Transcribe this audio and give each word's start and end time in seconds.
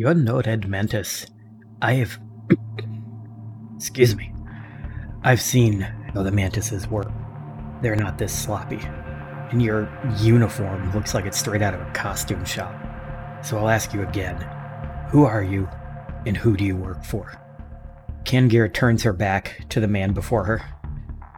You're 0.00 0.14
no 0.14 0.40
red 0.40 0.68
mantis. 0.68 1.26
I've. 1.82 2.20
Excuse 3.74 4.14
me. 4.14 4.32
I've 5.24 5.40
seen 5.40 5.80
how 5.80 6.22
the 6.22 6.30
mantises 6.30 6.86
work. 6.86 7.10
They're 7.82 7.96
not 7.96 8.16
this 8.16 8.32
sloppy. 8.32 8.78
And 9.50 9.60
your 9.60 9.90
uniform 10.20 10.94
looks 10.94 11.14
like 11.14 11.26
it's 11.26 11.36
straight 11.36 11.62
out 11.62 11.74
of 11.74 11.80
a 11.80 11.90
costume 11.90 12.44
shop. 12.44 12.72
So 13.44 13.58
I'll 13.58 13.68
ask 13.68 13.92
you 13.92 14.02
again 14.02 14.36
who 15.10 15.24
are 15.24 15.42
you, 15.42 15.68
and 16.26 16.36
who 16.36 16.56
do 16.56 16.64
you 16.64 16.76
work 16.76 17.04
for? 17.04 17.32
Kangir 18.22 18.72
turns 18.72 19.02
her 19.02 19.12
back 19.12 19.64
to 19.70 19.80
the 19.80 19.88
man 19.88 20.12
before 20.12 20.44
her. 20.44 20.62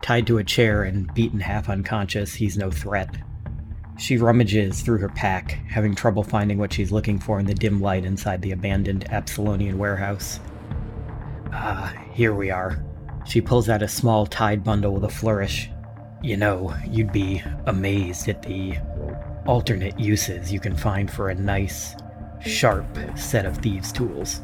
Tied 0.02 0.26
to 0.26 0.36
a 0.36 0.44
chair 0.44 0.82
and 0.82 1.14
beaten 1.14 1.40
half 1.40 1.70
unconscious, 1.70 2.34
he's 2.34 2.58
no 2.58 2.70
threat. 2.70 3.16
She 4.00 4.16
rummages 4.16 4.80
through 4.80 4.96
her 5.00 5.10
pack, 5.10 5.60
having 5.68 5.94
trouble 5.94 6.22
finding 6.22 6.56
what 6.56 6.72
she's 6.72 6.90
looking 6.90 7.18
for 7.18 7.38
in 7.38 7.44
the 7.44 7.52
dim 7.52 7.82
light 7.82 8.06
inside 8.06 8.40
the 8.40 8.52
abandoned 8.52 9.04
Absalomian 9.10 9.74
warehouse. 9.74 10.40
Ah, 11.52 11.92
here 12.10 12.32
we 12.32 12.50
are. 12.50 12.82
She 13.26 13.42
pulls 13.42 13.68
out 13.68 13.82
a 13.82 13.88
small 13.88 14.24
tied 14.24 14.64
bundle 14.64 14.94
with 14.94 15.04
a 15.04 15.10
flourish. 15.10 15.68
You 16.22 16.38
know, 16.38 16.74
you'd 16.88 17.12
be 17.12 17.42
amazed 17.66 18.26
at 18.30 18.42
the 18.42 18.78
alternate 19.46 20.00
uses 20.00 20.50
you 20.50 20.60
can 20.60 20.74
find 20.74 21.10
for 21.10 21.28
a 21.28 21.34
nice, 21.34 21.94
sharp 22.40 22.86
set 23.16 23.44
of 23.44 23.58
thieves' 23.58 23.92
tools. 23.92 24.40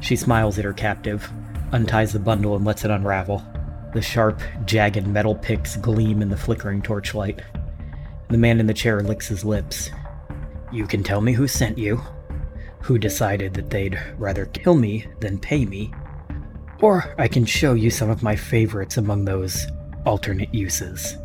She 0.00 0.14
smiles 0.14 0.58
at 0.58 0.66
her 0.66 0.74
captive, 0.74 1.32
unties 1.72 2.12
the 2.12 2.18
bundle, 2.18 2.54
and 2.54 2.66
lets 2.66 2.84
it 2.84 2.90
unravel. 2.90 3.42
The 3.94 4.02
sharp, 4.02 4.42
jagged 4.66 5.06
metal 5.06 5.36
picks 5.36 5.76
gleam 5.76 6.20
in 6.20 6.28
the 6.28 6.36
flickering 6.36 6.82
torchlight. 6.82 7.40
The 8.28 8.38
man 8.38 8.60
in 8.60 8.66
the 8.66 8.74
chair 8.74 9.02
licks 9.02 9.28
his 9.28 9.44
lips. 9.44 9.90
You 10.72 10.86
can 10.86 11.02
tell 11.02 11.20
me 11.20 11.32
who 11.32 11.46
sent 11.46 11.78
you, 11.78 12.00
who 12.80 12.98
decided 12.98 13.54
that 13.54 13.70
they'd 13.70 14.00
rather 14.18 14.46
kill 14.46 14.74
me 14.74 15.06
than 15.20 15.38
pay 15.38 15.64
me, 15.64 15.92
or 16.80 17.14
I 17.18 17.28
can 17.28 17.44
show 17.44 17.74
you 17.74 17.90
some 17.90 18.10
of 18.10 18.22
my 18.22 18.36
favorites 18.36 18.96
among 18.96 19.24
those 19.24 19.66
alternate 20.04 20.52
uses. 20.52 21.16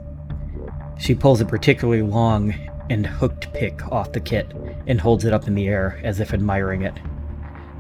She 1.00 1.16
pulls 1.16 1.42
a 1.42 1.46
particularly 1.46 2.02
long 2.02 2.54
and 2.90 3.06
hooked 3.06 3.52
pick 3.54 3.86
off 3.92 4.12
the 4.12 4.20
kit 4.20 4.52
and 4.88 5.00
holds 5.00 5.26
it 5.26 5.34
up 5.34 5.48
in 5.48 5.56
the 5.56 5.68
air 5.68 6.00
as 6.04 6.20
if 6.20 6.34
admiring 6.34 6.82
it. 6.82 6.94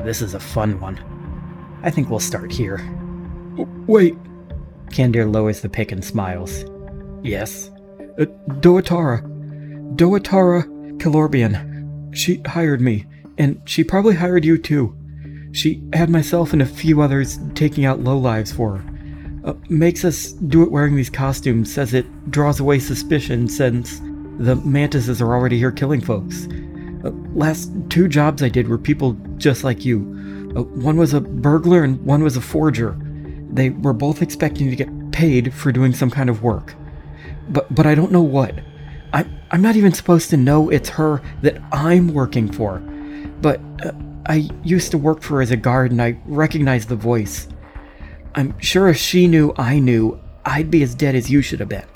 This 0.04 0.22
is 0.22 0.34
a 0.34 0.40
fun 0.40 0.80
one. 0.80 1.00
I 1.84 1.90
think 1.90 2.10
we'll 2.10 2.20
start 2.20 2.52
here. 2.52 2.80
Wait. 3.88 4.16
Kandir 4.92 5.32
lowers 5.32 5.62
the 5.62 5.70
pick 5.70 5.92
and 5.92 6.04
smiles. 6.04 6.66
Yes? 7.22 7.70
Uh, 8.20 8.26
Doatara. 8.60 9.24
Doatara 9.96 10.64
Kilorbian. 11.00 12.14
She 12.14 12.42
hired 12.46 12.82
me, 12.82 13.06
and 13.38 13.62
she 13.66 13.84
probably 13.84 14.16
hired 14.16 14.44
you 14.44 14.58
too. 14.58 14.96
She 15.54 15.82
had 15.94 16.10
myself 16.10 16.52
and 16.52 16.62
a 16.62 16.66
few 16.66 17.02
others 17.02 17.40
taking 17.56 17.86
out 17.86 18.04
lowlives 18.04 18.54
for 18.54 18.78
her. 18.78 18.96
Uh, 19.46 19.54
makes 19.70 20.04
us 20.04 20.34
do 20.34 20.64
it 20.64 20.72
wearing 20.72 20.96
these 20.96 21.10
costumes, 21.10 21.74
says 21.74 21.94
it 21.94 22.30
draws 22.30 22.60
away 22.60 22.80
suspicion 22.80 23.48
since 23.48 24.00
the 24.38 24.58
mantises 24.66 25.22
are 25.22 25.34
already 25.34 25.58
here 25.58 25.72
killing 25.72 26.02
folks. 26.02 26.46
Uh, 27.06 27.12
last 27.34 27.72
two 27.90 28.10
jobs 28.10 28.44
I 28.44 28.50
did 28.50 28.68
were 28.68 28.78
people 28.78 29.14
just 29.38 29.64
like 29.64 29.86
you. 29.86 30.00
Uh, 30.58 30.64
one 30.64 30.98
was 30.98 31.14
a 31.14 31.22
burglar 31.22 31.84
and 31.84 32.06
one 32.06 32.22
was 32.22 32.36
a 32.36 32.42
forger. 32.42 32.98
They 33.52 33.70
were 33.70 33.94
both 33.94 34.22
expecting 34.22 34.70
to 34.70 34.76
get 34.76 34.90
paid 35.12 35.54
for 35.54 35.72
doing 35.72 35.94
some 35.94 36.12
kind 36.12 36.30
of 36.30 36.44
work. 36.44 36.76
But 37.50 37.74
but 37.74 37.86
I 37.86 37.96
don't 37.96 38.12
know 38.12 38.22
what. 38.22 38.56
I 39.14 39.26
I'm 39.52 39.62
not 39.62 39.76
even 39.76 39.94
supposed 39.94 40.30
to 40.30 40.38
know 40.38 40.70
it's 40.70 40.90
her 40.90 41.22
that 41.42 41.62
I'm 41.72 42.14
working 42.14 42.52
for. 42.52 42.80
But 43.42 43.60
uh, 43.84 43.92
I 44.28 44.50
used 44.64 44.92
to 44.92 44.98
work 44.98 45.22
for 45.22 45.36
her 45.36 45.42
as 45.42 45.52
a 45.52 45.58
guard 45.58 45.92
and 45.92 46.02
I 46.02 46.20
recognize 46.26 46.86
the 46.86 46.96
voice. 46.96 47.48
I'm 48.36 48.58
sure 48.60 48.88
if 48.90 48.98
she 48.98 49.28
knew 49.28 49.54
I 49.58 49.80
knew, 49.80 50.20
I'd 50.46 50.70
be 50.70 50.84
as 50.84 50.94
dead 50.94 51.16
as 51.16 51.32
you 51.32 51.42
should 51.42 51.60
have 51.60 51.70
been. 51.70 51.88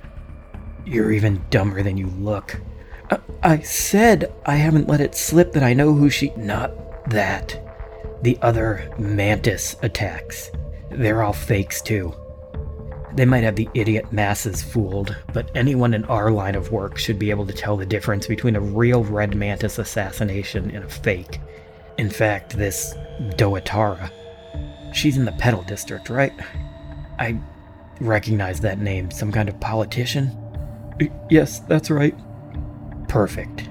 You're 0.85 1.11
even 1.11 1.43
dumber 1.49 1.83
than 1.83 1.95
you 1.95 2.07
look. 2.07 2.59
I, 3.11 3.19
I 3.43 3.59
said 3.59 4.33
I 4.45 4.55
haven't 4.55 4.87
let 4.87 5.01
it 5.01 5.15
slip 5.15 5.53
that 5.53 5.63
I 5.63 5.73
know 5.73 5.93
who 5.93 6.09
she. 6.09 6.31
Not 6.35 7.09
that. 7.09 7.59
The 8.23 8.37
other 8.41 8.91
mantis 8.97 9.75
attacks. 9.83 10.49
They're 10.89 11.23
all 11.23 11.33
fakes, 11.33 11.81
too. 11.81 12.13
They 13.15 13.25
might 13.25 13.43
have 13.43 13.55
the 13.55 13.69
idiot 13.75 14.11
masses 14.11 14.63
fooled, 14.63 15.15
but 15.33 15.51
anyone 15.55 15.93
in 15.93 16.03
our 16.05 16.31
line 16.31 16.55
of 16.55 16.71
work 16.71 16.97
should 16.97 17.19
be 17.19 17.29
able 17.29 17.45
to 17.45 17.53
tell 17.53 17.77
the 17.77 17.85
difference 17.85 18.25
between 18.25 18.55
a 18.55 18.61
real 18.61 19.03
red 19.03 19.35
mantis 19.35 19.77
assassination 19.77 20.71
and 20.71 20.83
a 20.83 20.89
fake. 20.89 21.39
In 21.99 22.09
fact, 22.09 22.57
this 22.57 22.95
Doatara, 23.35 24.09
she's 24.93 25.15
in 25.15 25.25
the 25.25 25.31
Petal 25.33 25.61
District, 25.63 26.09
right? 26.09 26.33
I 27.19 27.39
recognize 28.01 28.59
that 28.61 28.79
name. 28.79 29.11
Some 29.11 29.31
kind 29.31 29.47
of 29.47 29.59
politician? 29.59 30.35
Yes, 31.29 31.59
that's 31.59 31.91
right. 31.91 32.15
Perfect. 33.07 33.69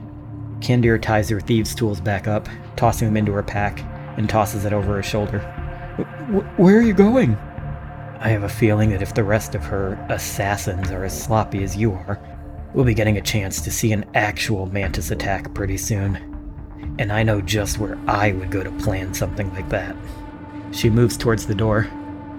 Kandir 0.60 1.02
ties 1.02 1.28
her 1.31 1.41
thieves' 1.41 1.75
tools 1.75 2.00
back 2.00 2.28
up, 2.28 2.48
tossing 2.76 3.08
them 3.08 3.16
into 3.16 3.32
her 3.32 3.42
pack, 3.42 3.81
and 4.16 4.28
tosses 4.28 4.64
it 4.64 4.72
over 4.72 4.94
her 4.94 5.02
shoulder. 5.02 5.41
Where 6.56 6.78
are 6.78 6.82
you 6.82 6.94
going? 6.94 7.36
I 8.24 8.28
have 8.28 8.44
a 8.44 8.48
feeling 8.48 8.90
that 8.90 9.02
if 9.02 9.14
the 9.14 9.24
rest 9.24 9.56
of 9.56 9.64
her 9.64 9.94
assassins 10.08 10.92
are 10.92 11.04
as 11.04 11.24
sloppy 11.24 11.64
as 11.64 11.76
you 11.76 11.92
are, 11.92 12.20
we'll 12.72 12.84
be 12.84 12.94
getting 12.94 13.16
a 13.16 13.20
chance 13.20 13.60
to 13.62 13.70
see 13.72 13.90
an 13.90 14.04
actual 14.14 14.66
mantis 14.66 15.10
attack 15.10 15.52
pretty 15.54 15.76
soon. 15.76 16.94
And 17.00 17.12
I 17.12 17.24
know 17.24 17.40
just 17.40 17.78
where 17.78 17.98
I 18.06 18.30
would 18.30 18.52
go 18.52 18.62
to 18.62 18.70
plan 18.78 19.12
something 19.12 19.52
like 19.54 19.68
that. 19.70 19.96
She 20.70 20.88
moves 20.88 21.16
towards 21.16 21.48
the 21.48 21.54
door. 21.56 21.90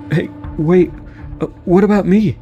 Hey, 0.10 0.30
wait. 0.58 0.90
Uh, 1.42 1.48
what 1.66 1.84
about 1.84 2.06
me? 2.06 2.40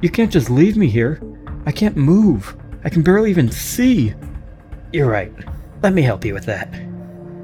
You 0.00 0.08
can't 0.08 0.30
just 0.30 0.48
leave 0.48 0.76
me 0.76 0.86
here. 0.88 1.20
I 1.66 1.72
can't 1.72 1.96
move. 1.96 2.56
I 2.84 2.88
can 2.88 3.02
barely 3.02 3.30
even 3.30 3.50
see. 3.50 4.14
You're 4.92 5.10
right. 5.10 5.32
Let 5.82 5.92
me 5.92 6.02
help 6.02 6.24
you 6.24 6.34
with 6.34 6.46
that. 6.46 6.70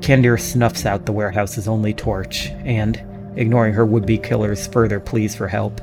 Kandir 0.03 0.38
snuffs 0.41 0.86
out 0.86 1.04
the 1.04 1.12
warehouse's 1.12 1.66
only 1.66 1.94
torch 1.94 2.50
and, 2.64 3.03
ignoring 3.37 3.75
her 3.75 3.87
would 3.87 4.06
be 4.06 4.19
killer's 4.19 4.66
further 4.66 5.00
pleas 5.00 5.34
for 5.34 5.48
help, 5.48 5.81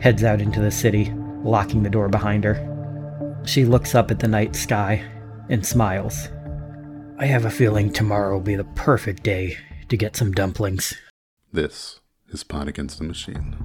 heads 0.00 0.24
out 0.24 0.40
into 0.40 0.60
the 0.60 0.70
city, 0.70 1.12
locking 1.42 1.82
the 1.82 1.90
door 1.90 2.08
behind 2.08 2.44
her. 2.44 3.40
She 3.44 3.64
looks 3.64 3.94
up 3.94 4.10
at 4.10 4.18
the 4.18 4.28
night 4.28 4.54
sky 4.54 5.04
and 5.48 5.66
smiles. 5.66 6.28
I 7.18 7.26
have 7.26 7.44
a 7.44 7.50
feeling 7.50 7.92
tomorrow 7.92 8.34
will 8.34 8.40
be 8.40 8.56
the 8.56 8.64
perfect 8.64 9.22
day 9.22 9.56
to 9.88 9.96
get 9.96 10.16
some 10.16 10.32
dumplings. 10.32 10.94
This 11.52 12.00
is 12.28 12.44
Pod 12.44 12.68
Against 12.68 12.98
the 12.98 13.04
Machine. 13.04 13.56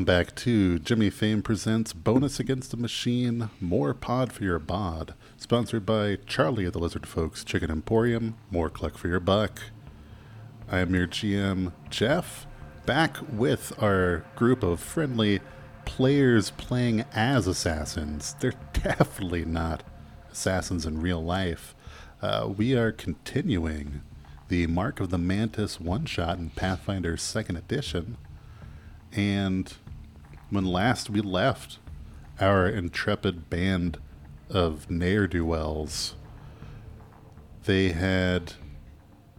Welcome 0.00 0.16
back 0.16 0.34
to 0.36 0.78
Jimmy 0.78 1.10
Fame 1.10 1.42
Presents 1.42 1.92
Bonus 1.92 2.40
Against 2.40 2.70
the 2.70 2.78
Machine, 2.78 3.50
more 3.60 3.92
pod 3.92 4.32
for 4.32 4.44
your 4.44 4.58
bod. 4.58 5.12
Sponsored 5.36 5.84
by 5.84 6.16
Charlie 6.24 6.64
of 6.64 6.72
the 6.72 6.78
Lizard 6.78 7.06
Folks 7.06 7.44
Chicken 7.44 7.70
Emporium, 7.70 8.34
more 8.50 8.70
cluck 8.70 8.96
for 8.96 9.08
your 9.08 9.20
buck. 9.20 9.60
I 10.70 10.78
am 10.78 10.94
your 10.94 11.06
GM, 11.06 11.72
Jeff, 11.90 12.46
back 12.86 13.18
with 13.30 13.74
our 13.78 14.24
group 14.36 14.62
of 14.62 14.80
friendly 14.80 15.40
players 15.84 16.48
playing 16.52 17.04
as 17.12 17.46
assassins. 17.46 18.34
They're 18.40 18.54
definitely 18.72 19.44
not 19.44 19.82
assassins 20.32 20.86
in 20.86 21.02
real 21.02 21.22
life. 21.22 21.74
Uh, 22.22 22.48
we 22.56 22.74
are 22.74 22.90
continuing 22.90 24.00
the 24.48 24.66
Mark 24.66 24.98
of 24.98 25.10
the 25.10 25.18
Mantis 25.18 25.78
one 25.78 26.06
shot 26.06 26.38
in 26.38 26.48
Pathfinder 26.48 27.16
2nd 27.16 27.58
Edition. 27.58 28.16
And 29.12 29.74
when 30.50 30.64
last 30.64 31.08
we 31.08 31.20
left 31.20 31.78
our 32.40 32.68
intrepid 32.68 33.48
band 33.48 33.98
of 34.48 34.90
ne'er 34.90 35.26
do 35.26 35.44
wells, 35.44 36.14
they 37.64 37.90
had 37.90 38.54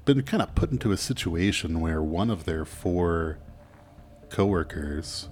been 0.05 0.23
kind 0.23 0.41
of 0.41 0.55
put 0.55 0.71
into 0.71 0.91
a 0.91 0.97
situation 0.97 1.79
where 1.79 2.01
one 2.01 2.29
of 2.29 2.45
their 2.45 2.65
four 2.65 3.37
coworkers 4.29 5.29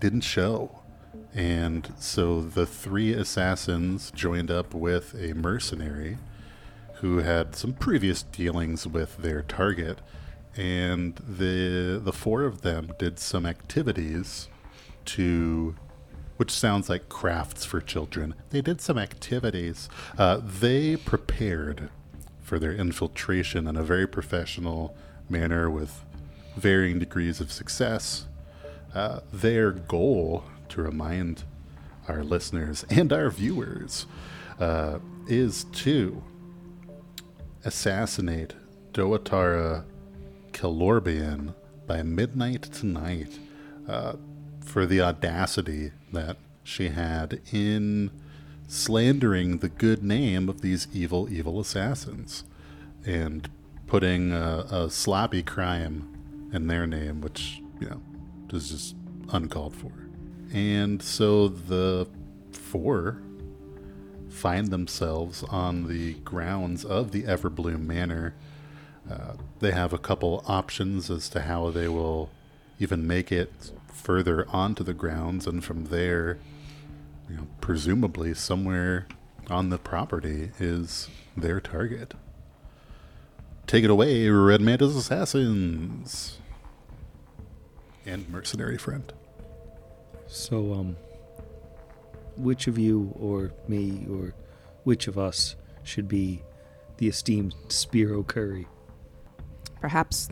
didn't 0.00 0.22
show. 0.22 0.80
And 1.34 1.92
so 1.98 2.40
the 2.40 2.66
three 2.66 3.12
assassins 3.12 4.10
joined 4.10 4.50
up 4.50 4.74
with 4.74 5.14
a 5.14 5.32
mercenary 5.32 6.18
who 6.96 7.18
had 7.18 7.54
some 7.54 7.72
previous 7.72 8.22
dealings 8.22 8.86
with 8.86 9.18
their 9.18 9.42
target, 9.42 10.00
and 10.56 11.16
the 11.16 12.00
the 12.02 12.12
four 12.12 12.44
of 12.44 12.62
them 12.62 12.92
did 12.98 13.18
some 13.18 13.46
activities 13.46 14.48
to 15.04 15.74
which 16.36 16.50
sounds 16.50 16.88
like 16.88 17.08
crafts 17.08 17.64
for 17.64 17.80
children. 17.80 18.34
They 18.50 18.62
did 18.62 18.80
some 18.80 18.98
activities. 18.98 19.88
Uh, 20.18 20.40
they 20.42 20.96
prepared 20.96 21.88
for 22.40 22.58
their 22.58 22.72
infiltration 22.72 23.68
in 23.68 23.76
a 23.76 23.82
very 23.82 24.08
professional 24.08 24.96
manner 25.28 25.70
with 25.70 26.04
varying 26.56 26.98
degrees 26.98 27.40
of 27.40 27.52
success. 27.52 28.26
Uh, 28.94 29.20
their 29.32 29.70
goal, 29.70 30.44
to 30.68 30.82
remind 30.82 31.44
our 32.08 32.24
listeners 32.24 32.84
and 32.90 33.12
our 33.12 33.30
viewers, 33.30 34.06
uh, 34.58 34.98
is 35.28 35.64
to 35.72 36.22
assassinate 37.64 38.54
Doatara 38.92 39.84
Kilorbian 40.52 41.54
by 41.86 42.02
midnight 42.02 42.62
tonight 42.62 43.38
uh, 43.88 44.14
for 44.60 44.86
the 44.86 45.00
audacity 45.00 45.92
that 46.12 46.36
she 46.62 46.88
had 46.88 47.40
in 47.52 48.10
slandering 48.68 49.58
the 49.58 49.68
good 49.68 50.02
name 50.02 50.48
of 50.48 50.60
these 50.60 50.86
evil, 50.92 51.28
evil 51.30 51.60
assassins 51.60 52.44
and 53.04 53.48
putting 53.86 54.32
a, 54.32 54.66
a 54.70 54.90
sloppy 54.90 55.42
crime 55.42 56.50
in 56.52 56.66
their 56.66 56.86
name, 56.86 57.20
which, 57.20 57.60
you 57.80 57.88
know, 57.88 58.00
is 58.52 58.70
just 58.70 58.96
uncalled 59.30 59.74
for. 59.74 59.92
And 60.52 61.02
so 61.02 61.48
the 61.48 62.06
four 62.52 63.22
find 64.28 64.68
themselves 64.68 65.42
on 65.44 65.88
the 65.88 66.14
grounds 66.14 66.84
of 66.84 67.12
the 67.12 67.24
Everbloom 67.24 67.86
Manor. 67.86 68.34
Uh, 69.10 69.34
they 69.62 69.70
have 69.70 69.92
a 69.92 69.98
couple 69.98 70.44
options 70.46 71.08
as 71.08 71.28
to 71.30 71.42
how 71.42 71.70
they 71.70 71.88
will 71.88 72.28
even 72.80 73.06
make 73.06 73.30
it 73.30 73.70
further 73.86 74.44
onto 74.50 74.82
the 74.82 74.92
grounds, 74.92 75.46
and 75.46 75.64
from 75.64 75.86
there, 75.86 76.38
you 77.30 77.36
know, 77.36 77.46
presumably 77.60 78.34
somewhere 78.34 79.06
on 79.48 79.70
the 79.70 79.78
property 79.78 80.50
is 80.58 81.08
their 81.36 81.60
target. 81.60 82.14
Take 83.68 83.84
it 83.84 83.90
away, 83.90 84.28
Red 84.28 84.60
Mantis 84.60 84.96
Assassins 84.96 86.38
and 88.04 88.28
mercenary 88.28 88.76
friend. 88.76 89.12
So, 90.26 90.74
um, 90.74 90.96
which 92.36 92.66
of 92.66 92.78
you 92.78 93.12
or 93.14 93.52
me 93.68 94.06
or 94.10 94.34
which 94.82 95.06
of 95.06 95.16
us 95.16 95.54
should 95.84 96.08
be 96.08 96.42
the 96.96 97.06
esteemed 97.06 97.54
Spiro 97.68 98.24
Curry? 98.24 98.66
Perhaps 99.82 100.30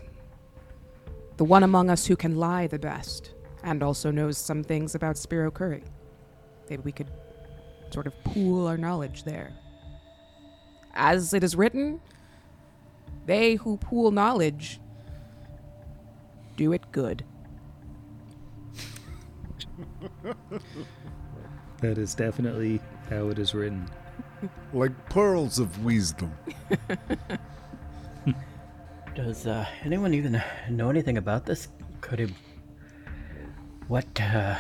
the 1.37 1.45
one 1.45 1.65
among 1.65 1.91
us 1.91 2.07
who 2.07 2.15
can 2.15 2.37
lie 2.37 2.69
the 2.69 2.79
best 2.79 3.35
and 3.65 3.83
also 3.83 4.13
knows 4.13 4.39
some 4.39 4.63
things 4.63 4.95
about 4.95 5.19
Spiro 5.19 5.51
Curry. 5.51 5.83
Maybe 6.71 6.83
we 6.85 6.93
could 6.93 7.11
sort 7.91 8.07
of 8.07 8.15
pool 8.23 8.69
our 8.69 8.77
knowledge 8.79 9.25
there. 9.25 9.53
As 10.95 11.35
it 11.35 11.43
is 11.43 11.57
written, 11.57 12.01
they 13.27 13.57
who 13.57 13.77
pool 13.77 14.13
knowledge 14.13 14.79
do 16.57 16.73
it 16.73 16.91
good. 16.93 17.25
That 21.81 21.97
is 21.97 22.15
definitely 22.15 22.79
how 23.09 23.29
it 23.29 23.39
is 23.39 23.55
written. 23.55 23.89
Like 24.75 24.93
pearls 25.09 25.59
of 25.59 25.83
wisdom. 25.83 26.31
Does 29.15 29.47
uh, 29.47 29.67
anyone 29.85 30.15
even 30.15 30.41
know 30.71 30.89
anything 30.89 31.19
about 31.19 31.45
this? 31.45 31.69
Could 32.01 32.21
it. 32.21 32.31
What 33.89 34.07
uh, 34.21 34.57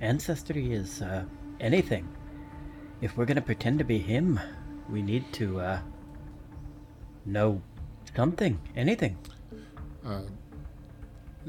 ancestry 0.00 0.72
is 0.72 1.00
uh, 1.00 1.24
anything? 1.60 2.06
If 3.00 3.16
we're 3.16 3.24
gonna 3.24 3.40
pretend 3.40 3.78
to 3.78 3.84
be 3.84 3.98
him, 3.98 4.38
we 4.90 5.00
need 5.00 5.32
to 5.32 5.60
uh, 5.60 5.80
know 7.24 7.62
something, 8.14 8.60
anything. 8.76 9.16
Uh, 10.04 10.22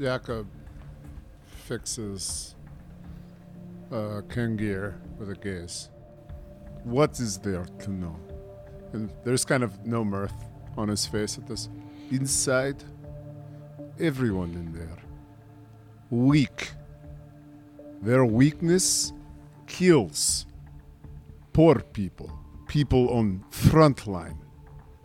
Jakob 0.00 0.46
fixes 1.44 2.54
uh, 3.90 4.22
Kengir 4.28 4.94
with 5.18 5.28
a 5.28 5.34
gaze. 5.34 5.90
What 6.84 7.20
is 7.20 7.36
there 7.38 7.66
to 7.80 7.90
know? 7.90 8.16
And 8.94 9.12
there's 9.22 9.44
kind 9.44 9.62
of 9.62 9.84
no 9.86 10.02
mirth 10.02 10.34
on 10.78 10.88
his 10.88 11.06
face 11.06 11.36
at 11.36 11.46
this. 11.46 11.68
Inside, 12.12 12.84
everyone 13.98 14.50
in 14.50 14.70
there, 14.74 14.98
weak. 16.10 16.72
Their 18.02 18.26
weakness 18.26 19.14
kills 19.66 20.44
poor 21.54 21.76
people, 21.76 22.30
people 22.68 23.08
on 23.08 23.42
front 23.48 24.06
line, 24.06 24.38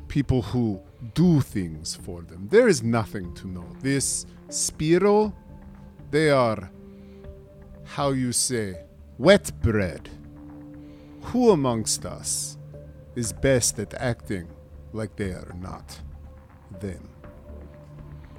people 0.10 0.42
who 0.42 0.82
do 1.14 1.40
things 1.40 1.96
for 1.96 2.24
them. 2.24 2.50
There 2.50 2.68
is 2.68 2.84
nothing 2.84 3.34
to 3.36 3.48
know. 3.48 3.70
This 3.80 4.26
Spiro, 4.50 5.34
they 6.12 6.30
are, 6.30 6.70
how 7.86 8.10
you 8.10 8.34
say, 8.34 8.84
wet 9.18 9.50
bread. 9.62 10.10
Who 11.22 11.52
amongst 11.52 12.06
us 12.06 12.58
is 13.16 13.32
best 13.32 13.80
at 13.80 13.94
acting 13.94 14.50
like 14.92 15.16
they 15.16 15.32
are 15.32 15.56
not 15.58 16.02
them? 16.80 17.10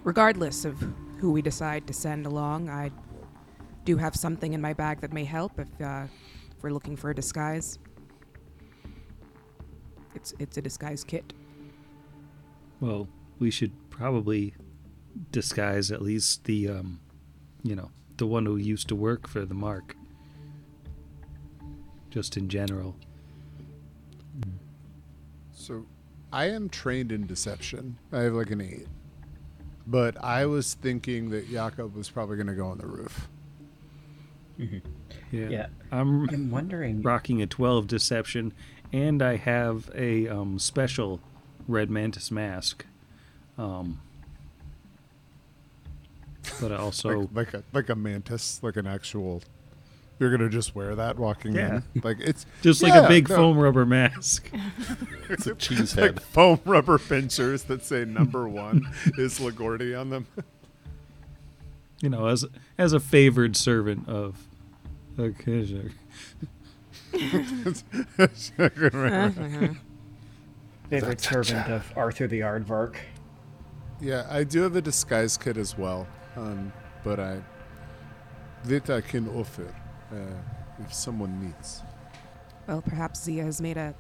Regardless 0.05 0.65
of 0.65 0.83
who 1.19 1.33
we 1.33 1.43
decide 1.43 1.87
to 1.87 1.93
send 1.93 2.27
along, 2.27 2.71
I 2.71 2.91
do 3.85 3.97
have 3.97 4.15
something 4.15 4.53
in 4.53 4.61
my 4.61 4.73
bag 4.73 5.01
that 5.01 5.13
may 5.13 5.25
help 5.25 5.59
if, 5.59 5.69
uh, 5.81 6.05
if 6.51 6.63
we're 6.63 6.71
looking 6.71 6.97
for 6.97 7.11
a 7.11 7.15
disguise. 7.15 7.79
It's 10.15 10.35
it's 10.39 10.57
a 10.57 10.63
disguise 10.63 11.05
kit. 11.05 11.33
Well, 12.81 13.09
we 13.39 13.51
should 13.51 13.73
probably 13.91 14.55
disguise 15.31 15.91
at 15.91 16.03
least 16.03 16.45
the, 16.45 16.69
um, 16.69 17.01
you 17.63 17.75
know, 17.75 17.91
the 18.17 18.27
one 18.27 18.47
who 18.47 18.57
used 18.57 18.89
to 18.89 18.97
work 18.97 19.29
for 19.29 19.45
the 19.45 19.55
mark. 19.55 19.97
Just 22.11 22.37
in 22.37 22.49
general. 22.49 22.97
So, 25.53 25.87
I 26.33 26.47
am 26.51 26.69
trained 26.69 27.13
in 27.13 27.27
deception. 27.27 27.99
I 28.13 28.21
have 28.21 28.35
like 28.35 28.51
an 28.51 28.61
eight. 28.61 28.87
But 29.87 30.23
I 30.23 30.45
was 30.47 30.75
thinking 30.75 31.31
that 31.31 31.51
Jakob 31.51 31.95
was 31.95 32.11
probably 32.11 32.37
going 32.37 32.49
to 32.49 32.55
go 32.55 32.67
on 32.67 32.79
the 32.79 32.87
roof. 32.87 33.29
Yeah. 34.59 35.49
Yeah. 35.49 35.67
I'm 35.93 36.29
I'm 36.29 36.51
wondering. 36.51 37.03
rocking 37.03 37.41
a 37.41 37.47
12 37.47 37.87
deception, 37.87 38.53
and 38.93 39.23
I 39.23 39.37
have 39.37 39.91
a 39.95 40.29
um, 40.29 40.59
special 40.59 41.21
red 41.67 41.91
mantis 41.91 42.31
mask. 42.31 42.85
Um, 43.57 44.01
but 46.61 46.73
I 46.73 46.77
also. 46.77 47.21
like, 47.33 47.33
like 47.35 47.55
a 47.55 47.63
like 47.73 47.89
a 47.89 47.95
mantis, 47.95 48.63
like 48.63 48.77
an 48.77 48.87
actual. 48.87 49.43
You're 50.19 50.31
gonna 50.31 50.49
just 50.49 50.75
wear 50.75 50.95
that 50.97 51.17
walking 51.19 51.55
Yeah. 51.55 51.81
in, 51.95 52.01
like 52.03 52.19
it's 52.21 52.45
just 52.63 52.83
like 52.83 52.93
Yeah, 52.93 53.05
a 53.07 53.09
big 53.09 53.29
no. 53.29 53.37
foam 53.37 53.59
rubber 53.59 53.87
mask. 53.87 54.51
It's 55.31 55.47
a 55.47 55.55
cheese 55.55 55.95
like 55.97 56.21
foam 56.21 56.59
rubber 56.65 56.99
pinchers 56.99 57.65
that 57.65 57.85
say 57.85 58.05
number 58.07 58.49
one 58.49 58.83
is 59.19 59.39
Lagordi 59.39 59.99
on 59.99 60.09
them. 60.11 60.27
You 62.01 62.09
know, 62.09 62.27
as 62.27 62.45
as 62.79 62.93
a 62.95 63.01
favored 63.01 63.57
servant 63.57 64.09
of. 64.09 64.45
Okay, 65.19 65.65
Favorite 70.91 71.21
servant 71.21 71.69
of 71.71 71.93
Arthur 71.97 72.27
the 72.27 72.41
Aardvark. 72.41 72.97
yeah, 74.01 74.27
I 74.31 74.45
do 74.45 74.63
have 74.63 74.75
a 74.77 74.81
disguise 74.81 75.37
kit 75.37 75.57
as 75.57 75.77
well, 75.77 76.07
um, 76.37 76.73
but 77.05 77.21
I 77.21 77.43
that 78.65 78.89
I 78.91 79.01
can 79.03 79.29
offer 79.29 79.75
uh, 80.13 80.85
if 80.85 80.93
someone 80.93 81.41
needs. 81.43 81.83
Well, 82.67 82.83
perhaps 82.83 83.23
Zia 83.23 83.45
has 83.45 83.61
made 83.61 83.77
a 83.77 83.95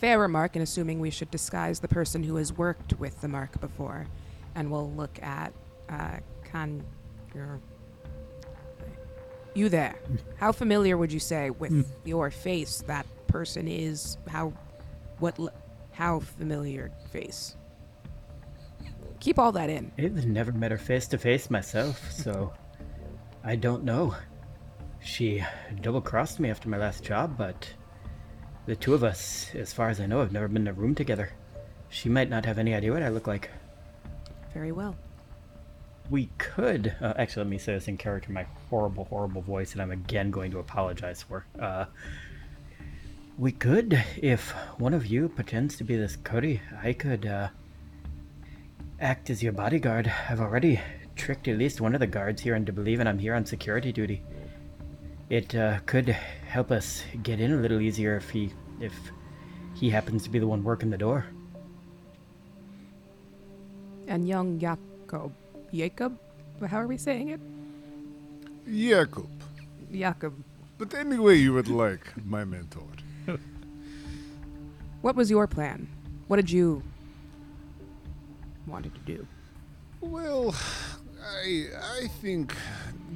fair 0.00 0.18
remark 0.18 0.56
in 0.56 0.62
assuming 0.62 1.00
we 1.00 1.10
should 1.10 1.30
disguise 1.30 1.80
the 1.80 1.88
person 1.88 2.22
who 2.22 2.36
has 2.36 2.52
worked 2.52 2.98
with 2.98 3.20
the 3.20 3.28
mark 3.28 3.60
before, 3.60 4.06
and 4.54 4.70
we'll 4.70 4.90
look 4.92 5.22
at 5.22 5.52
uh, 5.88 6.18
Khan. 6.50 6.84
Your, 7.34 7.60
you 9.54 9.68
there? 9.68 9.96
How 10.36 10.52
familiar 10.52 10.96
would 10.96 11.12
you 11.12 11.20
say 11.20 11.50
with 11.50 11.86
your 12.04 12.30
face 12.30 12.82
that 12.86 13.06
person 13.26 13.68
is? 13.68 14.18
How, 14.28 14.52
what, 15.18 15.38
how 15.92 16.20
familiar 16.20 16.90
face? 17.10 17.56
Keep 19.20 19.38
all 19.38 19.52
that 19.52 19.68
in. 19.68 19.90
I've 19.98 20.26
never 20.26 20.52
met 20.52 20.70
her 20.70 20.78
face 20.78 21.06
to 21.08 21.18
face 21.18 21.50
myself, 21.50 22.10
so 22.12 22.52
I 23.42 23.56
don't 23.56 23.82
know. 23.84 24.14
She 25.08 25.42
double 25.80 26.02
crossed 26.02 26.38
me 26.38 26.50
after 26.50 26.68
my 26.68 26.76
last 26.76 27.02
job, 27.02 27.38
but 27.38 27.72
the 28.66 28.76
two 28.76 28.92
of 28.92 29.02
us, 29.02 29.50
as 29.54 29.72
far 29.72 29.88
as 29.88 30.00
I 30.00 30.06
know, 30.06 30.20
have 30.20 30.32
never 30.32 30.48
been 30.48 30.62
in 30.62 30.68
a 30.68 30.72
room 30.74 30.94
together. 30.94 31.30
She 31.88 32.10
might 32.10 32.28
not 32.28 32.44
have 32.44 32.58
any 32.58 32.74
idea 32.74 32.92
what 32.92 33.02
I 33.02 33.08
look 33.08 33.26
like. 33.26 33.50
Very 34.52 34.70
well. 34.70 34.94
We 36.10 36.28
could. 36.36 36.94
Uh, 37.00 37.14
actually, 37.16 37.44
let 37.44 37.50
me 37.50 37.58
say 37.58 37.72
this 37.72 37.88
in 37.88 37.96
character, 37.96 38.30
my 38.30 38.46
horrible, 38.68 39.06
horrible 39.06 39.40
voice, 39.40 39.72
and 39.72 39.80
I'm 39.80 39.92
again 39.92 40.30
going 40.30 40.50
to 40.50 40.58
apologize 40.58 41.22
for. 41.22 41.46
Uh, 41.58 41.86
we 43.38 43.50
could, 43.50 44.04
if 44.18 44.50
one 44.76 44.92
of 44.92 45.06
you 45.06 45.30
pretends 45.30 45.76
to 45.78 45.84
be 45.84 45.96
this 45.96 46.16
Cody, 46.16 46.60
I 46.82 46.92
could 46.92 47.24
uh, 47.24 47.48
act 49.00 49.30
as 49.30 49.42
your 49.42 49.52
bodyguard. 49.52 50.12
I've 50.28 50.40
already 50.40 50.80
tricked 51.16 51.48
at 51.48 51.56
least 51.56 51.80
one 51.80 51.94
of 51.94 52.00
the 52.00 52.06
guards 52.06 52.42
here 52.42 52.54
into 52.54 52.72
believing 52.74 53.06
I'm 53.06 53.18
here 53.18 53.34
on 53.34 53.46
security 53.46 53.90
duty. 53.90 54.22
It 55.30 55.54
uh, 55.54 55.80
could 55.84 56.08
help 56.08 56.70
us 56.70 57.04
get 57.22 57.38
in 57.40 57.52
a 57.52 57.56
little 57.56 57.80
easier 57.80 58.16
if 58.16 58.30
he 58.30 58.52
if 58.80 58.94
he 59.74 59.90
happens 59.90 60.24
to 60.24 60.30
be 60.30 60.38
the 60.38 60.46
one 60.46 60.64
working 60.64 60.90
the 60.90 60.96
door. 60.96 61.26
And 64.06 64.26
young 64.26 64.58
Jakob. 64.58 65.32
Jacob? 65.72 66.18
How 66.66 66.80
are 66.80 66.86
we 66.86 66.96
saying 66.96 67.28
it? 67.28 67.40
Jacob. 68.66 69.28
Jakob. 69.92 70.34
But 70.78 70.94
any 70.94 71.18
way 71.18 71.36
you 71.36 71.52
would 71.52 71.68
like, 71.68 72.14
my 72.24 72.44
mentor. 72.44 72.82
What 75.02 75.14
was 75.14 75.30
your 75.30 75.46
plan? 75.46 75.86
What 76.26 76.36
did 76.36 76.50
you 76.50 76.82
wanted 78.66 78.94
to 78.94 79.00
do? 79.02 79.26
Well, 80.00 80.54
I 81.22 81.66
I 82.02 82.08
think 82.20 82.54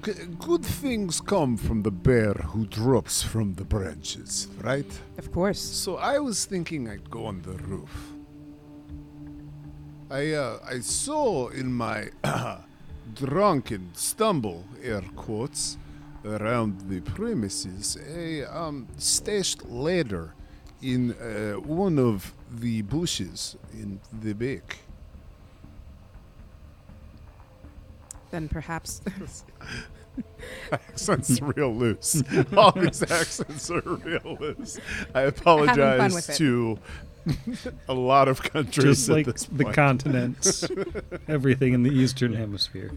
g- 0.00 0.12
good 0.38 0.64
things 0.64 1.20
come 1.20 1.56
from 1.56 1.82
the 1.82 1.90
bear 1.90 2.32
who 2.34 2.66
drops 2.66 3.22
from 3.22 3.54
the 3.54 3.64
branches, 3.64 4.48
right? 4.60 4.90
Of 5.18 5.30
course. 5.32 5.60
So 5.60 5.96
I 5.96 6.18
was 6.18 6.44
thinking 6.44 6.88
I'd 6.88 7.10
go 7.10 7.26
on 7.26 7.42
the 7.42 7.52
roof. 7.52 8.12
I 10.10 10.32
uh, 10.32 10.58
I 10.68 10.80
saw 10.80 11.48
in 11.48 11.72
my 11.72 12.10
drunken 13.14 13.90
stumble, 13.94 14.64
air 14.82 15.02
quotes, 15.16 15.78
around 16.24 16.80
the 16.88 17.00
premises 17.00 17.96
a 18.14 18.44
um, 18.44 18.86
stashed 18.96 19.64
ladder 19.68 20.34
in 20.82 21.12
uh, 21.12 21.54
one 21.60 21.98
of 21.98 22.34
the 22.50 22.82
bushes 22.82 23.56
in 23.72 24.00
the 24.20 24.32
back. 24.34 24.78
Then 28.32 28.48
perhaps 28.48 29.00
accents 30.72 31.40
real 31.40 31.72
loose. 31.74 32.22
All 32.56 32.72
these 32.72 33.02
accents 33.02 33.70
are 33.70 33.82
real 33.82 34.36
loose. 34.40 34.80
I 35.14 35.20
apologize 35.22 36.26
to 36.38 36.78
a 37.88 37.94
lot 37.94 38.26
of 38.28 38.42
countries 38.42 38.84
Just 38.84 39.08
at 39.10 39.12
like 39.12 39.26
this 39.26 39.44
the 39.44 39.64
point. 39.64 39.76
continents, 39.76 40.64
everything 41.28 41.72
in 41.74 41.82
the 41.84 41.90
Eastern 41.92 42.34
Hemisphere. 42.34 42.90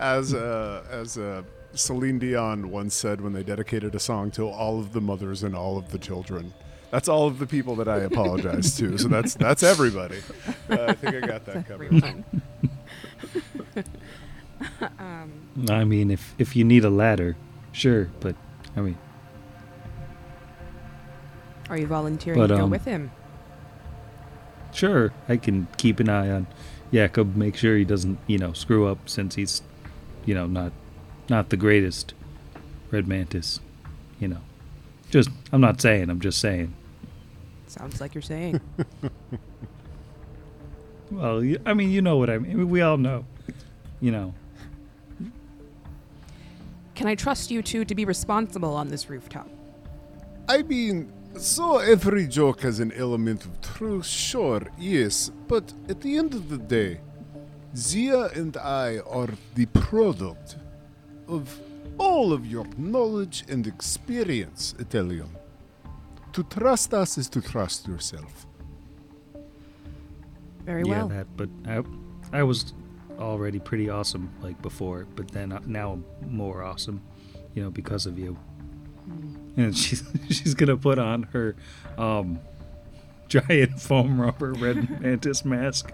as 0.00 0.34
uh, 0.34 0.84
as 0.90 1.16
uh, 1.18 1.42
Celine 1.74 2.18
Dion 2.18 2.70
once 2.70 2.94
said 2.94 3.20
when 3.20 3.34
they 3.34 3.42
dedicated 3.42 3.94
a 3.94 4.00
song 4.00 4.30
to 4.32 4.48
all 4.48 4.80
of 4.80 4.92
the 4.94 5.00
mothers 5.00 5.42
and 5.44 5.54
all 5.54 5.76
of 5.78 5.90
the 5.92 5.98
children. 5.98 6.54
That's 6.90 7.08
all 7.08 7.26
of 7.26 7.38
the 7.38 7.46
people 7.46 7.76
that 7.76 7.88
I 7.88 7.98
apologize 7.98 8.76
to. 8.78 8.96
So 8.96 9.08
that's 9.08 9.34
that's 9.34 9.62
everybody. 9.62 10.18
Uh, 10.70 10.86
I 10.88 10.92
think 10.94 11.22
I 11.22 11.26
got 11.26 11.44
that 11.44 11.66
covered. 11.68 11.92
um, 14.98 15.32
I 15.68 15.84
mean, 15.84 16.10
if 16.10 16.34
if 16.38 16.56
you 16.56 16.64
need 16.64 16.84
a 16.84 16.90
ladder, 16.90 17.36
sure, 17.72 18.08
but 18.20 18.36
I 18.76 18.80
mean, 18.80 18.96
are 21.68 21.76
you 21.76 21.86
volunteering 21.86 22.40
But, 22.40 22.46
to 22.48 22.56
go 22.56 22.64
um, 22.64 22.70
with 22.70 22.84
him? 22.84 23.10
sure, 24.72 25.12
I 25.28 25.36
can 25.36 25.66
keep 25.76 26.00
an 26.00 26.08
eye 26.08 26.30
on 26.30 26.46
Jakob, 26.92 27.36
make 27.36 27.56
sure 27.56 27.76
he 27.76 27.84
doesn't, 27.84 28.18
you 28.26 28.38
know, 28.38 28.52
screw 28.52 28.86
up 28.86 29.08
since 29.08 29.34
he's, 29.34 29.62
you 30.24 30.34
know, 30.34 30.46
not 30.46 30.72
not 31.28 31.50
the 31.50 31.56
greatest 31.56 32.14
red 32.90 33.06
mantis, 33.06 33.60
you 34.18 34.28
know. 34.28 34.40
Just 35.10 35.30
I'm 35.52 35.60
not 35.60 35.80
saying, 35.80 36.10
I'm 36.10 36.20
just 36.20 36.40
saying. 36.40 36.74
Sounds 37.66 38.00
like 38.00 38.14
you're 38.14 38.22
saying. 38.22 38.60
Well, 41.10 41.42
I 41.64 41.74
mean, 41.74 41.90
you 41.90 42.02
know 42.02 42.16
what 42.16 42.28
I 42.28 42.38
mean. 42.38 42.68
We 42.68 42.82
all 42.82 42.98
know, 42.98 43.24
you 44.00 44.10
know. 44.10 44.34
Can 46.94 47.06
I 47.06 47.14
trust 47.14 47.50
you 47.50 47.62
two 47.62 47.84
to 47.84 47.94
be 47.94 48.04
responsible 48.04 48.74
on 48.74 48.88
this 48.88 49.08
rooftop? 49.08 49.48
I 50.48 50.62
mean, 50.62 51.12
so 51.36 51.78
every 51.78 52.26
joke 52.26 52.62
has 52.62 52.80
an 52.80 52.92
element 52.92 53.44
of 53.44 53.60
truth, 53.60 54.06
sure, 54.06 54.62
yes, 54.78 55.30
but 55.46 55.72
at 55.88 56.00
the 56.00 56.16
end 56.16 56.34
of 56.34 56.48
the 56.48 56.58
day, 56.58 57.00
Zia 57.76 58.26
and 58.34 58.56
I 58.56 58.98
are 58.98 59.28
the 59.54 59.66
product 59.66 60.56
of 61.28 61.60
all 61.98 62.32
of 62.32 62.46
your 62.46 62.66
knowledge 62.76 63.44
and 63.48 63.66
experience, 63.66 64.74
Italian. 64.78 65.30
To 66.32 66.42
trust 66.44 66.94
us 66.94 67.18
is 67.18 67.28
to 67.30 67.40
trust 67.40 67.88
yourself. 67.88 68.46
Very 70.64 70.84
yeah, 70.84 71.04
well. 71.04 71.08
that. 71.08 71.26
But 71.36 71.48
I, 71.66 71.82
I 72.32 72.42
was 72.42 72.74
already 73.18 73.58
pretty 73.58 73.88
awesome 73.90 74.30
like 74.42 74.60
before, 74.62 75.06
but 75.16 75.28
then 75.28 75.52
uh, 75.52 75.60
now 75.66 75.92
I'm 75.92 76.04
more 76.26 76.62
awesome, 76.62 77.02
you 77.54 77.62
know, 77.62 77.70
because 77.70 78.06
of 78.06 78.18
you. 78.18 78.38
And 79.56 79.76
she's 79.82 80.02
she's 80.28 80.54
gonna 80.54 80.76
put 80.76 80.98
on 80.98 81.24
her 81.24 81.56
um, 81.96 82.40
giant 83.28 83.80
foam 83.80 84.20
rubber 84.20 84.52
red 84.52 85.00
mantis 85.00 85.44
mask, 85.44 85.92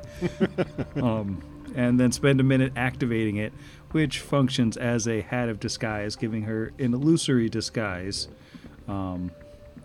um, 0.96 1.42
and 1.75 1.99
then 1.99 2.12
spend 2.12 2.40
a 2.40 2.45
minute 2.45 2.73
activating 2.76 3.37
it, 3.37 3.52
which 3.90 4.21
functions 4.21 4.76
as 4.76 5.07
a 5.09 5.21
hat 5.21 5.49
of 5.49 5.61
disguise, 5.61 6.16
giving 6.16 6.43
her 6.43 6.73
an 6.78 6.95
illusory 6.95 7.49
disguise, 7.49 8.28
um, 8.88 9.31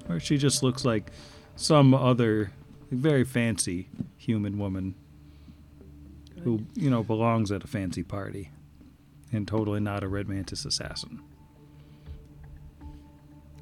where 0.07 0.19
she 0.19 0.37
just 0.37 0.63
looks 0.63 0.85
like 0.85 1.11
some 1.55 1.93
other 1.93 2.51
very 2.91 3.23
fancy 3.23 3.87
human 4.17 4.57
woman 4.57 4.95
who 6.43 6.65
you 6.75 6.89
know 6.89 7.03
belongs 7.03 7.51
at 7.51 7.63
a 7.63 7.67
fancy 7.67 8.03
party 8.03 8.49
and 9.31 9.47
totally 9.47 9.79
not 9.79 10.03
a 10.03 10.07
red 10.07 10.27
mantis 10.27 10.65
assassin. 10.65 11.21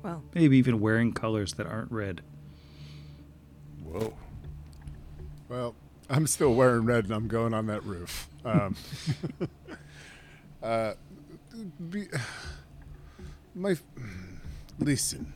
Well, 0.03 0.23
maybe 0.33 0.57
even 0.57 0.79
wearing 0.79 1.11
colors 1.11 1.53
that 1.55 1.67
aren't 1.67 1.91
red. 1.91 2.21
Whoa. 3.83 4.13
Well, 5.49 5.75
I'm 6.09 6.27
still 6.27 6.53
wearing 6.53 6.85
red 6.85 7.05
and 7.05 7.13
I'm 7.13 7.27
going 7.27 7.53
on 7.53 7.67
that 7.67 7.83
roof. 7.83 8.29
Um, 8.45 8.75
uh, 10.63 10.93
be, 11.89 12.07
my, 13.53 13.75
listen. 14.79 15.33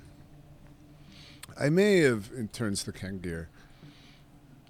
I 1.59 1.69
may 1.69 1.97
have, 1.99 2.31
and 2.31 2.51
turns 2.51 2.83
to 2.85 2.91
Kangir, 2.91 3.47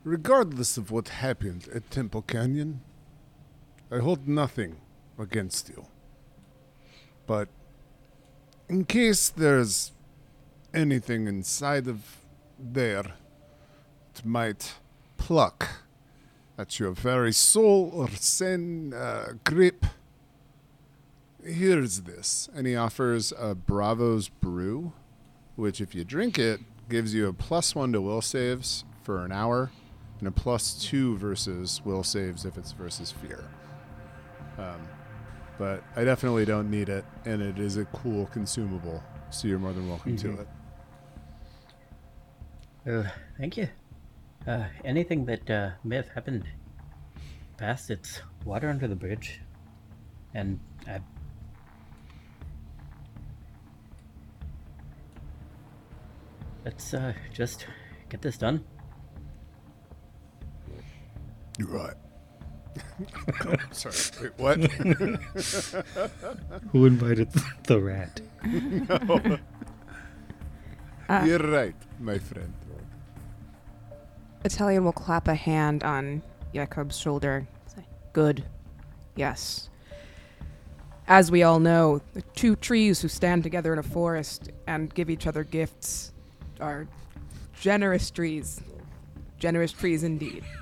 regardless 0.03 0.77
of 0.77 0.89
what 0.89 1.10
happened 1.10 1.67
at 1.74 1.91
Temple 1.91 2.24
Canyon, 2.24 2.81
I 3.91 4.00
hold 4.00 4.27
nothing 4.27 4.77
against 5.20 5.70
you. 5.70 5.86
But 7.27 7.50
in 8.67 8.86
case 8.86 9.29
there's 9.29 9.91
anything 10.74 11.27
inside 11.27 11.88
of 11.88 12.17
there 12.58 13.03
that 14.13 14.25
might 14.25 14.74
pluck 15.17 15.81
at 16.62 16.80
your 16.80 16.91
very 16.91 17.34
soul 17.34 17.89
or 17.94 18.08
sin 18.12 18.94
uh, 18.94 19.34
grip. 19.44 19.86
Here's 21.44 22.01
this. 22.01 22.50
And 22.53 22.68
he 22.68 22.75
offers 22.75 23.34
a 23.38 23.56
Bravo's 23.56 24.30
Brew, 24.30 24.94
which, 25.56 25.82
if 25.82 25.96
you 25.96 26.03
drink 26.03 26.38
it, 26.38 26.60
gives 26.88 27.13
you 27.15 27.27
a 27.27 27.34
plus 27.34 27.74
one 27.74 27.91
to 27.94 28.01
will 28.01 28.22
saves 28.22 28.86
for 29.01 29.25
an 29.25 29.32
hour 29.32 29.72
and 30.20 30.27
a 30.27 30.32
plus 30.32 30.74
two 30.75 31.18
versus 31.18 31.82
will 31.84 32.03
saves 32.03 32.46
if 32.46 32.58
it's 32.58 32.74
versus 32.74 33.12
fear. 33.12 33.44
Um, 34.60 34.88
but 35.58 35.84
I 35.96 36.03
definitely 36.03 36.46
don't 36.46 36.70
need 36.70 36.89
it, 36.89 37.06
and 37.25 37.41
it 37.41 37.58
is 37.58 37.77
a 37.77 37.86
cool 37.86 38.27
consumable, 38.27 39.01
so 39.32 39.48
you're 39.48 39.58
more 39.58 39.74
than 39.74 39.89
welcome 39.89 40.15
Mhm. 40.15 40.22
to 40.22 40.41
it. 40.41 40.48
Well, 42.86 43.12
thank 43.39 43.58
you. 43.58 43.70
Uh, 44.48 44.63
anything 44.83 45.25
that 45.25 45.48
uh, 45.50 45.71
may 45.83 45.98
have 45.98 46.10
happened 46.10 46.45
past, 47.57 47.91
it's 47.91 48.21
water 48.43 48.69
under 48.69 48.88
the 48.88 48.95
bridge. 48.95 49.39
And 50.33 50.60
I. 50.88 51.00
Let's 56.65 56.93
uh, 56.93 57.13
just 57.33 57.67
get 58.10 58.21
this 58.21 58.38
done. 58.38 58.63
You're 61.60 61.67
right. 61.67 61.95
Sorry. 63.71 63.95
Wait, 64.21 64.31
what? 64.38 64.60
Who 66.71 66.86
invited 66.86 67.31
the 67.67 67.79
rat? 67.79 68.21
No. 71.10 71.24
You're 71.25 71.39
right, 71.39 71.75
my 72.00 72.19
friend. 72.19 72.53
Italian 74.43 74.83
will 74.83 74.91
clap 74.91 75.27
a 75.27 75.36
hand 75.36 75.83
on 75.83 76.21
Jakob's 76.53 76.98
shoulder. 76.98 77.48
Say, 77.67 77.83
Good. 78.13 78.43
Yes. 79.15 79.69
As 81.07 81.29
we 81.31 81.43
all 81.43 81.60
know, 81.60 82.01
the 82.13 82.21
two 82.21 82.55
trees 82.55 83.01
who 83.01 83.07
stand 83.07 83.43
together 83.43 83.74
in 83.74 83.79
a 83.79 83.83
forest 83.83 84.50
and 84.67 84.93
give 84.93 85.10
each 85.10 85.27
other 85.27 85.43
gifts 85.43 86.12
are 86.60 86.88
generous 87.60 88.10
trees. 88.10 88.62
Generous 89.38 89.71
trees 89.71 90.03
indeed. 90.03 90.43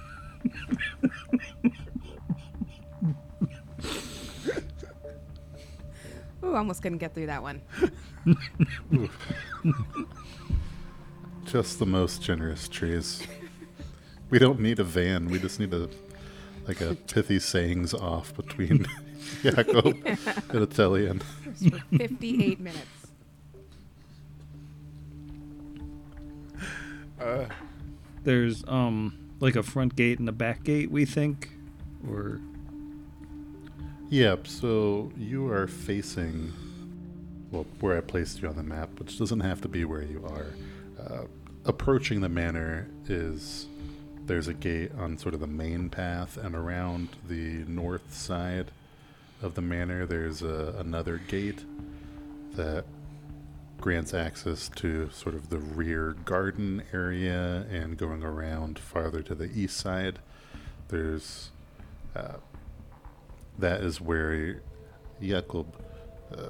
Ooh, 6.44 6.56
almost 6.56 6.82
couldn't 6.82 6.98
get 6.98 7.14
through 7.14 7.28
that 7.28 7.44
one. 7.44 7.62
Just 11.46 11.80
the 11.80 11.86
most 11.86 12.22
generous 12.22 12.68
trees. 12.68 13.22
We 14.30 14.40
don't 14.40 14.60
need 14.60 14.80
a 14.80 14.84
van. 14.84 15.28
We 15.30 15.40
just 15.40 15.60
need 15.60 15.74
a 15.74 15.90
like 16.68 16.82
a 16.82 16.96
pithy 16.96 17.40
sayings 17.40 17.94
off 17.94 18.36
between 18.36 18.86
Jacob 19.42 19.86
and 20.06 20.64
Italian. 20.64 21.20
For 21.20 21.80
58 21.98 22.60
minutes. 22.60 22.86
Uh, 27.20 27.46
There's 28.24 28.64
um 28.68 29.18
like 29.40 29.56
a 29.56 29.64
front 29.64 29.96
gate 29.96 30.20
and 30.20 30.30
a 30.30 30.34
back 30.34 30.64
gate. 30.64 30.92
We 30.92 31.06
think, 31.06 31.50
or 32.10 32.40
Yep. 34.10 34.48
So 34.48 35.12
you 35.18 35.48
are 35.52 35.68
facing, 35.68 36.52
well, 37.52 37.66
where 37.80 37.98
I 37.98 38.02
placed 38.02 38.42
you 38.42 38.48
on 38.48 38.56
the 38.56 38.64
map, 38.64 39.00
which 39.00 39.18
doesn't 39.20 39.40
have 39.42 39.62
to 39.62 39.68
be 39.68 39.86
where 39.86 40.02
you 40.02 40.26
are. 40.26 40.48
Uh, 41.00 41.24
approaching 41.66 42.22
the 42.22 42.30
manor 42.30 42.88
is 43.08 43.68
there's 44.30 44.48
a 44.48 44.54
gate 44.54 44.92
on 44.96 45.18
sort 45.18 45.34
of 45.34 45.40
the 45.40 45.48
main 45.48 45.90
path, 45.90 46.38
and 46.38 46.56
around 46.56 47.10
the 47.28 47.66
north 47.68 48.14
side 48.14 48.70
of 49.42 49.56
the 49.56 49.62
manor, 49.62 50.06
there's 50.06 50.44
a, 50.44 50.76
another 50.78 51.18
gate 51.18 51.66
that 52.54 52.86
grants 53.82 54.14
access 54.14 54.70
to 54.70 55.10
sort 55.10 55.34
of 55.34 55.50
the 55.50 55.58
rear 55.58 56.14
garden 56.26 56.84
area 56.94 57.66
and 57.72 57.98
going 57.98 58.22
around 58.24 58.78
farther 58.78 59.24
to 59.24 59.34
the 59.34 59.50
east 59.60 59.78
side. 59.78 60.20
There's 60.90 61.50
uh, 62.16 62.38
that 63.58 63.82
is 63.82 64.00
where 64.00 64.62
Jakob 65.20 65.76
uh, 66.32 66.50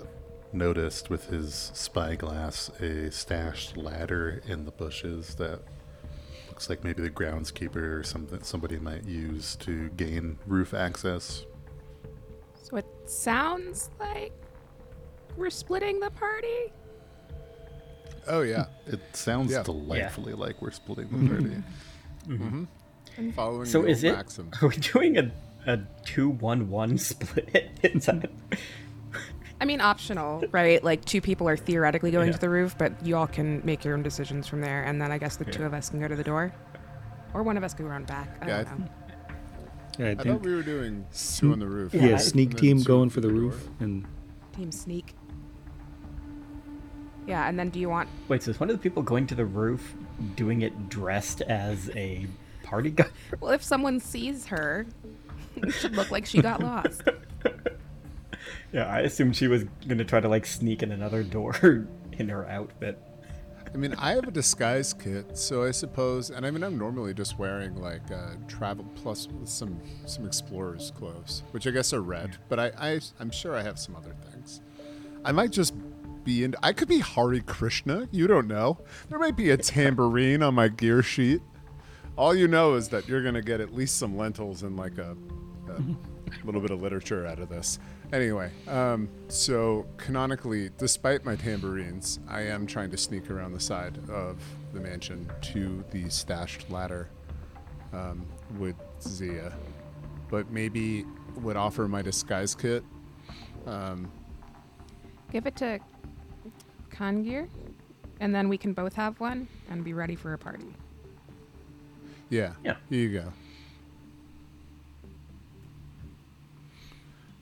noticed 0.51 1.09
with 1.09 1.27
his 1.27 1.71
spyglass 1.73 2.67
a 2.81 3.09
stashed 3.09 3.77
ladder 3.77 4.41
in 4.45 4.65
the 4.65 4.71
bushes 4.71 5.35
that 5.35 5.61
looks 6.59 6.69
like 6.69 6.83
maybe 6.83 7.01
the 7.01 7.09
groundskeeper 7.09 7.99
or 7.99 8.03
something 8.03 8.43
somebody 8.43 8.77
might 8.77 9.05
use 9.05 9.55
to 9.55 9.87
gain 9.95 10.37
roof 10.45 10.73
access. 10.73 11.45
So 12.61 12.75
it 12.75 12.85
sounds 13.05 13.91
like 13.97 14.33
we're 15.37 15.49
splitting 15.49 16.01
the 16.01 16.11
party? 16.11 16.73
oh 18.27 18.41
yeah. 18.41 18.65
It 18.87 18.99
sounds 19.13 19.53
Yeah. 19.53 19.63
delightfully 19.63 20.33
like 20.33 20.61
we're 20.61 20.71
splitting 20.71 21.07
the 21.07 21.15
mm-hmm. 21.15 21.27
party. 21.27 21.63
Mm-hmm. 22.27 22.33
mm-hmm. 22.33 22.63
mm-hmm. 22.63 23.29
Following 23.31 23.65
So 23.65 23.85
is 23.85 24.03
it? 24.03 24.11
maxim. 24.11 24.51
Are 24.61 24.67
we 24.67 24.75
doing 24.75 25.17
a 25.17 25.31
a 25.65 25.79
two 26.03 26.27
one 26.29 26.69
one 26.69 26.97
split 27.09 27.69
inside? 27.83 28.29
I 29.61 29.65
mean, 29.65 29.81
optional, 29.81 30.43
right? 30.51 30.81
Like, 30.83 31.03
two 31.05 31.19
people 31.21 31.47
are 31.49 31.57
theoretically 31.57 32.11
going 32.11 32.27
Yeah. 32.27 32.33
to 32.33 32.39
the 32.39 32.49
roof, 32.49 32.77
but 32.77 32.93
you 33.05 33.15
all 33.17 33.27
can 33.27 33.61
make 33.65 33.83
your 33.83 33.93
own 33.93 34.03
decisions 34.03 34.47
from 34.47 34.61
there. 34.61 34.83
And 34.83 35.01
then 35.01 35.11
I 35.11 35.17
guess 35.17 35.35
the 35.35 35.45
two 35.45 35.63
of 35.65 35.73
us 35.73 35.89
can 35.89 35.99
go 35.99 36.07
to 36.07 36.15
the 36.15 36.23
door. 36.23 36.53
Or 37.33 37.43
one 37.43 37.57
of 37.57 37.63
us 37.63 37.73
can 37.73 37.85
go 37.85 37.91
around 37.91 38.07
back. 38.07 38.37
I 38.41 38.47
Yeah, 38.47 38.63
don't 38.63 38.79
know. 38.79 38.85
yeah, 39.99 40.05
I 40.05 40.09
I 40.11 40.15
thought 40.15 40.23
think 40.25 40.43
we 40.45 40.55
were 40.55 40.63
doing 40.63 41.05
Sn- 41.11 41.47
two 41.47 41.51
on 41.53 41.59
the 41.59 41.67
roof. 41.67 41.93
yeah, 41.93 42.05
Yeah, 42.05 42.17
sneak 42.17 42.55
team 42.55 42.81
going 42.83 43.09
for 43.09 43.19
through 43.21 43.29
the 43.29 43.35
door. 43.35 43.37
roof 43.51 43.69
and 43.81 44.05
Team 44.55 44.71
sneak. 44.71 45.13
Yeah, 47.27 47.47
and 47.47 47.59
then 47.59 47.69
do 47.69 47.79
you 47.79 47.89
want. 47.89 48.09
Wait, 48.27 48.41
so 48.41 48.51
is 48.51 48.59
one 48.59 48.69
of 48.69 48.75
the 48.75 48.81
people 48.81 49.03
going 49.03 49.27
to 49.27 49.35
the 49.35 49.45
roof 49.45 49.93
doing 50.35 50.61
it 50.63 50.89
dressed 50.89 51.41
as 51.41 51.89
a 51.95 52.25
party 52.63 52.89
guy? 52.91 53.05
Well, 53.39 53.51
if 53.51 53.61
someone 53.63 53.99
sees 53.99 54.47
her, 54.47 54.85
it 55.55 55.71
should 55.71 55.95
look 55.95 56.09
like 56.11 56.25
she 56.25 56.41
got 56.41 56.61
lost. 56.63 57.03
Yeah, 58.71 58.85
I 58.85 58.99
assumed 59.01 59.35
she 59.35 59.47
was 59.47 59.63
gonna 59.87 60.05
try 60.05 60.19
to 60.19 60.29
like 60.29 60.45
sneak 60.45 60.83
in 60.83 60.91
another 60.91 61.23
door 61.23 61.87
in 62.13 62.29
her 62.29 62.47
outfit. 62.47 62.99
I 63.71 63.77
mean, 63.77 63.93
I 63.95 64.11
have 64.15 64.27
a 64.27 64.31
disguise 64.31 64.93
kit, 64.93 65.37
so 65.37 65.63
I 65.63 65.71
suppose, 65.71 66.31
and 66.31 66.43
I 66.43 66.49
mean, 66.49 66.63
I'm 66.63 66.77
normally 66.77 67.13
just 67.13 67.37
wearing 67.37 67.75
like 67.75 68.09
uh, 68.11 68.31
travel 68.47 68.85
plus 68.95 69.27
some 69.45 69.79
some 70.05 70.25
explorer's 70.25 70.91
clothes, 70.91 71.43
which 71.51 71.67
I 71.67 71.71
guess 71.71 71.93
are 71.93 72.01
red, 72.01 72.37
but 72.47 72.59
I, 72.59 72.71
I 72.77 72.99
I'm 73.19 73.29
sure 73.29 73.55
I 73.55 73.61
have 73.61 73.77
some 73.77 73.95
other 73.95 74.15
things. 74.31 74.61
I 75.23 75.31
might 75.31 75.51
just 75.51 75.75
be 76.23 76.43
in. 76.43 76.55
I 76.63 76.73
could 76.73 76.87
be 76.87 76.99
Hare 76.99 77.39
Krishna. 77.41 78.07
You 78.11 78.27
don't 78.27 78.47
know. 78.47 78.79
There 79.09 79.19
might 79.19 79.35
be 79.35 79.51
a 79.51 79.57
tambourine 79.57 80.41
on 80.41 80.55
my 80.55 80.67
gear 80.67 81.03
sheet. 81.03 81.41
All 82.17 82.35
you 82.35 82.47
know 82.47 82.73
is 82.73 82.89
that 82.89 83.07
you're 83.07 83.23
gonna 83.23 83.41
get 83.41 83.61
at 83.61 83.73
least 83.73 83.97
some 83.97 84.17
lentils 84.17 84.63
and 84.63 84.77
like 84.77 84.97
a, 84.97 85.15
a 85.69 85.83
little 86.43 86.61
bit 86.61 86.71
of 86.71 86.81
literature 86.81 87.27
out 87.27 87.39
of 87.39 87.49
this. 87.49 87.77
Anyway, 88.11 88.49
um, 88.67 89.07
so 89.27 89.85
canonically, 89.97 90.71
despite 90.79 91.23
my 91.23 91.35
tambourines, 91.35 92.19
I 92.27 92.41
am 92.41 92.65
trying 92.65 92.89
to 92.91 92.97
sneak 92.97 93.29
around 93.29 93.53
the 93.53 93.59
side 93.59 93.99
of 94.09 94.41
the 94.73 94.79
mansion 94.79 95.29
to 95.41 95.83
the 95.91 96.09
stashed 96.09 96.69
ladder 96.71 97.07
um, 97.93 98.25
with 98.57 98.75
Zia. 99.01 99.53
But 100.29 100.49
maybe 100.49 101.05
would 101.35 101.55
offer 101.55 101.87
my 101.87 102.01
disguise 102.01 102.55
kit. 102.55 102.83
Um, 103.67 104.11
Give 105.31 105.45
it 105.45 105.55
to 105.57 105.79
Kangir, 106.89 107.47
and 108.19 108.33
then 108.33 108.49
we 108.49 108.57
can 108.57 108.73
both 108.73 108.95
have 108.95 109.19
one 109.19 109.47
and 109.69 109.83
be 109.83 109.93
ready 109.93 110.15
for 110.15 110.33
a 110.33 110.37
party. 110.37 110.75
yeah, 112.29 112.53
Yeah. 112.63 112.77
Here 112.89 112.99
you 112.99 113.19
go. 113.19 113.31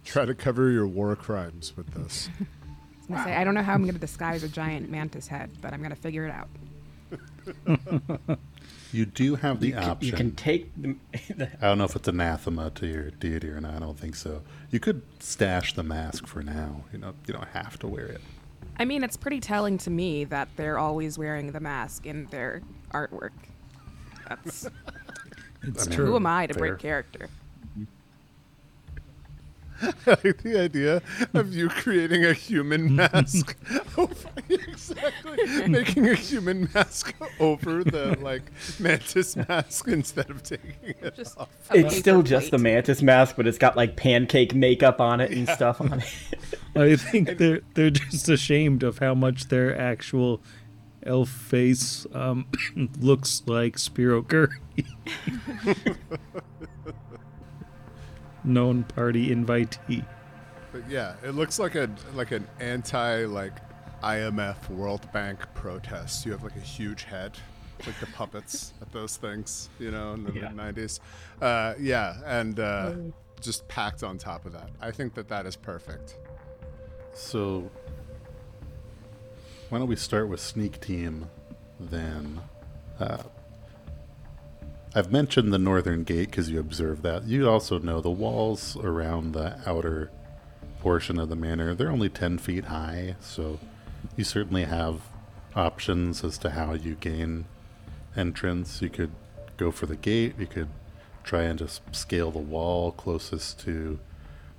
Try 0.08 0.26
to 0.26 0.34
cover 0.34 0.70
your 0.72 0.88
war 0.88 1.16
crimes 1.16 1.76
with 1.76 1.88
this. 1.94 2.30
I 2.40 2.44
was 3.00 3.08
gonna 3.10 3.24
say, 3.24 3.36
I 3.36 3.44
don't 3.44 3.54
know 3.54 3.62
how 3.62 3.74
I'm 3.74 3.86
gonna 3.86 4.00
disguise 4.00 4.44
a 4.44 4.50
giant 4.50 4.90
mantis 4.90 5.28
head, 5.28 5.52
but 5.62 5.74
I'm 5.74 5.82
gonna 5.82 5.96
figure 5.96 6.26
it 6.26 6.32
out. 6.32 6.50
You 8.94 9.06
do 9.06 9.36
have 9.36 9.60
the 9.60 9.68
You 9.68 9.74
can, 9.74 9.84
option. 9.84 10.08
you 10.08 10.14
can 10.14 10.32
take 10.36 10.72
the, 10.82 10.96
the 11.36 11.50
I 11.62 11.68
don't 11.68 11.78
know 11.78 11.84
if 11.84 11.96
it's 11.96 12.08
anathema 12.08 12.70
to 12.72 12.88
your 12.88 13.12
deity 13.12 13.50
or 13.50 13.60
not. 13.60 13.76
I 13.76 13.80
don't 13.80 14.00
think 14.00 14.16
so. 14.16 14.42
You 14.72 14.80
could 14.80 15.02
stash 15.20 15.74
the 15.74 15.84
mask 15.84 16.26
for 16.26 16.42
now. 16.42 16.84
You 16.94 17.00
know, 17.00 17.14
you 17.28 17.34
don't 17.34 17.48
have 17.50 17.78
to 17.80 17.88
wear 17.88 18.06
it. 18.06 18.22
I 18.80 18.86
mean, 18.86 19.04
it's 19.04 19.18
pretty 19.18 19.40
telling 19.40 19.78
to 19.80 19.90
me 19.90 20.24
that 20.26 20.48
they're 20.56 20.80
always 20.80 21.18
wearing 21.18 21.52
the 21.52 21.60
mask 21.60 22.06
in 22.06 22.28
their 22.28 22.62
artwork. 22.94 23.32
That's 24.30 24.68
it's 25.64 25.86
I 25.86 25.90
mean, 25.90 25.96
true. 25.98 26.06
who 26.06 26.16
am 26.16 26.26
I 26.26 26.48
to 26.48 26.54
Fair. 26.54 26.60
break 26.70 26.80
character? 26.80 27.30
I 30.08 30.10
like 30.24 30.42
the 30.44 30.60
idea 30.60 31.02
of 31.34 31.54
you 31.54 31.70
creating 31.70 32.26
a 32.26 32.34
human 32.34 32.96
mask. 32.98 33.56
over, 33.98 34.30
exactly. 34.50 35.68
Making 35.68 36.08
a 36.10 36.16
human 36.16 36.70
mask 36.74 37.16
over 37.40 37.84
the 37.84 38.18
like 38.22 38.44
mantis 38.80 39.36
mask 39.36 39.88
instead 39.88 40.30
of 40.30 40.44
taking 40.44 40.74
it 40.84 41.16
Just 41.16 41.38
off. 41.38 41.50
it's 41.72 41.96
still 41.98 42.18
paper 42.18 42.28
just 42.30 42.52
the 42.52 42.58
mantis 42.58 43.02
mask, 43.02 43.36
but 43.36 43.48
it's 43.48 43.58
got 43.58 43.76
like 43.78 43.96
pancake 43.96 44.54
makeup 44.56 45.00
on 45.02 45.20
it 45.22 45.32
and 45.32 45.48
stuff 45.50 45.80
on 45.82 46.02
it. 46.02 46.14
I 46.76 46.96
think 46.96 47.38
they're 47.38 47.62
they're 47.74 47.90
just 47.90 48.30
ashamed 48.30 48.84
of 48.84 49.00
how 49.00 49.14
much 49.14 49.48
their 49.50 49.78
actual 49.80 50.42
elf 51.04 51.30
face 51.30 52.06
um, 52.14 52.48
looks 53.00 53.44
like 53.46 53.78
Spiro 53.78 54.22
Curry. 54.24 54.58
Known 58.48 58.84
party 58.86 59.28
invitee. 59.30 60.06
But 60.72 60.90
yeah, 60.90 61.16
it 61.24 61.32
looks 61.32 61.60
like 61.60 61.76
a 61.76 61.90
like 62.16 62.32
an 62.32 62.48
anti 62.60 63.26
like 63.26 63.54
IMF 64.02 64.70
World 64.70 65.12
Bank 65.12 65.40
protest. 65.54 66.26
You 66.26 66.32
have 66.32 66.44
like 66.44 66.56
a 66.56 66.60
huge 66.62 67.04
head, 67.04 67.34
like 67.86 68.00
the 68.00 68.06
puppets 68.08 68.74
at 68.82 68.92
those 68.94 69.18
things, 69.18 69.70
you 69.80 69.92
know, 69.92 70.14
in 70.14 70.24
the 70.24 70.32
Yeah. 70.34 70.50
mid 70.50 70.76
'90s. 70.76 71.00
Uh, 71.42 71.74
yeah, 71.80 72.18
and 72.26 72.60
uh, 72.60 72.92
just 73.42 73.68
packed 73.68 74.02
on 74.04 74.18
top 74.18 74.46
of 74.46 74.54
that. 74.54 74.70
I 74.82 74.92
think 74.92 75.14
that 75.16 75.28
that 75.28 75.46
is 75.46 75.56
perfect. 75.58 76.16
So, 77.14 77.70
why 79.70 79.80
don't 79.80 79.88
we 79.88 79.96
start 79.98 80.30
with 80.30 80.40
sneak 80.40 80.80
team 80.80 81.30
then? 81.80 82.40
Uh, 83.00 83.24
I've 84.96 85.12
mentioned 85.12 85.54
the 85.54 85.60
northern 85.60 86.04
gate 86.04 86.32
because 86.32 86.50
you 86.50 86.60
observed 86.60 87.04
that. 87.04 87.26
You 87.26 87.50
also 87.50 87.80
know 87.80 88.02
the 88.02 88.10
walls 88.10 88.76
around 88.78 89.34
the 89.34 89.60
outer 89.66 90.12
portion 90.80 91.20
of 91.20 91.30
the 91.30 91.36
manor, 91.36 91.76
they're 91.76 91.92
only 91.92 92.10
10 92.10 92.38
feet 92.38 92.66
high, 92.66 93.16
so 93.20 93.60
you 94.16 94.24
certainly 94.24 94.64
have 94.64 95.02
options 95.56 96.24
as 96.24 96.38
to 96.38 96.52
how 96.52 96.74
you 96.74 96.96
gain 96.96 97.46
entrance. 98.16 98.82
You 98.82 98.90
could 98.90 99.12
go 99.58 99.72
for 99.72 99.86
the 99.86 99.96
gate, 99.96 100.36
you 100.40 100.46
could 100.46 100.70
try 101.24 101.44
and 101.44 101.60
just 101.60 101.82
scale 101.94 102.32
the 102.32 102.40
wall 102.40 102.92
closest 102.92 103.60
to 103.62 104.00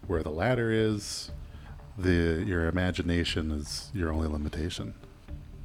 where 0.06 0.22
the 0.22 0.30
ladder 0.30 0.70
is. 0.70 1.30
The 1.96 2.44
your 2.46 2.68
imagination 2.68 3.50
is 3.50 3.90
your 3.92 4.12
only 4.12 4.28
limitation. 4.28 4.94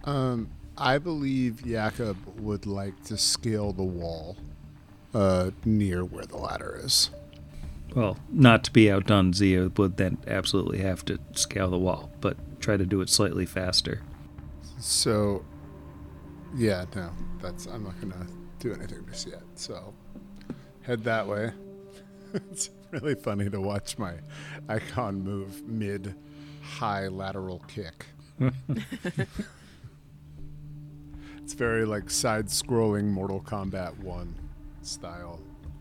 Um, 0.03 0.49
I 0.77 0.97
believe 0.97 1.63
Jakob 1.65 2.17
would 2.39 2.65
like 2.65 3.03
to 3.05 3.17
scale 3.17 3.73
the 3.73 3.83
wall 3.83 4.37
uh, 5.13 5.51
near 5.65 6.03
where 6.03 6.25
the 6.25 6.37
ladder 6.37 6.79
is. 6.83 7.09
Well, 7.95 8.17
not 8.29 8.63
to 8.65 8.71
be 8.71 8.91
outdone, 8.91 9.33
Zia 9.33 9.69
would 9.77 9.97
then 9.97 10.17
absolutely 10.25 10.79
have 10.79 11.05
to 11.05 11.19
scale 11.33 11.69
the 11.69 11.77
wall, 11.77 12.11
but 12.21 12.37
try 12.59 12.75
to 12.75 12.85
do 12.85 13.01
it 13.01 13.09
slightly 13.09 13.45
faster. 13.45 14.01
So, 14.79 15.45
yeah, 16.55 16.85
no, 16.95 17.11
that's 17.41 17.67
I'm 17.67 17.83
not 17.83 17.99
gonna 18.01 18.25
do 18.59 18.73
anything 18.73 19.05
just 19.09 19.27
yet. 19.27 19.43
So, 19.55 19.93
head 20.81 21.03
that 21.03 21.27
way. 21.27 21.51
it's 22.33 22.71
really 22.89 23.13
funny 23.15 23.47
to 23.49 23.61
watch 23.61 23.99
my 23.99 24.15
icon 24.67 25.21
move 25.21 25.67
mid 25.67 26.15
high 26.63 27.07
lateral 27.09 27.63
kick. 27.67 28.07
it's 31.37 31.53
very 31.53 31.85
like 31.85 32.09
side 32.09 32.47
scrolling 32.47 33.05
Mortal 33.05 33.41
Kombat 33.41 33.99
1 33.99 34.42
style. 34.85 35.39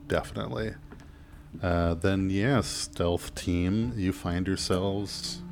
Definitely. 0.09 0.75
Uh, 1.63 1.95
then, 1.95 2.31
yes, 2.31 2.67
stealth 2.67 3.35
team, 3.35 3.93
you 3.97 4.13
find 4.13 4.47
yourselves 4.47 5.43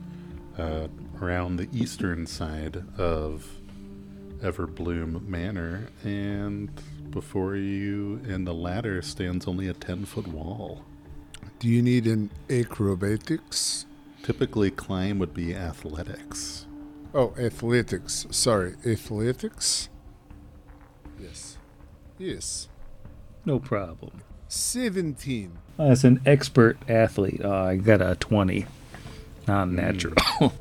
uh, 0.59 0.89
around 1.21 1.57
the 1.57 1.69
eastern 1.73 2.27
side 2.27 2.83
of 2.99 3.47
Everbloom 4.43 5.27
Manor, 5.27 5.89
and 6.03 6.71
before 7.11 7.57
you 7.57 8.23
in 8.27 8.45
the 8.45 8.55
ladder 8.55 9.03
stands 9.03 9.47
only 9.47 9.69
a 9.69 9.75
10 9.75 10.07
foot 10.07 10.27
wall. 10.29 10.85
Do 11.59 11.69
you 11.69 11.83
need 11.83 12.07
an 12.07 12.31
acrobatics? 12.49 13.85
Typically, 14.23 14.71
climb 14.71 15.19
would 15.19 15.35
be 15.35 15.55
athletics. 15.55 16.67
Oh, 17.13 17.35
athletics. 17.39 18.27
Sorry, 18.31 18.77
athletics? 18.87 19.89
Yes. 21.19 21.59
Yes. 22.19 22.69
No 23.45 23.59
problem. 23.59 24.23
17. 24.49 25.57
As 25.79 26.05
an 26.05 26.21
expert 26.27 26.79
athlete, 26.89 27.41
uh, 27.45 27.63
I 27.63 27.77
got 27.77 28.03
a 28.03 28.17
20. 28.17 28.67
Not 29.47 29.71
natural. 29.71 30.15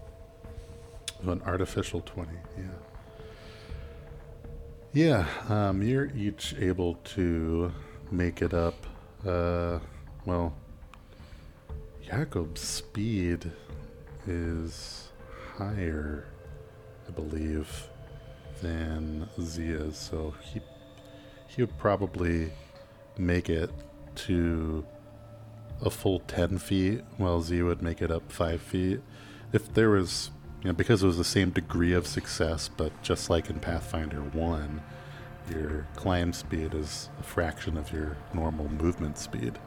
An 1.24 1.42
artificial 1.46 2.02
20, 2.02 2.32
yeah. 2.58 2.64
Yeah, 4.92 5.26
um, 5.50 5.84
you're 5.84 6.10
each 6.16 6.56
able 6.58 6.96
to 7.16 7.72
make 8.10 8.42
it 8.42 8.54
up. 8.54 8.88
Uh, 9.28 9.80
well, 10.26 10.56
Jakob's 12.02 12.62
speed 12.62 13.52
is 14.26 15.10
higher, 15.58 16.26
I 17.08 17.12
believe, 17.12 17.88
than 18.62 19.30
Zia's, 19.40 19.98
so 19.98 20.34
he 20.42 20.62
he 21.48 21.64
would 21.64 21.78
probably 21.78 22.52
make 23.20 23.50
it 23.50 23.70
to 24.16 24.86
a 25.82 25.90
full 25.90 26.20
10 26.22 26.58
feet, 26.58 27.02
while 27.18 27.42
Z 27.42 27.62
would 27.62 27.82
make 27.82 28.02
it 28.02 28.12
up 28.12 28.32
5 28.32 28.62
feet. 28.62 29.02
If 29.54 29.74
there 29.74 29.90
was, 29.90 30.32
you 30.62 30.70
know, 30.70 30.74
because 30.74 31.04
it 31.04 31.08
was 31.08 31.18
the 31.18 31.24
same 31.24 31.52
degree 31.52 31.94
of 31.94 32.06
success, 32.08 32.70
but 32.76 33.02
just 33.02 33.30
like 33.30 33.50
in 33.50 33.60
Pathfinder 33.60 34.22
1, 34.22 34.82
your 35.52 35.88
climb 35.96 36.34
speed 36.34 36.74
is 36.74 37.10
a 37.20 37.24
fraction 37.24 37.78
of 37.78 37.92
your 37.92 38.18
normal 38.34 38.70
movement 38.70 39.18
speed. 39.18 39.58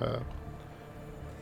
Uh, 0.00 0.20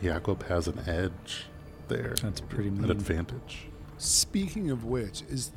Jakob 0.02 0.44
has 0.44 0.68
an 0.68 0.80
edge 0.86 1.46
there, 1.88 2.14
That's 2.22 2.40
pretty 2.40 2.70
much 2.70 2.84
an 2.84 2.90
advantage. 2.90 3.68
Speaking 3.98 4.70
of 4.70 4.84
which, 4.84 5.22
is 5.22 5.52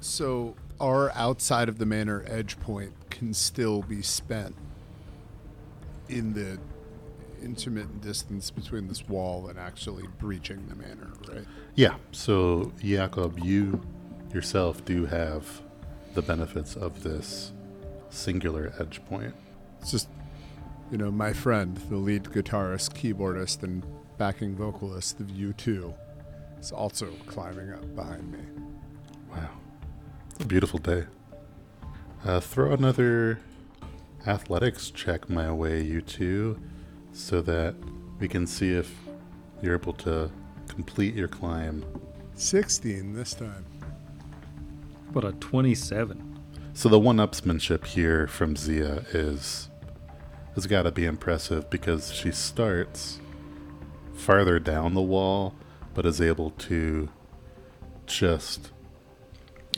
so 0.00 0.56
our 0.80 1.12
outside 1.12 1.68
of 1.68 1.78
the 1.78 1.86
manor 1.86 2.24
edge 2.26 2.58
point 2.58 2.92
can 3.10 3.32
still 3.32 3.82
be 3.82 4.02
spent 4.02 4.56
in 6.08 6.32
the 6.32 6.58
intermittent 7.42 8.00
distance 8.00 8.50
between 8.50 8.88
this 8.88 9.08
wall 9.08 9.48
and 9.48 9.58
actually 9.58 10.04
breaching 10.18 10.66
the 10.68 10.74
manor, 10.74 11.12
right? 11.28 11.44
Yeah, 11.74 11.94
so 12.12 12.72
Jakob, 12.80 13.38
you 13.40 13.80
yourself 14.32 14.84
do 14.84 15.06
have 15.06 15.62
the 16.14 16.22
benefits 16.22 16.76
of 16.76 17.02
this 17.02 17.52
singular 18.10 18.72
edge 18.78 19.04
point. 19.06 19.34
It's 19.80 19.90
just, 19.90 20.08
you 20.90 20.98
know, 20.98 21.10
my 21.10 21.32
friend, 21.32 21.76
the 21.88 21.96
lead 21.96 22.24
guitarist, 22.24 22.92
keyboardist, 22.94 23.62
and 23.62 23.84
backing 24.18 24.54
vocalist 24.54 25.20
of 25.20 25.26
U2, 25.26 25.94
is 26.60 26.72
also 26.72 27.06
climbing 27.26 27.72
up 27.72 27.94
behind 27.96 28.30
me. 28.30 28.38
Wow. 29.30 29.50
It's 30.30 30.44
a 30.44 30.46
beautiful 30.46 30.78
day. 30.78 31.06
Uh, 32.24 32.38
throw 32.38 32.72
another 32.72 33.40
athletics 34.26 34.90
check 34.90 35.28
my 35.28 35.52
way, 35.52 35.82
you 35.82 36.00
two, 36.00 36.58
so 37.12 37.40
that 37.42 37.74
we 38.18 38.28
can 38.28 38.46
see 38.46 38.72
if 38.72 38.94
you're 39.60 39.74
able 39.74 39.92
to 39.92 40.30
complete 40.68 41.14
your 41.14 41.28
climb. 41.28 41.84
16 42.34 43.14
this 43.14 43.34
time. 43.34 43.64
What 45.12 45.24
a 45.24 45.32
27. 45.32 46.40
So 46.74 46.88
the 46.88 46.98
one-upsmanship 46.98 47.84
here 47.84 48.26
from 48.26 48.56
Zia 48.56 49.04
is 49.12 49.68
has 50.54 50.66
got 50.66 50.82
to 50.82 50.90
be 50.90 51.04
impressive 51.06 51.70
because 51.70 52.12
she 52.12 52.30
starts 52.30 53.20
farther 54.14 54.58
down 54.58 54.94
the 54.94 55.02
wall, 55.02 55.54
but 55.94 56.04
is 56.04 56.20
able 56.20 56.50
to 56.50 57.08
just, 58.06 58.70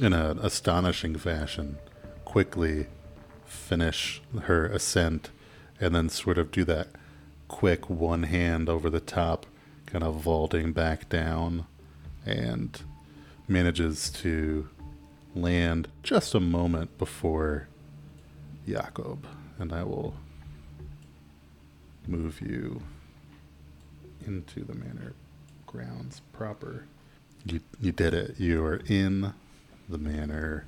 in 0.01 0.13
an 0.13 0.39
astonishing 0.41 1.17
fashion, 1.17 1.79
quickly 2.25 2.87
finish 3.75 4.23
her 4.43 4.67
ascent, 4.67 5.31
and 5.81 5.97
then 5.97 6.09
sort 6.09 6.39
of 6.39 6.53
do 6.53 6.63
that 6.63 6.87
quick 7.49 7.91
one 7.91 8.23
hand 8.23 8.69
over 8.69 8.89
the 8.89 9.01
top, 9.01 9.47
kind 9.85 10.05
of 10.05 10.15
vaulting 10.15 10.73
back 10.73 11.09
down, 11.09 11.67
and 12.25 12.83
manages 13.49 14.11
to 14.11 14.69
land 15.35 15.89
just 16.05 16.37
a 16.37 16.41
moment 16.41 16.97
before 16.99 17.67
Jakob, 18.65 19.27
and 19.59 19.73
I 19.73 19.83
will 19.83 20.15
move 22.07 22.41
you 22.41 22.81
into 24.25 24.63
the 24.63 24.75
manor 24.75 25.15
grounds 25.67 26.23
proper. 26.33 26.85
You 27.45 27.59
you 27.81 27.91
did 27.91 28.15
it. 28.15 28.39
You 28.39 28.65
are 28.65 28.81
in 28.87 29.35
the 29.89 29.99
manor. 29.99 30.65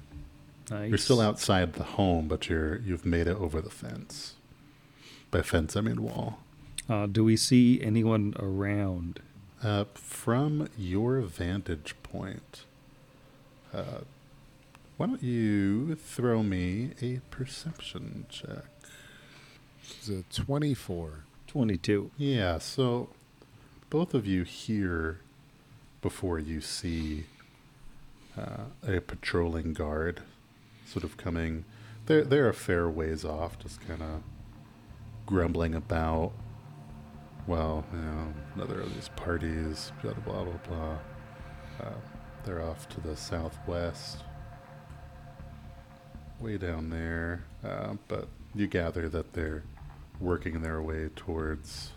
Nice. 0.70 0.88
You're 0.88 0.98
still 0.98 1.20
outside 1.20 1.74
the 1.74 1.84
home, 1.84 2.28
but 2.28 2.48
you're 2.48 2.78
you've 2.78 3.06
made 3.06 3.26
it 3.26 3.36
over 3.36 3.60
the 3.60 3.70
fence. 3.70 4.34
By 5.30 5.42
fence, 5.42 5.76
I 5.76 5.80
mean 5.80 6.02
wall. 6.02 6.40
Uh, 6.88 7.06
do 7.06 7.24
we 7.24 7.36
see 7.36 7.80
anyone 7.80 8.34
around? 8.38 9.20
Uh, 9.62 9.84
from 9.94 10.68
your 10.76 11.20
vantage 11.20 11.94
point, 12.02 12.64
uh, 13.72 14.00
why 14.96 15.06
don't 15.06 15.22
you 15.22 15.94
throw 15.96 16.42
me 16.42 16.90
a 17.00 17.20
perception 17.30 18.26
check? 18.28 18.66
It's 19.82 20.08
a 20.08 20.22
24. 20.42 21.24
22. 21.46 22.10
Yeah, 22.18 22.58
so 22.58 23.08
both 23.88 24.14
of 24.14 24.26
you 24.26 24.42
hear 24.42 25.20
before 26.02 26.38
you 26.38 26.60
see 26.60 27.24
uh, 28.38 28.64
a 28.86 29.00
patrolling 29.00 29.72
guard 29.72 30.22
sort 30.86 31.04
of 31.04 31.16
coming. 31.16 31.64
They're, 32.06 32.24
they're 32.24 32.48
a 32.48 32.54
fair 32.54 32.88
ways 32.88 33.24
off, 33.24 33.58
just 33.58 33.86
kind 33.86 34.02
of 34.02 34.22
grumbling 35.26 35.74
about, 35.74 36.32
well, 37.46 37.84
you 37.92 37.98
know, 37.98 38.32
another 38.54 38.80
of 38.80 38.94
these 38.94 39.10
parties, 39.16 39.92
blah, 40.02 40.12
blah, 40.12 40.44
blah, 40.44 40.58
blah. 40.68 40.98
Uh, 41.80 41.94
they're 42.44 42.62
off 42.62 42.88
to 42.90 43.00
the 43.00 43.16
southwest, 43.16 44.22
way 46.40 46.56
down 46.56 46.90
there. 46.90 47.44
Uh, 47.64 47.94
but 48.06 48.28
you 48.54 48.66
gather 48.66 49.08
that 49.08 49.32
they're 49.32 49.64
working 50.20 50.62
their 50.62 50.80
way 50.80 51.10
towards 51.16 51.90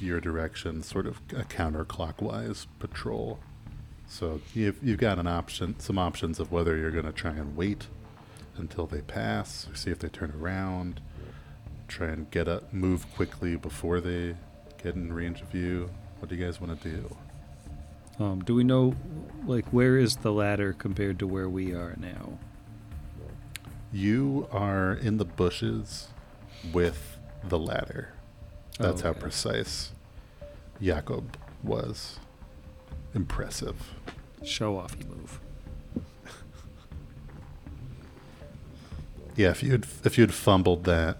your 0.00 0.20
direction, 0.20 0.82
sort 0.82 1.06
of 1.06 1.18
a 1.32 1.42
counterclockwise 1.42 2.66
patrol. 2.78 3.40
So 4.08 4.40
you've 4.54 4.82
you've 4.82 4.98
got 4.98 5.18
an 5.18 5.26
option, 5.26 5.78
some 5.78 5.98
options 5.98 6.40
of 6.40 6.50
whether 6.50 6.76
you're 6.76 6.90
going 6.90 7.04
to 7.04 7.12
try 7.12 7.32
and 7.32 7.56
wait 7.56 7.86
until 8.56 8.86
they 8.86 9.02
pass, 9.02 9.68
or 9.70 9.76
see 9.76 9.90
if 9.90 9.98
they 9.98 10.08
turn 10.08 10.32
around. 10.32 11.00
Try 11.86 12.08
and 12.08 12.30
get 12.30 12.48
up, 12.48 12.72
move 12.72 13.06
quickly 13.14 13.56
before 13.56 14.00
they 14.00 14.34
get 14.82 14.94
in 14.94 15.12
range 15.12 15.40
of 15.40 15.54
you. 15.54 15.90
What 16.18 16.28
do 16.28 16.36
you 16.36 16.44
guys 16.44 16.60
want 16.60 16.80
to 16.80 16.88
do? 16.88 17.16
Um, 18.18 18.42
do 18.42 18.54
we 18.54 18.64
know, 18.64 18.94
like, 19.46 19.66
where 19.66 19.96
is 19.96 20.16
the 20.16 20.32
ladder 20.32 20.72
compared 20.72 21.18
to 21.20 21.26
where 21.26 21.48
we 21.48 21.72
are 21.72 21.94
now? 21.96 22.38
You 23.92 24.48
are 24.50 24.92
in 24.92 25.18
the 25.18 25.24
bushes 25.24 26.08
with 26.72 27.18
the 27.44 27.58
ladder. 27.58 28.12
That's 28.78 29.02
how 29.02 29.10
okay. 29.10 29.20
precise 29.20 29.92
Jakob 30.82 31.36
was. 31.62 32.18
Impressive. 33.14 33.94
Show 34.44 34.74
offy 34.76 35.08
move. 35.08 35.40
Yeah, 39.36 39.50
if 39.50 39.62
you'd 39.62 39.86
if 40.04 40.18
you'd 40.18 40.34
fumbled 40.34 40.84
that 40.84 41.18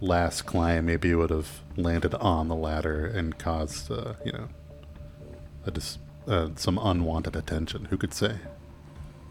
last 0.00 0.42
climb, 0.42 0.86
maybe 0.86 1.08
you 1.08 1.18
would 1.18 1.30
have 1.30 1.60
landed 1.76 2.14
on 2.14 2.48
the 2.48 2.54
ladder 2.54 3.06
and 3.06 3.36
caused, 3.38 3.90
uh, 3.90 4.14
you 4.24 4.32
know, 4.32 4.48
a 5.66 5.70
dis- 5.70 5.98
uh, 6.28 6.50
some 6.56 6.78
unwanted 6.78 7.34
attention. 7.34 7.86
Who 7.86 7.96
could 7.96 8.14
say? 8.14 8.36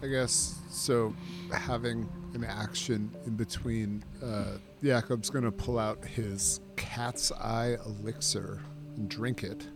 I 0.03 0.07
guess 0.07 0.55
so. 0.69 1.13
Having 1.53 2.09
an 2.33 2.43
action 2.43 3.15
in 3.25 3.35
between, 3.35 4.03
uh, 4.23 4.57
Jakob's 4.83 5.29
going 5.29 5.43
to 5.45 5.51
pull 5.51 5.77
out 5.77 6.03
his 6.03 6.59
cat's 6.75 7.31
eye 7.31 7.77
elixir 7.85 8.59
and 8.97 9.07
drink 9.09 9.43
it, 9.43 9.67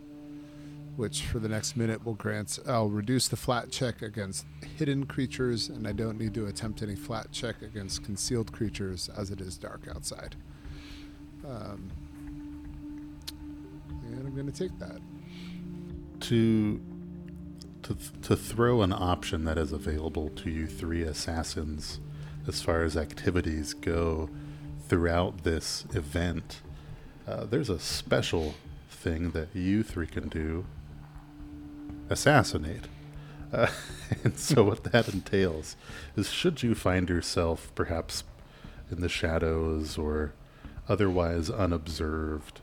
which 0.96 1.22
for 1.22 1.38
the 1.38 1.48
next 1.48 1.76
minute 1.76 2.04
will 2.04 2.14
grant. 2.14 2.58
I'll 2.66 2.88
reduce 2.88 3.28
the 3.28 3.36
flat 3.36 3.70
check 3.70 4.02
against 4.02 4.46
hidden 4.76 5.06
creatures, 5.06 5.68
and 5.68 5.86
I 5.86 5.92
don't 5.92 6.18
need 6.18 6.34
to 6.34 6.46
attempt 6.46 6.82
any 6.82 6.96
flat 6.96 7.32
check 7.32 7.62
against 7.62 8.04
concealed 8.04 8.52
creatures 8.52 9.10
as 9.16 9.30
it 9.30 9.40
is 9.40 9.58
dark 9.58 9.82
outside. 9.94 10.36
Um, 11.46 11.90
and 14.06 14.26
I'm 14.26 14.34
going 14.34 14.50
to 14.50 14.58
take 14.68 14.78
that. 14.78 15.00
to 16.20 16.80
to 17.82 17.96
to 18.22 18.36
throw 18.36 18.82
an 18.82 18.92
option 18.92 19.44
that 19.44 19.58
is 19.58 19.72
available 19.72 20.30
to 20.30 20.50
you 20.50 20.66
three 20.66 21.02
assassins 21.02 22.00
as 22.48 22.62
far 22.62 22.82
as 22.82 22.96
activities 22.96 23.74
go 23.74 24.28
throughout 24.88 25.44
this 25.44 25.84
event 25.94 26.62
uh, 27.26 27.44
there's 27.44 27.70
a 27.70 27.78
special 27.78 28.54
thing 28.88 29.30
that 29.32 29.48
you 29.54 29.82
three 29.82 30.06
can 30.06 30.28
do 30.28 30.64
assassinate 32.08 32.84
uh, 33.52 33.68
and 34.24 34.38
so 34.38 34.64
what 34.64 34.84
that 34.84 35.08
entails 35.08 35.76
is 36.16 36.30
should 36.30 36.62
you 36.62 36.74
find 36.74 37.08
yourself 37.08 37.70
perhaps 37.74 38.24
in 38.90 39.00
the 39.00 39.08
shadows 39.08 39.98
or 39.98 40.32
otherwise 40.88 41.50
unobserved 41.50 42.60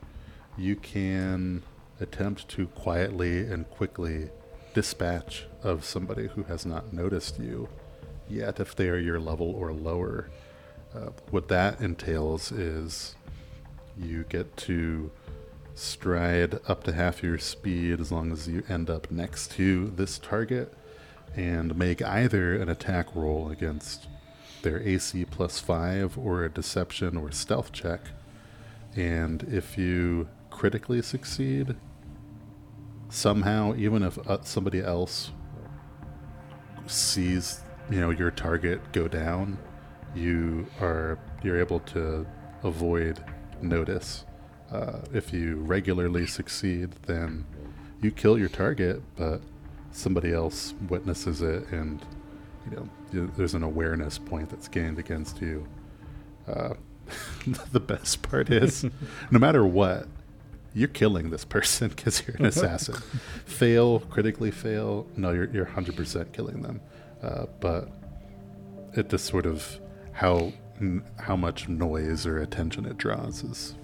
you 0.56 0.76
can 0.76 1.62
attempt 2.00 2.48
to 2.48 2.66
quietly 2.68 3.40
and 3.40 3.68
quickly 3.70 4.30
dispatch 4.74 5.46
of 5.62 5.84
somebody 5.84 6.28
who 6.28 6.42
has 6.44 6.66
not 6.66 6.92
noticed 6.92 7.38
you 7.38 7.68
yet 8.28 8.60
if 8.60 8.74
they 8.74 8.88
are 8.88 8.98
your 8.98 9.20
level 9.20 9.50
or 9.50 9.72
lower. 9.72 10.28
Uh, 10.94 11.10
what 11.30 11.48
that 11.48 11.80
entails 11.80 12.52
is 12.52 13.14
you 13.96 14.24
get 14.28 14.56
to 14.56 15.10
stride 15.74 16.58
up 16.68 16.84
to 16.84 16.92
half 16.92 17.22
your 17.22 17.38
speed 17.38 18.00
as 18.00 18.12
long 18.12 18.32
as 18.32 18.48
you 18.48 18.62
end 18.68 18.88
up 18.88 19.10
next 19.10 19.50
to 19.52 19.90
this 19.96 20.18
target 20.18 20.72
and 21.36 21.76
make 21.76 22.00
either 22.02 22.54
an 22.54 22.68
attack 22.68 23.08
roll 23.14 23.50
against 23.50 24.06
their 24.62 24.80
AC 24.80 25.24
plus 25.26 25.58
5 25.58 26.16
or 26.16 26.44
a 26.44 26.48
deception 26.48 27.16
or 27.16 27.32
stealth 27.32 27.72
check. 27.72 28.00
And 28.96 29.42
if 29.44 29.76
you 29.76 30.28
critically 30.50 31.02
succeed, 31.02 31.74
somehow, 33.08 33.74
even 33.76 34.02
if 34.02 34.18
uh, 34.28 34.42
somebody 34.42 34.80
else 34.80 35.32
sees, 36.86 37.60
you 37.90 38.00
know, 38.00 38.10
your 38.10 38.30
target 38.30 38.92
go 38.92 39.08
down, 39.08 39.58
you 40.14 40.66
are 40.80 41.18
you're 41.42 41.58
able 41.58 41.80
to 41.80 42.26
avoid 42.62 43.22
notice. 43.60 44.24
Uh, 44.70 45.00
if 45.12 45.32
you 45.32 45.56
regularly 45.56 46.26
succeed, 46.26 46.90
then 47.06 47.44
you 48.00 48.10
kill 48.10 48.38
your 48.38 48.48
target, 48.48 49.02
but 49.16 49.40
somebody 49.92 50.32
else 50.32 50.74
witnesses 50.88 51.42
it, 51.42 51.68
and 51.70 52.04
you 52.68 52.76
know 52.76 52.88
you, 53.12 53.32
there's 53.36 53.54
an 53.54 53.62
awareness 53.62 54.18
point 54.18 54.50
that's 54.50 54.68
gained 54.68 54.98
against 54.98 55.40
you. 55.40 55.66
Uh, 56.48 56.74
the 57.72 57.80
best 57.80 58.22
part 58.22 58.50
is, 58.50 58.84
no 59.30 59.38
matter 59.38 59.64
what, 59.64 60.08
you're 60.74 60.88
killing 60.88 61.30
this 61.30 61.44
person 61.44 61.88
because 61.96 62.26
you're 62.26 62.36
an 62.36 62.46
assassin. 62.46 62.96
fail, 63.46 64.00
critically 64.00 64.50
fail. 64.50 65.06
No, 65.16 65.30
you're 65.30 65.50
you're 65.50 65.64
hundred 65.64 65.96
percent 65.96 66.32
killing 66.32 66.62
them. 66.62 66.80
Uh, 67.22 67.46
but 67.60 67.88
it 68.94 69.08
just 69.08 69.24
sort 69.26 69.46
of 69.46 69.80
how 70.12 70.52
how 71.18 71.36
much 71.36 71.68
noise 71.68 72.26
or 72.26 72.38
attention 72.40 72.84
it 72.84 72.98
draws 72.98 73.44
is 73.44 73.74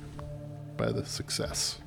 by 0.81 0.91
the 0.91 1.05
success 1.05 1.79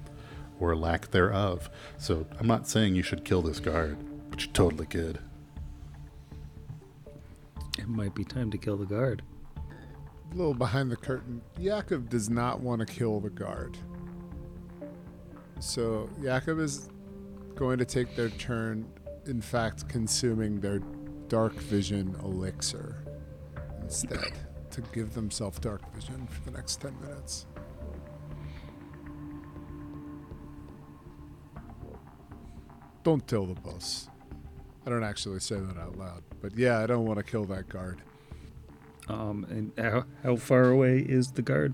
or 0.60 0.76
lack 0.76 1.10
thereof. 1.12 1.70
So 1.98 2.28
I'm 2.40 2.48
not 2.48 2.68
saying 2.68 2.96
you 2.96 3.04
should 3.04 3.26
kill 3.26 3.42
this 3.42 3.60
guard, 3.60 3.98
but 4.30 4.42
you 4.42 4.52
totally 4.54 4.86
could. 4.86 5.20
It 7.80 7.88
might 7.88 8.14
be 8.14 8.24
time 8.24 8.52
to 8.52 8.58
kill 8.58 8.78
the 8.78 8.86
guard. 8.86 9.24
A 9.58 10.36
little 10.36 10.54
behind 10.54 10.92
the 10.92 10.96
curtain, 10.96 11.42
Yakov 11.58 12.08
does 12.10 12.30
not 12.30 12.60
want 12.60 12.80
to 12.80 12.86
kill 12.86 13.20
the 13.20 13.30
guard. 13.30 13.78
So 15.60 16.10
Yakov 16.22 16.60
is 16.60 16.90
going 17.56 17.80
to 17.80 17.86
take 17.86 18.16
their 18.16 18.30
turn, 18.30 18.86
in 19.26 19.42
fact, 19.42 19.90
consuming 19.90 20.60
their 20.60 20.80
dark 21.30 21.54
vision 21.54 22.16
elixir 22.24 23.04
instead 23.82 24.34
to 24.72 24.82
give 24.94 25.14
themselves 25.14 25.60
dark 25.60 25.82
vision 25.94 26.28
for 26.28 26.50
the 26.50 26.56
next 26.56 26.82
10 26.82 27.00
minutes. 27.02 27.48
Don't 33.04 33.28
tell 33.28 33.46
the 33.46 33.60
boss. 33.60 34.08
I 34.86 34.90
don't 34.90 35.04
actually 35.04 35.40
say 35.40 35.56
that 35.56 35.78
out 35.78 35.98
loud, 35.98 36.24
but 36.42 36.58
yeah, 36.58 36.80
I 36.80 36.88
don't 36.88 37.06
want 37.06 37.18
to 37.18 37.24
kill 37.24 37.46
that 37.46 37.70
guard. 37.70 38.02
Um, 39.08 39.46
and 39.50 39.72
how, 39.78 40.06
how 40.24 40.36
far 40.38 40.70
away 40.70 41.00
is 41.00 41.32
the 41.34 41.42
guard? 41.42 41.74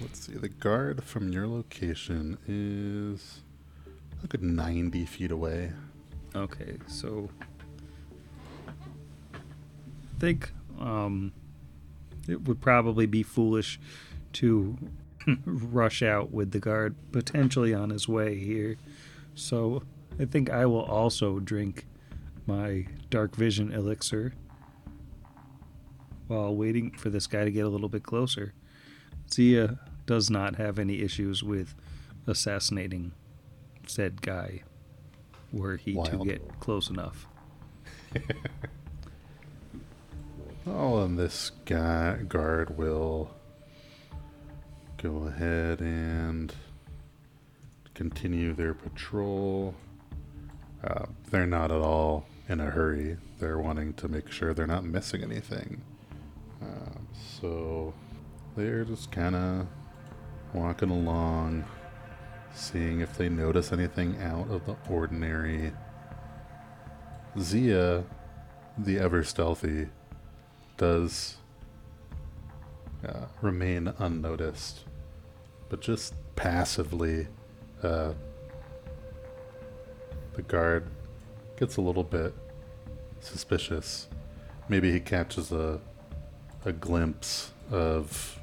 Let's 0.00 0.26
see. 0.26 0.34
The 0.34 0.48
guard 0.48 1.02
from 1.02 1.32
your 1.32 1.48
location 1.48 2.38
is 2.46 3.40
a 4.22 4.28
good 4.28 4.42
90 4.42 5.04
feet 5.06 5.32
away. 5.32 5.72
Okay, 6.36 6.76
so 6.86 7.28
I 9.44 10.20
think 10.20 10.52
um, 10.78 11.32
it 12.28 12.44
would 12.44 12.60
probably 12.60 13.06
be 13.06 13.24
foolish 13.24 13.80
to 14.34 14.76
rush 15.44 16.02
out 16.02 16.30
with 16.30 16.52
the 16.52 16.60
guard 16.60 16.94
potentially 17.10 17.74
on 17.74 17.90
his 17.90 18.06
way 18.06 18.38
here. 18.38 18.76
So 19.38 19.82
I 20.18 20.24
think 20.24 20.50
I 20.50 20.66
will 20.66 20.82
also 20.82 21.38
drink 21.38 21.86
my 22.46 22.86
dark 23.08 23.36
vision 23.36 23.72
elixir 23.72 24.34
while 26.26 26.54
waiting 26.54 26.90
for 26.90 27.08
this 27.08 27.26
guy 27.26 27.44
to 27.44 27.50
get 27.50 27.64
a 27.64 27.68
little 27.68 27.88
bit 27.88 28.02
closer. 28.02 28.52
Zia 29.32 29.78
does 30.06 30.28
not 30.28 30.56
have 30.56 30.78
any 30.78 31.02
issues 31.02 31.42
with 31.42 31.74
assassinating 32.26 33.12
said 33.86 34.20
guy 34.20 34.62
were 35.52 35.76
he 35.76 35.94
to 36.02 36.24
get 36.24 36.60
close 36.60 36.90
enough. 36.90 37.26
Oh, 40.70 41.02
and 41.02 41.18
this 41.18 41.50
guy 41.64 42.16
guard 42.28 42.76
will 42.76 43.30
go 45.02 45.24
ahead 45.24 45.80
and 45.80 46.54
continue 47.98 48.54
their 48.54 48.74
patrol. 48.74 49.74
Uh, 50.84 51.06
they're 51.32 51.48
not 51.48 51.72
at 51.72 51.80
all 51.80 52.24
in 52.48 52.60
a 52.60 52.66
hurry. 52.66 53.16
They're 53.40 53.58
wanting 53.58 53.94
to 53.94 54.06
make 54.06 54.30
sure 54.30 54.54
they're 54.54 54.68
not 54.68 54.84
missing 54.84 55.24
anything. 55.24 55.82
Uh, 56.62 57.00
so 57.40 57.92
they're 58.56 58.84
just 58.84 59.10
kind 59.10 59.34
of 59.34 59.66
walking 60.54 60.90
along, 60.90 61.64
seeing 62.54 63.00
if 63.00 63.18
they 63.18 63.28
notice 63.28 63.72
anything 63.72 64.16
out 64.22 64.48
of 64.48 64.64
the 64.64 64.76
ordinary. 64.88 65.72
Zia, 67.36 68.04
the 68.78 69.00
ever 69.00 69.24
stealthy, 69.24 69.88
does 70.76 71.38
uh, 73.04 73.26
remain 73.42 73.92
unnoticed, 73.98 74.84
but 75.68 75.80
just 75.80 76.14
passively, 76.36 77.26
uh, 77.82 78.12
the 80.34 80.42
guard 80.42 80.86
gets 81.56 81.76
a 81.76 81.80
little 81.80 82.04
bit 82.04 82.34
suspicious. 83.20 84.08
Maybe 84.68 84.92
he 84.92 85.00
catches 85.00 85.52
a 85.52 85.80
a 86.64 86.72
glimpse 86.72 87.52
of 87.70 88.38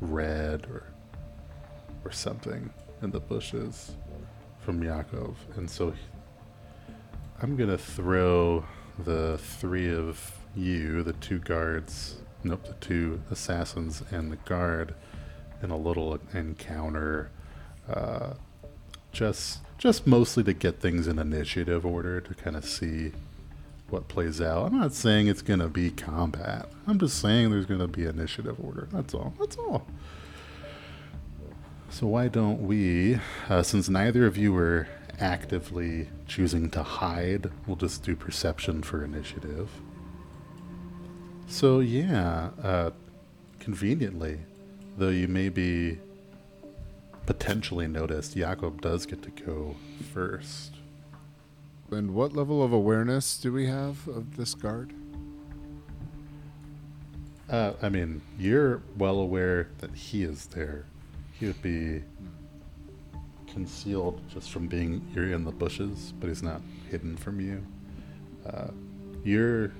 red 0.00 0.66
or 0.66 0.84
or 2.04 2.10
something 2.10 2.72
in 3.02 3.10
the 3.10 3.20
bushes 3.20 3.92
from 4.60 4.82
Yakov, 4.82 5.36
and 5.56 5.68
so 5.68 5.90
he, 5.90 6.00
I'm 7.42 7.56
gonna 7.56 7.78
throw 7.78 8.64
the 8.98 9.38
three 9.38 9.92
of 9.92 10.32
you, 10.54 11.02
the 11.02 11.12
two 11.14 11.38
guards, 11.38 12.16
nope, 12.42 12.64
the 12.66 12.74
two 12.74 13.20
assassins 13.30 14.02
and 14.10 14.32
the 14.32 14.36
guard, 14.36 14.94
in 15.62 15.70
a 15.70 15.76
little 15.76 16.18
encounter, 16.34 17.30
uh, 17.88 18.34
just 19.12 19.60
just 19.78 20.06
mostly 20.06 20.44
to 20.44 20.52
get 20.52 20.78
things 20.80 21.06
in 21.06 21.18
initiative 21.18 21.86
order 21.86 22.20
to 22.20 22.34
kind 22.34 22.54
of 22.54 22.64
see 22.64 23.12
what 23.88 24.08
plays 24.08 24.40
out. 24.40 24.66
I'm 24.66 24.78
not 24.78 24.92
saying 24.92 25.26
it's 25.26 25.42
gonna 25.42 25.68
be 25.68 25.90
combat. 25.90 26.68
I'm 26.86 26.98
just 26.98 27.18
saying 27.18 27.50
there's 27.50 27.66
gonna 27.66 27.88
be 27.88 28.04
initiative 28.04 28.56
order. 28.62 28.88
That's 28.92 29.14
all. 29.14 29.34
That's 29.38 29.56
all. 29.56 29.86
So 31.88 32.06
why 32.06 32.28
don't 32.28 32.66
we, 32.66 33.18
uh, 33.48 33.62
since 33.62 33.88
neither 33.88 34.26
of 34.26 34.36
you 34.36 34.52
were 34.52 34.86
actively 35.18 36.08
choosing 36.28 36.70
to 36.70 36.82
hide, 36.82 37.50
we'll 37.66 37.76
just 37.76 38.04
do 38.04 38.14
perception 38.14 38.82
for 38.82 39.04
initiative. 39.04 39.68
So 41.48 41.80
yeah, 41.80 42.50
uh, 42.62 42.90
conveniently, 43.58 44.38
though 44.96 45.08
you 45.08 45.26
may 45.26 45.48
be 45.48 45.98
potentially 47.30 47.86
noticed, 47.86 48.36
Jakob 48.36 48.80
does 48.80 49.06
get 49.06 49.22
to 49.22 49.30
go 49.30 49.76
first. 50.12 50.74
And 51.92 52.12
what 52.12 52.32
level 52.32 52.60
of 52.60 52.72
awareness 52.72 53.38
do 53.38 53.52
we 53.52 53.68
have 53.68 54.08
of 54.08 54.36
this 54.36 54.52
guard? 54.52 54.92
Uh, 57.48 57.74
I 57.80 57.88
mean, 57.88 58.20
you're 58.36 58.82
well 58.98 59.20
aware 59.20 59.68
that 59.78 59.94
he 59.94 60.24
is 60.24 60.46
there. 60.46 60.86
He 61.38 61.46
would 61.46 61.62
be 61.62 62.02
concealed 63.46 64.20
just 64.28 64.50
from 64.50 64.66
being 64.66 65.00
you're 65.14 65.32
in 65.32 65.44
the 65.44 65.52
bushes, 65.52 66.12
but 66.18 66.26
he's 66.26 66.42
not 66.42 66.60
hidden 66.90 67.16
from 67.16 67.40
you. 67.40 67.64
Uh, 68.44 68.72
you're 69.22 69.70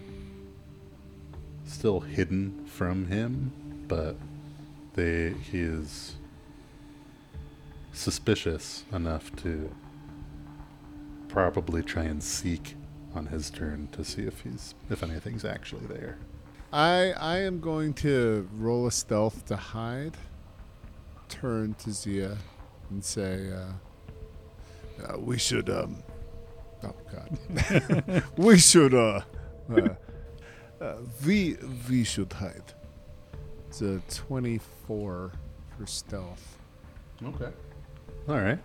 still 1.67 1.99
hidden 1.99 2.65
from 2.67 3.07
him, 3.07 3.51
but 3.89 4.15
they 4.95 5.33
he 5.51 5.59
is 5.59 6.15
suspicious 7.93 8.85
enough 8.93 9.35
to 9.37 9.71
probably 11.29 11.83
try 11.83 12.05
and 12.05 12.23
seek 12.23 12.75
on 13.15 13.27
his 13.27 13.51
turn 13.51 13.89
to 13.93 14.05
see 14.05 14.23
if 14.23 14.41
he's 14.41 14.75
if 14.89 15.03
anything's 15.03 15.45
actually 15.45 15.87
there. 15.87 16.19
I 16.73 17.13
I 17.13 17.39
am 17.39 17.61
going 17.61 17.95
to 17.95 18.49
roll 18.55 18.87
a 18.87 18.93
stealth 18.93 19.47
to 19.47 19.57
hide. 19.57 20.17
Turn 21.29 21.75
to 21.75 21.93
Zia 21.93 22.37
and 22.91 23.05
say, 23.05 23.51
uh, 23.53 25.05
uh, 25.05 25.19
"We 25.19 25.39
should 25.39 25.71
um, 25.71 26.03
oh 26.83 26.95
God, 27.13 28.23
we 28.37 28.59
should 28.59 28.95
uh, 28.95 29.21
uh, 29.71 29.89
uh, 30.81 30.97
we 31.25 31.57
we 31.89 32.05
should 32.05 32.33
hide." 32.33 32.75
It's 33.69 33.83
a 33.83 34.01
twenty-four 34.11 35.33
for 35.77 35.87
stealth. 35.87 36.59
Okay. 37.25 37.53
All 38.29 38.39
right. 38.41 38.59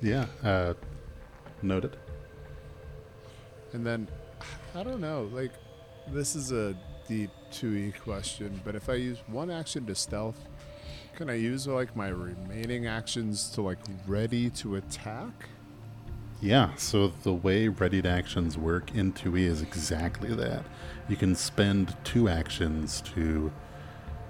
Yeah. 0.00 0.26
Uh, 0.42 0.74
noted. 1.62 1.96
And 3.72 3.84
then, 3.84 4.08
I 4.74 4.82
don't 4.82 5.00
know, 5.00 5.28
like, 5.32 5.52
this 6.08 6.36
is 6.36 6.52
a 6.52 6.76
deep 7.08 7.30
2E 7.50 8.00
question, 8.02 8.60
but 8.64 8.74
if 8.74 8.88
I 8.88 8.94
use 8.94 9.18
one 9.26 9.50
action 9.50 9.84
to 9.86 9.94
stealth, 9.94 10.38
can 11.16 11.28
I 11.28 11.34
use, 11.34 11.66
like, 11.66 11.94
my 11.96 12.08
remaining 12.08 12.86
actions 12.86 13.48
to, 13.50 13.62
like, 13.62 13.78
ready 14.06 14.50
to 14.50 14.76
attack? 14.76 15.48
Yeah, 16.40 16.74
so 16.76 17.08
the 17.08 17.32
way 17.32 17.68
readied 17.68 18.06
actions 18.06 18.58
work 18.58 18.94
in 18.94 19.12
2E 19.12 19.44
is 19.44 19.62
exactly 19.62 20.34
that. 20.34 20.64
You 21.08 21.16
can 21.16 21.34
spend 21.34 21.96
two 22.04 22.28
actions 22.28 23.00
to 23.14 23.50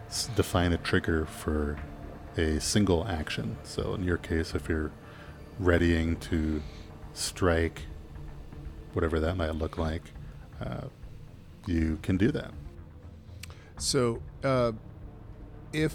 s- 0.07 0.29
define 0.37 0.73
a 0.73 0.77
trigger 0.79 1.27
for 1.27 1.79
a 2.37 2.61
single 2.61 3.07
action. 3.07 3.57
So 3.65 3.95
in 3.95 4.05
your 4.05 4.17
case, 4.17 4.55
if 4.55 4.69
you're 4.69 4.91
readying 5.59 6.17
to 6.17 6.63
strike, 7.13 7.83
whatever 8.93 9.21
that 9.21 9.37
might 9.37 9.55
look 9.55 9.79
like, 9.79 10.03
uh, 10.61 10.89
you 11.67 11.99
can 12.03 12.17
do 12.17 12.31
that. 12.33 12.53
So, 13.79 14.23
uh, 14.43 14.73
if 15.73 15.95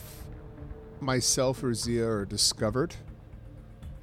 myself 0.99 1.63
or 1.63 1.73
Zia 1.73 2.05
are 2.05 2.25
discovered 2.25 2.95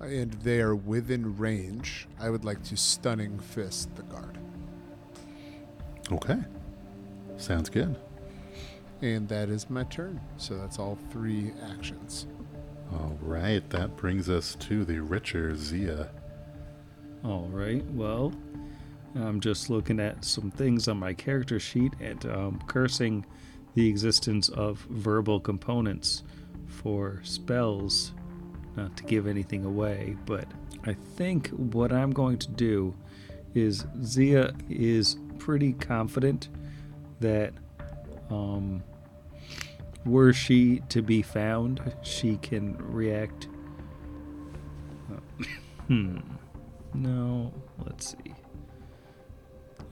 and 0.00 0.32
they 0.32 0.60
are 0.60 0.74
within 0.74 1.36
range, 1.36 2.08
I 2.18 2.30
would 2.30 2.44
like 2.44 2.62
to 2.64 2.76
stunning 2.76 3.38
fist 3.38 3.94
the 3.96 4.02
guard. 4.02 4.38
Okay. 6.10 6.38
Sounds 7.36 7.68
good. 7.68 7.96
And 9.02 9.28
that 9.28 9.48
is 9.48 9.68
my 9.68 9.84
turn. 9.84 10.20
So 10.36 10.56
that's 10.56 10.78
all 10.78 10.98
three 11.10 11.52
actions. 11.70 12.26
All 12.92 13.18
right, 13.20 13.68
that 13.70 13.96
brings 13.96 14.28
us 14.28 14.54
to 14.60 14.84
the 14.84 15.00
richer 15.00 15.56
Zia. 15.56 16.08
All 17.24 17.48
right. 17.50 17.84
Well, 17.90 18.32
I'm 19.16 19.40
just 19.40 19.70
looking 19.70 19.98
at 19.98 20.24
some 20.24 20.50
things 20.50 20.88
on 20.88 20.98
my 20.98 21.12
character 21.12 21.58
sheet 21.58 21.94
and 22.00 22.24
um, 22.26 22.62
cursing 22.66 23.26
the 23.74 23.88
existence 23.88 24.48
of 24.50 24.78
verbal 24.90 25.40
components 25.40 26.22
for 26.68 27.20
spells. 27.24 28.12
Not 28.76 28.96
to 28.98 29.04
give 29.04 29.26
anything 29.26 29.64
away, 29.64 30.16
but 30.26 30.46
I 30.84 30.92
think 31.16 31.48
what 31.48 31.92
I'm 31.92 32.12
going 32.12 32.38
to 32.38 32.50
do 32.50 32.94
is 33.54 33.86
Zia 34.04 34.54
is 34.68 35.16
pretty 35.38 35.72
confident 35.72 36.48
that 37.20 37.54
um, 38.30 38.82
were 40.04 40.32
she 40.32 40.80
to 40.88 41.02
be 41.02 41.22
found, 41.22 41.80
she 42.02 42.36
can 42.38 42.76
react. 42.78 43.48
Uh, 45.12 45.44
hmm. 45.88 46.18
No, 46.94 47.52
let's 47.84 48.10
see. 48.12 48.34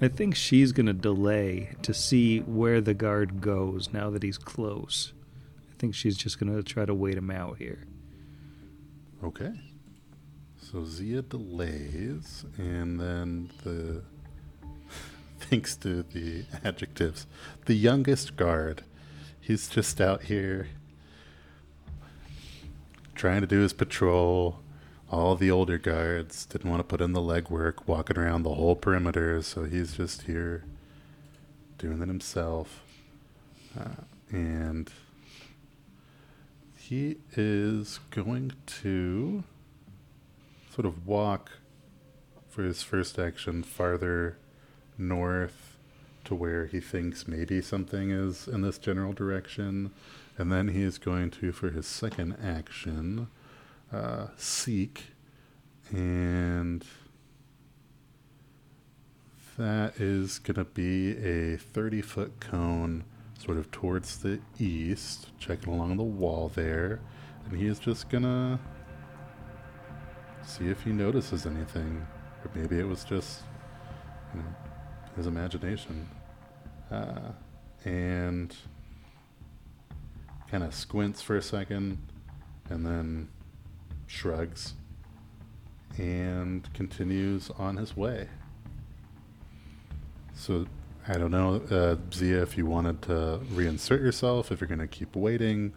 I 0.01 0.09
think 0.09 0.35
she's 0.35 0.73
going 0.73 0.87
to 0.87 0.93
delay 0.93 1.75
to 1.83 1.95
see 1.95 2.41
where 2.41 2.81
the 2.81 2.95
guard 2.95 3.41
goes 3.41 3.93
now 3.93 4.11
that 4.11 4.23
he's 4.23 4.39
close. 4.39 5.13
I 5.71 5.75
think 5.79 5.95
she's 5.95 6.17
just 6.17 6.39
going 6.39 6.55
to 6.55 6.63
try 6.63 6.85
to 6.85 6.95
wait 6.95 7.17
him 7.17 7.31
out 7.31 7.59
here. 7.59 7.87
Okay. 9.23 9.53
So 10.57 10.85
Zia 10.85 11.23
delays, 11.23 12.45
and 12.57 12.99
then 12.99 13.51
the. 13.63 14.03
Thanks 15.51 15.77
to 15.77 16.03
the 16.03 16.45
adjectives, 16.65 17.27
the 17.67 17.75
youngest 17.75 18.35
guard. 18.35 18.83
He's 19.39 19.69
just 19.69 20.01
out 20.01 20.23
here 20.23 20.69
trying 23.15 23.43
to 23.43 23.47
do 23.47 23.61
his 23.61 23.75
patrol. 23.75 24.61
All 25.11 25.37
the 25.37 25.51
older 25.51 25.77
guards 25.77 26.47
didn't 26.47 26.71
want 26.71 26.81
to 26.81 26.85
put 26.85 27.03
in 27.03 27.13
the 27.13 27.21
legwork, 27.21 27.87
walking 27.87 28.17
around 28.17 28.43
the 28.43 28.55
whole 28.55 28.75
perimeter, 28.75 29.43
so 29.43 29.65
he's 29.65 29.99
just 29.99 30.23
here 30.23 30.65
doing 31.77 32.01
it 32.01 32.09
himself. 32.09 32.83
Uh, 33.79 34.05
and 34.31 34.91
he 36.79 37.19
is 37.37 38.01
going 38.11 38.53
to 38.67 39.45
sort 40.71 40.87
of 40.87 41.07
walk 41.07 41.51
for 42.49 42.63
his 42.63 42.83
first 42.83 43.19
action 43.19 43.63
farther 43.63 44.39
north 44.99 45.75
to 46.25 46.35
where 46.35 46.67
he 46.67 46.81
thinks 46.81 47.29
maybe 47.29 47.61
something 47.61 48.11
is 48.11 48.49
in 48.49 48.63
this 48.63 48.79
general 48.79 49.13
direction. 49.13 49.93
And 50.37 50.51
then 50.51 50.69
he 50.69 50.83
is 50.83 50.99
going 50.99 51.31
to, 51.33 51.53
for 51.53 51.71
his 51.71 51.87
second 51.87 52.37
action, 52.43 53.29
uh, 53.93 54.29
seek. 54.37 55.13
And 55.91 56.85
that 59.57 60.01
is 60.01 60.39
going 60.39 60.57
to 60.57 60.65
be 60.65 61.17
a 61.19 61.57
30 61.57 62.03
foot 62.03 62.41
cone 62.41 63.05
sort 63.39 63.59
of 63.59 63.71
towards 63.71 64.19
the 64.19 64.41
east, 64.59 65.29
checking 65.39 65.73
along 65.73 65.97
the 65.97 66.03
wall 66.03 66.51
there. 66.55 67.01
And 67.45 67.59
he 67.61 67.67
is 67.67 67.79
just 67.79 68.09
going 68.09 68.25
to 68.25 68.59
see 70.43 70.69
if 70.69 70.83
he 70.83 70.91
notices 70.91 71.47
anything. 71.47 72.07
Or 72.45 72.51
maybe 72.55 72.79
it 72.79 72.89
was 72.89 73.05
just, 73.05 73.43
you 74.35 74.41
know, 74.41 74.47
his 75.17 75.27
imagination. 75.27 76.09
Uh, 76.91 77.33
and 77.85 78.57
kind 80.51 80.63
of 80.65 80.75
squints 80.75 81.21
for 81.21 81.37
a 81.37 81.43
second 81.43 81.99
and 82.71 82.87
then 82.87 83.29
shrugs 84.07 84.75
and 85.99 86.73
continues 86.75 87.51
on 87.59 87.77
his 87.77 87.97
way. 87.97 88.29
So, 90.35 90.67
I 91.07 91.15
don't 91.15 91.31
know, 91.31 91.63
uh, 91.71 91.97
Zia, 92.13 92.43
if 92.43 92.57
you 92.57 92.67
wanted 92.67 93.03
to 93.03 93.41
reinsert 93.53 94.01
yourself, 94.01 94.51
if 94.51 94.61
you're 94.61 94.69
going 94.69 94.81
to 94.81 94.87
keep 94.87 95.15
waiting. 95.15 95.73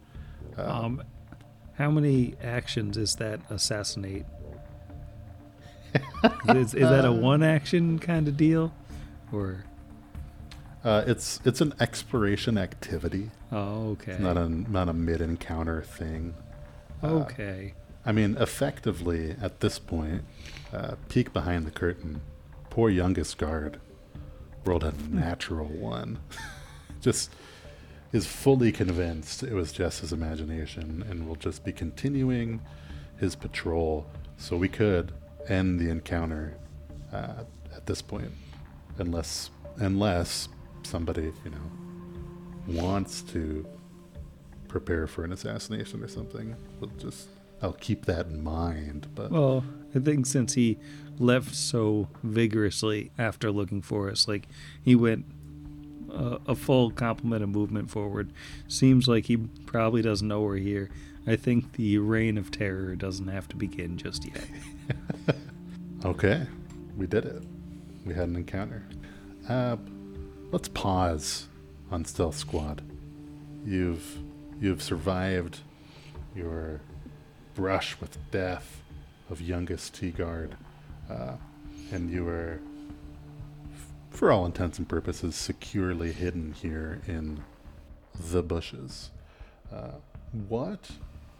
Uh, 0.56 0.62
Um, 0.84 1.02
how 1.76 1.90
many 1.90 2.34
actions 2.42 2.96
is 2.96 3.16
that 3.16 3.40
assassinate? 3.50 4.26
is, 6.48 6.74
is 6.74 6.80
that 6.80 7.04
a 7.04 7.12
one 7.12 7.42
action 7.42 7.98
kind 7.98 8.26
of 8.26 8.36
deal, 8.36 8.72
or 9.32 9.64
uh, 10.84 11.04
it's 11.06 11.40
it's 11.44 11.60
an 11.60 11.74
exploration 11.80 12.56
activity. 12.56 13.30
oh 13.52 13.90
okay, 13.90 14.12
It's 14.12 14.20
not 14.20 14.36
a 14.36 14.48
not 14.48 14.88
a 14.88 14.92
mid 14.92 15.20
encounter 15.20 15.82
thing. 15.82 16.34
okay, 17.02 17.74
I 18.06 18.12
mean, 18.12 18.36
effectively 18.38 19.36
at 19.40 19.60
this 19.60 19.78
point, 19.78 20.22
uh, 20.72 20.94
peek 21.08 21.32
behind 21.32 21.66
the 21.66 21.70
curtain. 21.70 22.20
Poor 22.70 22.90
youngest 22.90 23.38
guard 23.38 23.80
rolled 24.64 24.84
a 24.84 24.92
natural 25.10 25.66
one. 25.66 26.18
just 27.00 27.32
is 28.12 28.26
fully 28.26 28.72
convinced 28.72 29.42
it 29.42 29.52
was 29.52 29.70
just 29.72 30.00
his 30.00 30.12
imagination 30.12 31.04
and 31.10 31.28
will 31.28 31.36
just 31.36 31.64
be 31.64 31.72
continuing 31.72 32.60
his 33.18 33.34
patrol. 33.36 34.06
So 34.38 34.56
we 34.56 34.68
could 34.68 35.12
end 35.48 35.78
the 35.80 35.90
encounter 35.90 36.56
uh, 37.12 37.44
at 37.74 37.84
this 37.86 38.00
point, 38.00 38.30
unless 38.98 39.50
unless 39.76 40.48
somebody 40.82 41.32
you 41.44 41.50
know 41.50 42.82
wants 42.82 43.22
to 43.22 43.66
prepare 44.68 45.06
for 45.06 45.24
an 45.24 45.32
assassination 45.32 46.02
or 46.02 46.08
something. 46.08 46.54
We'll 46.80 46.90
just 46.98 47.28
I'll 47.62 47.72
keep 47.72 48.04
that 48.06 48.26
in 48.26 48.42
mind. 48.42 49.08
But 49.14 49.30
Well, 49.30 49.64
I 49.94 49.98
think 49.98 50.26
since 50.26 50.54
he 50.54 50.78
left 51.18 51.54
so 51.54 52.08
vigorously 52.22 53.10
after 53.18 53.50
looking 53.50 53.82
for 53.82 54.10
us, 54.10 54.28
like 54.28 54.46
he 54.82 54.94
went 54.94 55.24
uh, 56.12 56.38
a 56.46 56.54
full 56.54 56.90
complement 56.90 57.42
of 57.42 57.48
movement 57.48 57.90
forward, 57.90 58.32
seems 58.68 59.08
like 59.08 59.26
he 59.26 59.36
probably 59.36 60.02
doesn't 60.02 60.28
know 60.28 60.42
we're 60.42 60.56
here. 60.56 60.90
I 61.26 61.36
think 61.36 61.72
the 61.72 61.98
reign 61.98 62.38
of 62.38 62.50
terror 62.50 62.94
doesn't 62.94 63.28
have 63.28 63.48
to 63.48 63.56
begin 63.56 63.96
just 63.96 64.24
yet. 64.24 64.44
Okay, 66.04 66.46
we 66.96 67.08
did 67.08 67.24
it. 67.24 67.42
We 68.04 68.14
had 68.14 68.28
an 68.28 68.36
encounter. 68.36 68.84
Uh, 69.48 69.76
let's 70.50 70.68
pause 70.68 71.48
on 71.90 72.04
Stealth 72.04 72.36
Squad. 72.36 72.82
You've 73.64 74.18
you've 74.60 74.82
survived 74.82 75.60
your 76.34 76.80
brush 77.54 78.00
with 78.00 78.18
death 78.30 78.82
of 79.30 79.40
youngest 79.40 79.94
T 79.94 80.10
guard, 80.10 80.56
uh, 81.10 81.34
and 81.92 82.10
you 82.10 82.26
are, 82.28 82.60
for 84.10 84.30
all 84.30 84.46
intents 84.46 84.78
and 84.78 84.88
purposes, 84.88 85.34
securely 85.34 86.12
hidden 86.12 86.52
here 86.52 87.00
in 87.06 87.42
the 88.30 88.42
bushes. 88.42 89.10
Uh, 89.72 89.92
what 90.48 90.90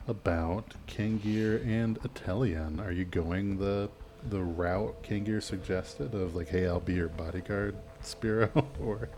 about 0.07 0.75
Kangir 0.87 1.65
and 1.67 1.99
Atelian? 2.05 2.81
Are 2.81 2.93
you 2.93 3.05
going 3.05 3.59
the 3.59 3.91
the 4.31 4.41
route 4.41 5.03
Kangir 5.03 5.43
suggested 5.43 6.15
of 6.15 6.35
like, 6.35 6.49
hey, 6.49 6.67
I'll 6.67 6.81
be 6.81 6.95
your 6.95 7.09
bodyguard, 7.09 7.77
Spiro, 8.03 8.51
or 8.83 9.09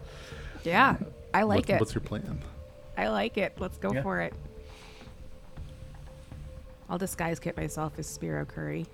Yeah, 0.64 0.96
I 1.34 1.42
like 1.44 1.60
what- 1.68 1.70
it. 1.70 1.80
What's 1.80 1.94
your 1.94 2.02
plan? 2.02 2.40
I 2.96 3.08
like 3.08 3.38
it. 3.38 3.54
Let's 3.58 3.78
go 3.78 3.92
Yeah. 3.92 4.02
for 4.02 4.20
it. 4.20 4.34
I'll 6.88 6.98
disguise 6.98 7.38
kit 7.38 7.56
myself 7.56 7.94
as 7.98 8.06
Spiro 8.06 8.44
Curry 8.44 8.84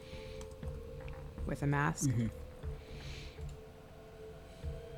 with 1.47 1.63
a 1.63 1.67
mask. 1.67 2.11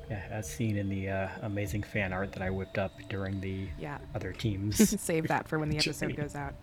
Yeah, 0.09 0.23
as 0.31 0.49
seen 0.49 0.77
in 0.77 0.89
the 0.89 1.07
uh, 1.09 1.27
amazing 1.43 1.83
fan 1.83 2.13
art 2.13 2.31
that 2.33 2.41
I 2.41 2.49
whipped 2.49 2.77
up 2.77 2.91
during 3.09 3.39
the 3.39 3.67
Yeah. 3.79 3.99
other 4.15 4.33
teams. 4.33 4.77
Save 5.01 5.27
that 5.27 5.47
for 5.47 5.59
when 5.59 5.69
the 5.69 5.77
episode 5.79 6.15
goes 6.15 6.35
out. 6.35 6.55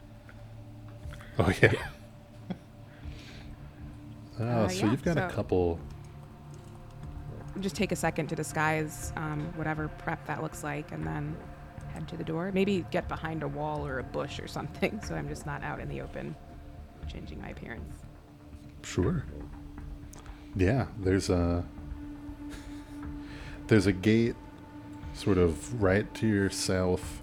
Oh 1.38 1.52
yeah. 1.62 1.72
Oh, 4.38 4.44
Uh, 4.44 4.68
so 4.68 4.84
yeah, 4.86 4.90
you've 4.90 5.02
got 5.02 5.16
a 5.18 5.28
couple. 5.28 5.78
Just 7.60 7.76
take 7.76 7.90
a 7.92 7.96
second 7.96 8.26
to 8.28 8.36
disguise 8.36 9.12
um, 9.16 9.50
whatever 9.56 9.88
prep 9.88 10.24
that 10.26 10.42
looks 10.42 10.62
like 10.62 10.92
and 10.92 11.06
then 11.06 11.34
head 11.94 12.06
to 12.08 12.16
the 12.16 12.24
door. 12.24 12.50
Maybe 12.52 12.84
get 12.90 13.08
behind 13.08 13.42
a 13.42 13.48
wall 13.48 13.86
or 13.86 13.98
a 13.98 14.02
bush 14.02 14.38
or 14.38 14.46
something 14.46 15.00
so 15.06 15.14
I'm 15.14 15.28
just 15.28 15.46
not 15.46 15.62
out 15.62 15.80
in 15.80 15.88
the 15.88 16.02
open 16.02 16.34
changing 17.08 17.40
my 17.40 17.48
appearance. 17.48 18.02
Sure. 18.82 19.24
Yeah, 20.54 20.86
there's 20.98 21.30
a 21.30 21.64
there's 23.68 23.86
a 23.86 23.92
gate 23.92 24.36
sort 25.12 25.38
of 25.38 25.82
right 25.82 26.12
to 26.14 26.26
your 26.26 26.50
south 26.50 27.20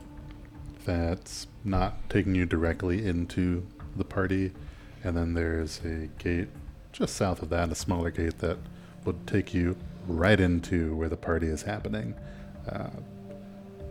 that's 0.86 1.48
not 1.64 2.10
taking 2.10 2.36
you 2.36 2.46
directly 2.46 3.06
into 3.06 3.66
the 3.96 4.04
party, 4.04 4.52
and 5.04 5.16
then 5.16 5.34
there's 5.34 5.80
a 5.86 6.08
gate 6.22 6.50
just 6.94 7.16
south 7.16 7.42
of 7.42 7.50
that, 7.50 7.72
a 7.72 7.76
smaller 7.76 8.12
gate 8.12 8.38
that 8.40 8.58
would 9.04 9.28
take 9.28 9.54
you 9.54 9.76
right 10.08 10.40
into 10.40 10.96
where 10.96 11.10
the 11.10 11.18
party 11.18 11.48
is 11.48 11.64
happening. 11.64 12.14
Uh, 12.70 12.90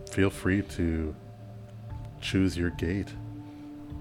feel 0.09 0.29
free 0.29 0.61
to 0.61 1.13
choose 2.21 2.57
your 2.57 2.71
gate. 2.71 3.09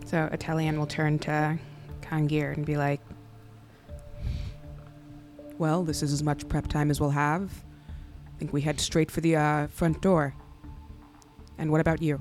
So 0.07 0.29
Atelian 0.33 0.79
will 0.79 0.87
turn 0.87 1.19
to 1.21 1.59
Kangir 2.01 2.55
and 2.57 2.65
be 2.65 2.77
like, 2.77 3.01
Well, 5.59 5.83
this 5.83 6.03
is 6.03 6.13
as 6.13 6.23
much 6.23 6.49
prep 6.49 6.69
time 6.69 6.91
as 6.91 7.01
we'll 7.01 7.11
have. 7.11 7.51
I 8.27 8.39
think 8.39 8.53
we 8.53 8.61
head 8.61 8.81
straight 8.81 9.11
for 9.11 9.21
the 9.21 9.37
uh, 9.37 9.67
front 9.67 10.01
door. 10.01 10.35
And 11.59 11.71
what 11.71 11.81
about 11.81 12.01
you? 12.01 12.21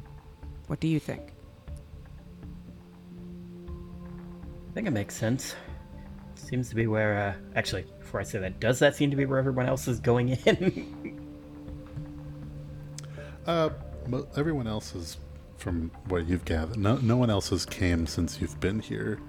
What 0.67 0.79
do 0.79 0.88
you 0.88 0.99
think? 0.99 1.34
I 3.67 4.73
think 4.73 4.88
it 4.88 4.91
makes 4.91 5.15
sense. 5.15 5.55
Seems 6.51 6.69
to 6.69 6.75
be 6.75 6.85
where. 6.85 7.17
Uh, 7.17 7.33
actually, 7.55 7.85
before 7.99 8.19
I 8.19 8.23
say 8.23 8.37
that, 8.39 8.59
does 8.59 8.77
that 8.79 8.95
seem 8.95 9.09
to 9.09 9.15
be 9.15 9.25
where 9.25 9.39
everyone 9.39 9.65
else 9.67 9.87
is 9.87 9.99
going 9.99 10.29
in? 10.29 11.17
Uh, 13.47 13.69
everyone 14.37 14.67
else 14.67 14.93
is, 14.93 15.17
from 15.57 15.89
what 16.09 16.27
you've 16.27 16.45
gathered, 16.45 16.77
no, 16.77 16.97
no 16.97 17.17
one 17.17 17.31
else 17.31 17.49
has 17.49 17.65
came 17.65 18.05
since 18.05 18.39
you've 18.39 18.59
been 18.59 18.79
here. 18.79 19.19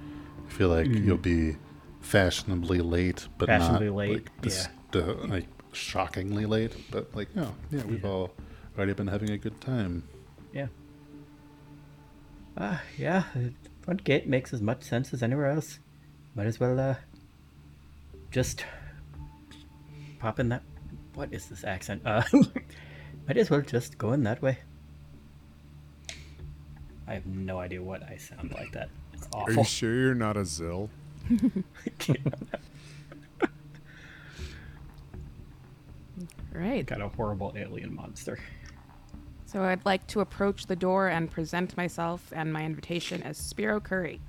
I 0.46 0.50
feel 0.52 0.68
like 0.68 0.86
you'll 0.86 1.16
be 1.16 1.56
fashionably 2.02 2.80
late, 2.80 3.26
but 3.38 3.46
Fashionably 3.46 3.86
not 3.86 3.96
late, 3.96 4.10
like, 4.12 4.42
dis- 4.42 4.68
uh, 4.94 5.14
like 5.28 5.46
shockingly 5.72 6.44
late. 6.44 6.76
But 6.90 7.14
like, 7.16 7.28
oh, 7.38 7.54
yeah, 7.70 7.84
we've 7.84 8.04
all 8.04 8.32
already 8.76 8.92
been 8.92 9.06
having 9.06 9.30
a 9.30 9.38
good 9.38 9.58
time. 9.62 10.02
yeah. 10.52 10.66
Ah, 12.58 12.82
yeah. 12.98 13.24
The 13.34 13.54
front 13.80 14.04
gate 14.04 14.28
makes 14.28 14.52
as 14.52 14.60
much 14.60 14.82
sense 14.82 15.14
as 15.14 15.22
anywhere 15.22 15.46
else. 15.46 15.78
Might 16.34 16.46
as 16.46 16.60
well, 16.60 16.78
uh, 16.78 16.96
just 18.32 18.64
pop 20.18 20.40
in 20.40 20.48
that. 20.48 20.62
What 21.14 21.32
is 21.32 21.46
this 21.46 21.62
accent? 21.62 22.02
Uh, 22.04 22.22
might 23.28 23.36
as 23.36 23.50
well 23.50 23.60
just 23.60 23.98
go 23.98 24.12
in 24.12 24.24
that 24.24 24.42
way. 24.42 24.58
I 27.06 27.14
have 27.14 27.26
no 27.26 27.60
idea 27.60 27.82
what 27.82 28.02
I 28.02 28.16
sound 28.16 28.52
like 28.54 28.72
that. 28.72 28.88
It's 29.12 29.28
Are 29.32 29.52
you 29.52 29.64
sure 29.64 29.94
you're 29.94 30.14
not 30.14 30.36
a 30.36 30.40
Zill? 30.40 30.88
Right. 36.52 36.84
Got 36.84 37.00
a 37.00 37.08
horrible 37.08 37.54
alien 37.56 37.94
monster. 37.94 38.38
So 39.46 39.62
I'd 39.62 39.84
like 39.84 40.06
to 40.08 40.20
approach 40.20 40.66
the 40.66 40.76
door 40.76 41.08
and 41.08 41.30
present 41.30 41.76
myself 41.76 42.32
and 42.34 42.52
my 42.52 42.62
invitation 42.64 43.22
as 43.22 43.38
Spiro 43.38 43.80
Curry. 43.80 44.20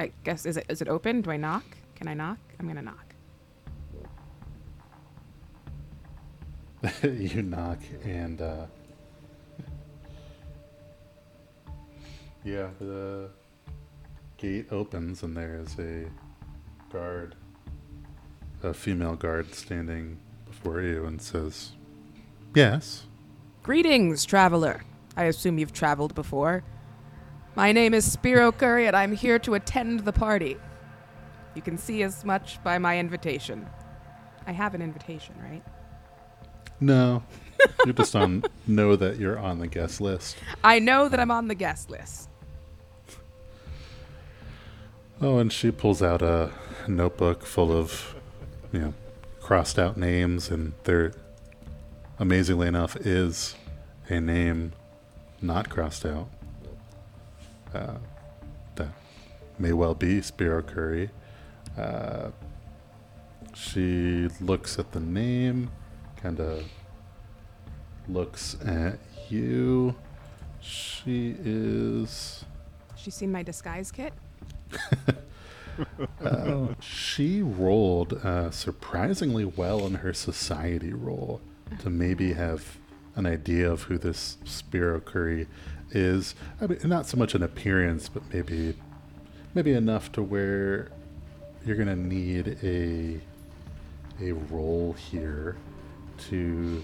I 0.00 0.10
guess 0.24 0.46
is 0.46 0.56
it 0.56 0.64
is 0.70 0.80
it 0.80 0.88
open? 0.88 1.20
Do 1.20 1.30
I 1.30 1.36
knock? 1.36 1.64
Can 1.94 2.08
I 2.08 2.14
knock? 2.14 2.38
I'm 2.58 2.66
gonna 2.66 2.80
knock. 2.80 3.14
you 7.02 7.42
knock 7.42 7.80
and 8.02 8.40
uh, 8.40 8.64
yeah, 12.42 12.68
the 12.80 13.28
gate 14.38 14.68
opens 14.72 15.22
and 15.22 15.36
there 15.36 15.56
is 15.56 15.78
a 15.78 16.06
guard, 16.90 17.34
a 18.62 18.72
female 18.72 19.16
guard 19.16 19.54
standing 19.54 20.16
before 20.46 20.80
you 20.80 21.04
and 21.04 21.20
says, 21.20 21.72
"Yes." 22.54 23.04
Greetings, 23.62 24.24
traveler. 24.24 24.82
I 25.14 25.24
assume 25.24 25.58
you've 25.58 25.74
traveled 25.74 26.14
before. 26.14 26.64
My 27.56 27.72
name 27.72 27.94
is 27.94 28.10
Spiro 28.10 28.52
Curry, 28.52 28.86
and 28.86 28.96
I'm 28.96 29.12
here 29.12 29.38
to 29.40 29.54
attend 29.54 30.00
the 30.00 30.12
party. 30.12 30.56
You 31.54 31.62
can 31.62 31.76
see 31.76 32.02
as 32.04 32.24
much 32.24 32.62
by 32.62 32.78
my 32.78 32.98
invitation. 32.98 33.66
I 34.46 34.52
have 34.52 34.74
an 34.74 34.82
invitation, 34.82 35.34
right? 35.42 35.62
No, 36.78 37.24
you're 37.84 37.92
just 37.92 38.14
on. 38.14 38.44
Know 38.68 38.94
that 38.94 39.18
you're 39.18 39.38
on 39.38 39.58
the 39.58 39.66
guest 39.66 40.00
list. 40.00 40.36
I 40.62 40.78
know 40.78 41.08
that 41.08 41.18
I'm 41.18 41.32
on 41.32 41.48
the 41.48 41.56
guest 41.56 41.90
list. 41.90 42.28
Oh, 45.20 45.38
and 45.38 45.52
she 45.52 45.72
pulls 45.72 46.02
out 46.02 46.22
a 46.22 46.52
notebook 46.86 47.44
full 47.44 47.72
of, 47.72 48.14
you 48.72 48.78
know, 48.78 48.94
crossed 49.40 49.78
out 49.78 49.96
names, 49.96 50.50
and 50.50 50.72
there, 50.84 51.12
amazingly 52.18 52.68
enough, 52.68 52.96
is 52.96 53.56
a 54.08 54.20
name 54.20 54.72
not 55.42 55.68
crossed 55.68 56.06
out. 56.06 56.28
Uh, 57.74 57.94
that 58.76 58.88
may 59.58 59.72
well 59.72 59.94
be 59.94 60.20
Spiro 60.22 60.62
Curry. 60.62 61.10
Uh, 61.76 62.30
she 63.54 64.28
looks 64.40 64.78
at 64.78 64.92
the 64.92 65.00
name, 65.00 65.70
kind 66.16 66.40
of 66.40 66.64
looks 68.08 68.56
at 68.64 68.98
you. 69.28 69.94
She 70.60 71.36
is. 71.44 72.44
She 72.96 73.10
seen 73.10 73.32
my 73.32 73.42
disguise 73.42 73.90
kit? 73.90 74.12
Uh, 76.22 76.74
she 76.80 77.40
rolled 77.40 78.12
uh, 78.24 78.50
surprisingly 78.50 79.46
well 79.46 79.86
in 79.86 79.94
her 79.94 80.12
society 80.12 80.92
roll 80.92 81.40
to 81.78 81.88
maybe 81.88 82.34
have 82.34 82.76
an 83.14 83.24
idea 83.24 83.70
of 83.70 83.84
who 83.84 83.96
this 83.96 84.36
Spiro 84.44 85.00
Curry 85.00 85.46
is. 85.92 86.34
I 86.60 86.66
mean, 86.66 86.78
not 86.84 87.06
so 87.06 87.16
much 87.16 87.34
an 87.34 87.42
appearance, 87.42 88.08
but 88.08 88.22
maybe 88.32 88.74
maybe 89.54 89.72
enough 89.72 90.12
to 90.12 90.22
where 90.22 90.88
you're 91.64 91.76
gonna 91.76 91.96
need 91.96 92.58
a 92.62 93.20
a 94.22 94.32
role 94.32 94.92
here 94.92 95.56
to 96.28 96.82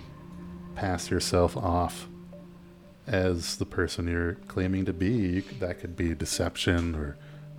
pass 0.74 1.11
yourself 1.11 1.57
off 1.57 2.09
as 3.07 3.57
the 3.57 3.66
person 3.66 4.09
you're 4.09 4.34
claiming 4.48 4.84
to 4.84 4.92
be. 4.92 5.40
That 5.40 5.80
could 5.80 5.96
be 5.96 6.14
deception 6.14 6.94
or 6.94 7.16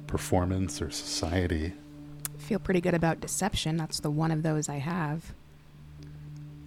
performance 0.08 0.82
or 0.82 0.90
society. 0.90 1.74
Feel 2.38 2.60
pretty 2.60 2.82
good 2.82 2.94
about 2.94 3.20
deception. 3.20 3.78
That's 3.78 4.00
the 4.00 4.12
one 4.12 4.32
of 4.32 4.44
those 4.44 4.70
I 4.70 4.78
have. 4.78 5.34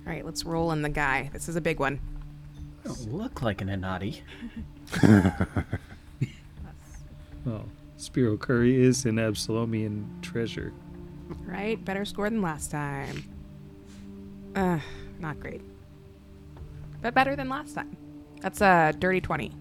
All 0.06 0.12
right, 0.12 0.24
let's 0.24 0.44
roll 0.44 0.72
in 0.72 0.82
the 0.82 0.88
guy. 0.88 1.30
This 1.32 1.48
is 1.48 1.56
a 1.56 1.60
big 1.60 1.78
one. 1.78 2.00
Don't 2.84 3.12
look 3.12 3.42
like 3.42 3.60
an 3.60 3.68
Anati. 3.68 4.20
Well, 7.44 7.64
Spiro 7.96 8.36
Curry 8.36 8.82
is 8.82 9.06
an 9.06 9.16
Absalomian 9.16 10.20
treasure. 10.22 10.72
Right? 11.46 11.82
Better 11.82 12.04
score 12.04 12.28
than 12.28 12.42
last 12.42 12.70
time. 12.70 13.24
Uh, 14.54 14.78
not 15.18 15.40
great. 15.40 15.62
But 17.00 17.14
better 17.14 17.34
than 17.36 17.48
last 17.48 17.74
time. 17.74 17.96
That's 18.42 18.60
a 18.60 18.92
dirty 18.98 19.20
20. 19.20 19.52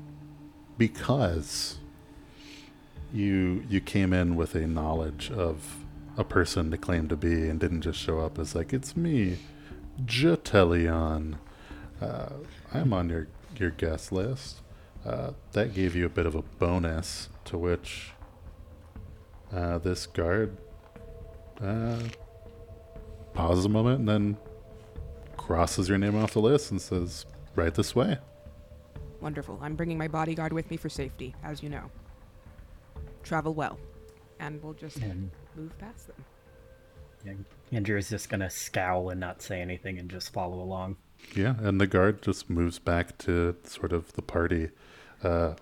because 0.77 1.77
you 3.13 3.63
you 3.69 3.81
came 3.81 4.13
in 4.13 4.35
with 4.35 4.55
a 4.55 4.67
knowledge 4.67 5.31
of 5.31 5.77
a 6.17 6.23
person 6.23 6.69
to 6.71 6.77
claim 6.77 7.07
to 7.07 7.15
be 7.15 7.49
and 7.49 7.59
didn't 7.59 7.81
just 7.81 7.97
show 7.99 8.19
up 8.19 8.37
as 8.37 8.53
like 8.55 8.71
it's 8.71 8.95
me 8.95 9.37
Jetelion 10.05 11.35
uh, 12.01 12.29
I'm 12.73 12.93
on 12.93 13.09
your 13.09 13.27
your 13.57 13.71
guest 13.71 14.11
list 14.11 14.61
uh, 15.05 15.31
that 15.53 15.73
gave 15.73 15.95
you 15.95 16.05
a 16.05 16.09
bit 16.09 16.25
of 16.25 16.35
a 16.35 16.41
bonus 16.41 17.29
to 17.45 17.57
which 17.57 18.11
uh, 19.53 19.79
this 19.79 20.05
guard 20.05 20.55
uh, 21.61 21.99
pauses 23.33 23.65
a 23.65 23.69
moment 23.69 23.99
and 23.99 24.07
then 24.07 24.37
crosses 25.35 25.89
your 25.89 25.97
name 25.97 26.15
off 26.15 26.33
the 26.33 26.41
list 26.41 26.71
and 26.71 26.81
says 26.81 27.25
right 27.55 27.73
this 27.73 27.95
way 27.95 28.17
Wonderful. 29.21 29.59
I'm 29.61 29.75
bringing 29.75 29.97
my 29.97 30.07
bodyguard 30.07 30.53
with 30.53 30.71
me 30.71 30.77
for 30.77 30.87
safety, 30.87 31.35
as 31.43 31.61
you 31.61 31.67
know. 31.69 31.91
Travel 33.21 33.53
well. 33.53 33.77
And 34.39 34.63
we'll 34.63 34.73
just 34.73 34.95
And 34.97 35.29
move 35.55 35.77
past 35.77 36.07
them. 36.07 37.45
yeah, 37.69 37.95
is 37.97 38.09
just 38.09 38.29
gonna 38.29 38.49
scowl 38.49 39.09
and 39.09 39.19
not 39.19 39.41
say 39.41 39.59
anything 39.59 39.99
and 39.99 40.09
just 40.09 40.31
follow 40.31 40.61
along. 40.61 40.95
Yeah, 41.35 41.55
and 41.61 41.79
the 41.79 41.87
guard 41.87 42.21
just 42.21 42.49
moves 42.49 42.79
back 42.79 43.17
to 43.19 43.55
sort 43.63 43.93
of 43.93 44.13
the 44.13 44.21
party. 44.21 44.69
Uh, 45.23 45.53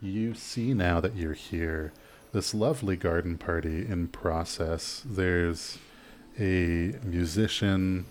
you 0.00 0.34
see 0.34 0.74
now 0.74 1.00
that 1.00 1.14
you're 1.16 1.34
here, 1.34 1.92
this 2.32 2.52
lovely 2.52 2.96
garden 2.96 3.38
party 3.38 3.86
in 3.86 4.08
process. 4.08 5.02
There's 5.04 5.78
a 6.38 6.94
musician 7.04 8.06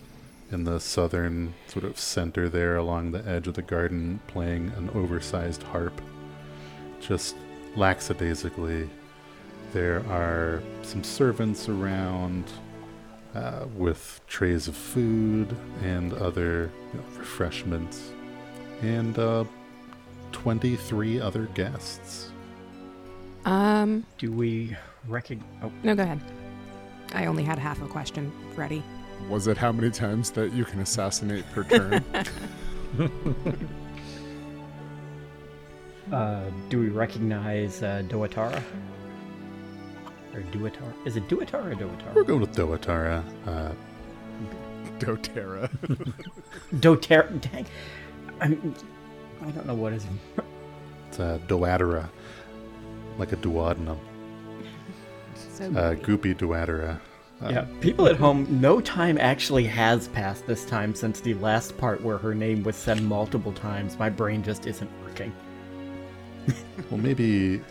in 0.52 0.64
the 0.66 0.80
southern 0.80 1.54
sort 1.68 1.86
of 1.86 2.00
center 2.00 2.50
there 2.50 2.76
along 2.76 3.12
the 3.12 3.26
edge 3.28 3.48
of 3.48 3.56
the 3.56 3.62
garden 3.62 4.20
playing 4.28 4.72
an 4.78 4.90
oversized 4.94 5.64
harp. 5.64 6.02
Just 7.00 7.36
lackadaisically. 7.76 8.90
There 9.74 10.06
are 10.08 10.62
some 10.84 11.04
servants 11.04 11.70
around 11.70 12.46
uh, 13.36 13.66
with 13.76 14.22
trays 14.28 14.68
of 14.68 14.76
food 14.76 15.56
and 15.82 16.14
other 16.14 16.72
you 16.94 17.00
know, 17.00 17.06
refreshments, 17.18 18.12
and 18.82 19.18
uh, 19.18 19.46
23 20.32 21.20
other 21.20 21.46
guests. 21.54 22.32
Um, 23.46 24.06
Do 24.18 24.32
we 24.32 24.76
recognize? 25.08 25.48
Oh, 25.64 25.72
no, 25.84 25.96
go 25.96 26.04
ahead. 26.04 26.22
I 27.14 27.26
only 27.26 27.44
had 27.44 27.60
half 27.60 27.82
a 27.82 27.88
question 27.88 28.32
ready. 28.56 28.84
Was 29.30 29.48
it 29.48 29.58
how 29.58 29.72
many 29.72 29.92
times 29.92 30.32
that 30.32 30.54
you 30.54 30.66
can 30.66 30.80
assassinate 30.80 31.46
per 31.52 31.64
turn? 31.64 32.04
uh, 36.12 36.44
do 36.70 36.80
we 36.80 36.90
recognize 36.90 37.84
uh, 37.84 38.04
Doatara? 38.08 38.62
Or 40.34 40.42
Duatara? 40.42 40.94
Is 41.06 41.18
it 41.18 41.28
Duatara 41.28 41.72
or 41.72 41.76
Doatara? 41.76 42.14
We're 42.14 42.24
going 42.24 42.42
with 42.42 42.56
Doatara. 42.56 43.24
Uh, 43.46 43.72
doTERRA. 45.00 45.70
Doterra. 46.76 47.42
Dang. 47.52 47.66
I'm, 48.40 48.76
I 49.42 49.52
don't 49.52 49.66
know 49.66 49.74
what 49.76 49.94
is. 49.94 50.06
It. 50.06 50.44
It's 51.10 51.20
uh, 51.20 51.40
Doatara, 51.48 52.08
like 53.18 53.32
a 53.34 53.36
duodenum. 53.38 53.98
So 55.36 55.66
Uh, 55.66 55.96
goopy 55.96 56.36
Doatara. 56.36 57.00
Uh, 57.42 57.50
Yeah, 57.50 57.66
people 57.82 58.08
at 58.08 58.16
home, 58.16 58.48
no 58.62 58.80
time 58.80 59.18
actually 59.18 59.66
has 59.66 60.08
passed 60.10 60.46
this 60.48 60.64
time 60.64 60.94
since 60.96 61.20
the 61.20 61.34
last 61.36 61.76
part 61.78 62.02
where 62.02 62.18
her 62.18 62.34
name 62.36 62.64
was 62.64 62.76
said 62.76 63.02
multiple 63.02 63.52
times. 63.52 63.98
My 64.00 64.10
brain 64.10 64.44
just 64.44 64.66
isn't 64.68 64.90
working. 65.04 65.34
Well, 66.90 67.00
maybe, 67.00 67.62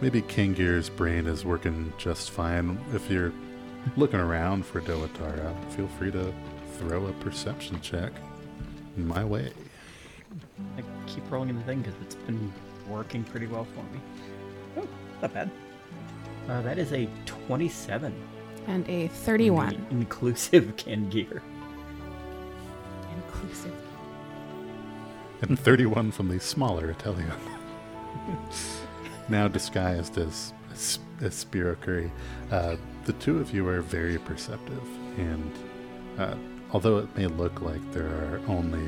maybe 0.00 0.22
Kangir's 0.22 0.88
brain 0.88 1.26
is 1.26 1.44
working 1.44 1.92
just 1.98 2.30
fine. 2.30 2.78
If 2.94 3.10
you're 3.10 3.32
looking 3.96 4.20
around 4.20 4.64
for 4.66 4.80
Doatara, 4.80 5.54
feel 5.72 5.88
free 5.98 6.10
to 6.12 6.32
throw 6.78 7.06
a 7.06 7.12
perception 7.14 7.80
check 7.80 8.12
my 8.96 9.24
way. 9.24 9.52
I 10.78 10.82
keep 11.06 11.30
rolling 11.30 11.50
in 11.50 11.56
the 11.58 11.62
thing 11.64 11.82
because 11.82 11.94
it's 12.02 12.14
been 12.14 12.52
working 12.88 13.24
pretty 13.24 13.46
well 13.46 13.64
for 13.74 13.82
me. 13.94 14.00
Oh, 14.78 14.88
not 15.22 15.34
bad. 15.34 15.50
Uh, 16.48 16.62
that 16.62 16.78
is 16.78 16.92
a 16.92 17.08
27. 17.26 18.14
and 18.68 18.88
a 18.88 19.08
31. 19.08 19.86
the 19.90 19.96
Inclusive 19.96 20.64
Kangir. 20.76 21.40
Inclusive. 23.16 23.74
and 25.42 25.58
31 25.58 26.10
from 26.12 26.28
the 26.28 26.40
smaller 26.40 26.92
Atelion. 26.94 27.32
now 29.28 29.48
disguised 29.48 30.18
as, 30.18 30.52
as, 30.72 30.98
as. 31.20 31.46
Uh, 32.50 32.76
the 33.04 33.12
two 33.14 33.38
of 33.38 33.54
you 33.54 33.66
are 33.68 33.80
very 33.80 34.18
perceptive, 34.18 34.82
and 35.16 35.52
uh, 36.18 36.34
although 36.72 36.98
it 36.98 37.16
may 37.16 37.26
look 37.26 37.60
like 37.60 37.80
there 37.92 38.06
are 38.06 38.40
only 38.48 38.86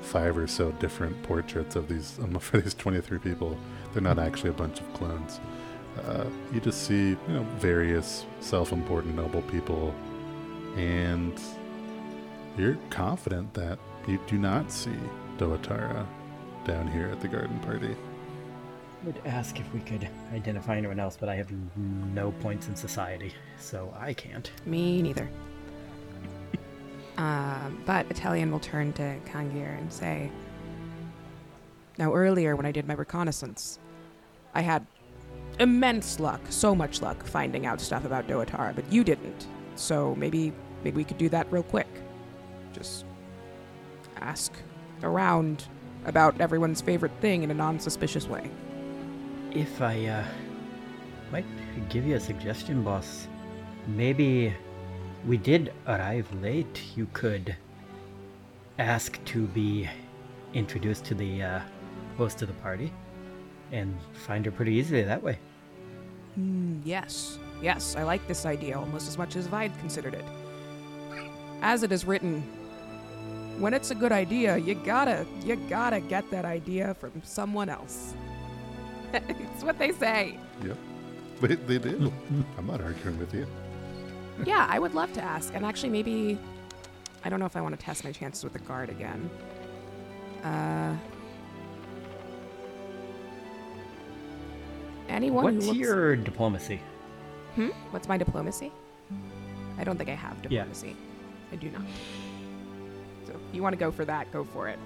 five 0.00 0.38
or 0.38 0.46
so 0.46 0.70
different 0.72 1.20
portraits 1.22 1.76
of 1.76 1.88
these 1.88 2.18
um, 2.20 2.38
for 2.38 2.60
these 2.60 2.74
23 2.74 3.18
people, 3.18 3.58
they're 3.92 4.02
not 4.02 4.18
actually 4.18 4.50
a 4.50 4.54
bunch 4.54 4.80
of 4.80 4.92
clones. 4.94 5.40
Uh, 6.04 6.26
you 6.52 6.60
just 6.60 6.86
see, 6.86 7.10
you 7.10 7.18
know, 7.28 7.42
various 7.58 8.24
self-important 8.40 9.16
noble 9.16 9.42
people, 9.42 9.94
and 10.76 11.40
you're 12.56 12.78
confident 12.90 13.52
that 13.54 13.78
you 14.06 14.20
do 14.26 14.38
not 14.38 14.70
see 14.70 14.96
Doatara 15.38 16.06
down 16.64 16.86
here 16.88 17.08
at 17.08 17.20
the 17.20 17.28
garden 17.28 17.58
party. 17.60 17.96
Would 19.04 19.20
ask 19.24 19.60
if 19.60 19.72
we 19.72 19.80
could 19.80 20.08
identify 20.34 20.76
anyone 20.76 20.98
else, 20.98 21.16
but 21.18 21.28
I 21.28 21.36
have 21.36 21.52
no 21.76 22.32
points 22.40 22.66
in 22.66 22.74
society, 22.74 23.32
so 23.56 23.94
I 23.96 24.12
can't. 24.12 24.50
Me 24.66 25.00
neither. 25.00 25.28
um, 27.16 27.80
but 27.86 28.10
Atelian 28.10 28.50
will 28.50 28.58
turn 28.58 28.92
to 28.94 29.16
Kangir 29.24 29.78
and 29.78 29.92
say, 29.92 30.30
Now, 31.96 32.12
earlier 32.12 32.56
when 32.56 32.66
I 32.66 32.72
did 32.72 32.88
my 32.88 32.94
reconnaissance, 32.94 33.78
I 34.52 34.62
had 34.62 34.84
immense 35.60 36.18
luck, 36.18 36.40
so 36.48 36.74
much 36.74 37.00
luck, 37.00 37.24
finding 37.24 37.66
out 37.66 37.80
stuff 37.80 38.04
about 38.04 38.26
Doatara, 38.26 38.74
but 38.74 38.90
you 38.92 39.04
didn't. 39.04 39.46
So 39.76 40.16
maybe, 40.16 40.52
maybe 40.82 40.96
we 40.96 41.04
could 41.04 41.18
do 41.18 41.28
that 41.28 41.50
real 41.52 41.62
quick. 41.62 41.88
Just 42.72 43.04
ask 44.16 44.52
around 45.04 45.66
about 46.04 46.40
everyone's 46.40 46.80
favorite 46.80 47.12
thing 47.20 47.44
in 47.44 47.50
a 47.50 47.54
non 47.54 47.78
suspicious 47.78 48.26
way. 48.26 48.50
If 49.52 49.80
I 49.80 50.06
uh, 50.06 50.24
might 51.32 51.46
give 51.88 52.06
you 52.06 52.16
a 52.16 52.20
suggestion, 52.20 52.82
boss, 52.82 53.26
maybe 53.86 54.54
we 55.26 55.38
did 55.38 55.72
arrive 55.86 56.26
late, 56.42 56.82
you 56.94 57.08
could 57.14 57.56
ask 58.78 59.18
to 59.24 59.46
be 59.46 59.88
introduced 60.52 61.04
to 61.06 61.14
the 61.14 61.42
uh, 61.42 61.60
host 62.18 62.42
of 62.42 62.48
the 62.48 62.54
party 62.54 62.92
and 63.72 63.96
find 64.12 64.44
her 64.44 64.52
pretty 64.52 64.74
easily 64.74 65.02
that 65.02 65.22
way. 65.22 65.38
Mm, 66.38 66.82
yes, 66.84 67.38
yes, 67.62 67.96
I 67.96 68.02
like 68.02 68.26
this 68.28 68.44
idea 68.44 68.78
almost 68.78 69.08
as 69.08 69.16
much 69.16 69.34
as 69.34 69.50
I'd 69.50 69.76
considered 69.78 70.14
it. 70.14 70.24
As 71.62 71.82
it 71.82 71.90
is 71.90 72.04
written, 72.04 72.42
when 73.58 73.72
it's 73.72 73.90
a 73.90 73.94
good 73.94 74.12
idea, 74.12 74.58
you 74.58 74.74
gotta, 74.74 75.26
you 75.42 75.56
gotta 75.56 76.00
get 76.00 76.30
that 76.30 76.44
idea 76.44 76.94
from 76.94 77.22
someone 77.24 77.70
else. 77.70 78.14
it's 79.12 79.62
what 79.64 79.78
they 79.78 79.92
say. 79.92 80.38
Yep. 80.64 80.76
They, 81.40 81.54
they 81.54 81.78
do. 81.78 82.12
I'm 82.56 82.66
not 82.66 82.80
arguing 82.80 83.18
with 83.18 83.32
you. 83.34 83.46
yeah, 84.44 84.66
I 84.68 84.78
would 84.78 84.94
love 84.94 85.12
to 85.14 85.22
ask. 85.22 85.54
And 85.54 85.64
actually, 85.64 85.90
maybe. 85.90 86.38
I 87.24 87.28
don't 87.28 87.40
know 87.40 87.46
if 87.46 87.56
I 87.56 87.60
want 87.60 87.78
to 87.78 87.84
test 87.84 88.04
my 88.04 88.12
chances 88.12 88.44
with 88.44 88.52
the 88.52 88.58
guard 88.60 88.90
again. 88.90 89.28
Uh. 90.44 90.94
Anyone 95.08 95.44
What's 95.44 95.66
who 95.66 95.72
looks. 95.72 95.78
your 95.78 96.16
diplomacy? 96.16 96.80
Hmm? 97.54 97.68
What's 97.90 98.08
my 98.08 98.18
diplomacy? 98.18 98.70
I 99.78 99.84
don't 99.84 99.96
think 99.96 100.10
I 100.10 100.14
have 100.14 100.40
diplomacy. 100.42 100.88
Yeah. 100.88 100.92
diplomacy. 100.92 100.96
I 101.52 101.56
do 101.56 101.70
not. 101.70 101.82
So, 103.26 103.32
if 103.32 103.54
you 103.54 103.62
want 103.62 103.72
to 103.72 103.78
go 103.78 103.90
for 103.90 104.04
that, 104.04 104.30
go 104.32 104.44
for 104.44 104.68
it. 104.68 104.78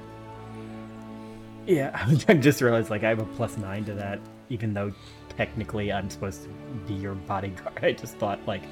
Yeah, 1.66 2.06
I 2.28 2.34
just 2.34 2.60
realized 2.60 2.90
like 2.90 3.04
I 3.04 3.08
have 3.08 3.20
a 3.20 3.24
plus 3.24 3.56
nine 3.56 3.84
to 3.86 3.94
that, 3.94 4.20
even 4.48 4.74
though 4.74 4.92
technically 5.36 5.92
I'm 5.92 6.10
supposed 6.10 6.44
to 6.44 6.48
be 6.86 6.94
your 6.94 7.14
bodyguard. 7.14 7.78
I 7.82 7.92
just 7.92 8.16
thought 8.16 8.40
like, 8.46 8.62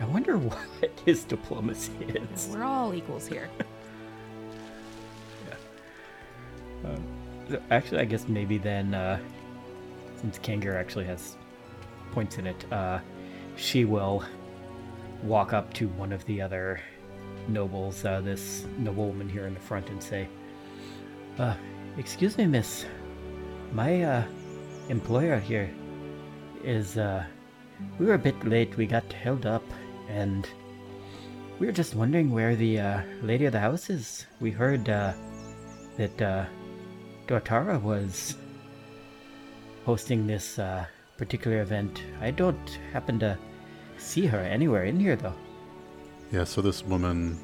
I 0.00 0.04
wonder 0.06 0.36
what 0.38 0.90
his 1.04 1.24
diplomacy 1.24 1.92
is. 2.08 2.48
We're 2.52 2.64
all 2.64 2.94
equals 2.94 3.26
here. 3.26 3.48
Yeah. 5.48 6.96
So 7.48 7.62
actually, 7.70 8.00
I 8.00 8.04
guess 8.04 8.28
maybe 8.28 8.58
then, 8.58 8.94
uh, 8.94 9.18
since 10.20 10.38
Kangir 10.38 10.74
actually 10.74 11.04
has 11.06 11.36
points 12.12 12.38
in 12.38 12.46
it, 12.46 12.72
uh, 12.72 12.98
she 13.56 13.84
will 13.84 14.24
walk 15.22 15.52
up 15.52 15.72
to 15.74 15.88
one 15.88 16.12
of 16.12 16.24
the 16.26 16.42
other 16.42 16.80
nobles, 17.48 18.04
uh, 18.04 18.20
this 18.20 18.66
noblewoman 18.78 19.28
here 19.28 19.46
in 19.46 19.54
the 19.54 19.60
front, 19.60 19.88
and 19.88 20.02
say, 20.02 20.28
uh, 21.38 21.54
"Excuse 21.98 22.36
me, 22.38 22.46
miss. 22.46 22.86
My 23.72 24.02
uh, 24.02 24.24
employer 24.88 25.38
here 25.38 25.70
is. 26.64 26.98
Uh, 26.98 27.24
we 27.98 28.06
were 28.06 28.14
a 28.14 28.18
bit 28.18 28.42
late. 28.44 28.76
We 28.76 28.86
got 28.86 29.12
held 29.12 29.44
up, 29.44 29.64
and 30.08 30.48
we 31.58 31.66
were 31.66 31.72
just 31.72 31.94
wondering 31.94 32.30
where 32.30 32.56
the 32.56 32.80
uh, 32.80 33.02
lady 33.22 33.44
of 33.46 33.52
the 33.52 33.60
house 33.60 33.90
is. 33.90 34.26
We 34.40 34.50
heard 34.50 34.88
uh, 34.88 35.12
that." 35.96 36.22
Uh, 36.22 36.46
Doatara 37.26 37.82
was 37.82 38.36
hosting 39.84 40.26
this 40.28 40.60
uh, 40.60 40.86
particular 41.16 41.60
event. 41.60 42.02
I 42.20 42.30
don't 42.30 42.78
happen 42.92 43.18
to 43.18 43.36
see 43.98 44.26
her 44.26 44.38
anywhere 44.38 44.84
in 44.84 45.00
here, 45.00 45.16
though. 45.16 45.34
Yeah, 46.30 46.44
so 46.44 46.62
this 46.62 46.84
woman 46.84 47.36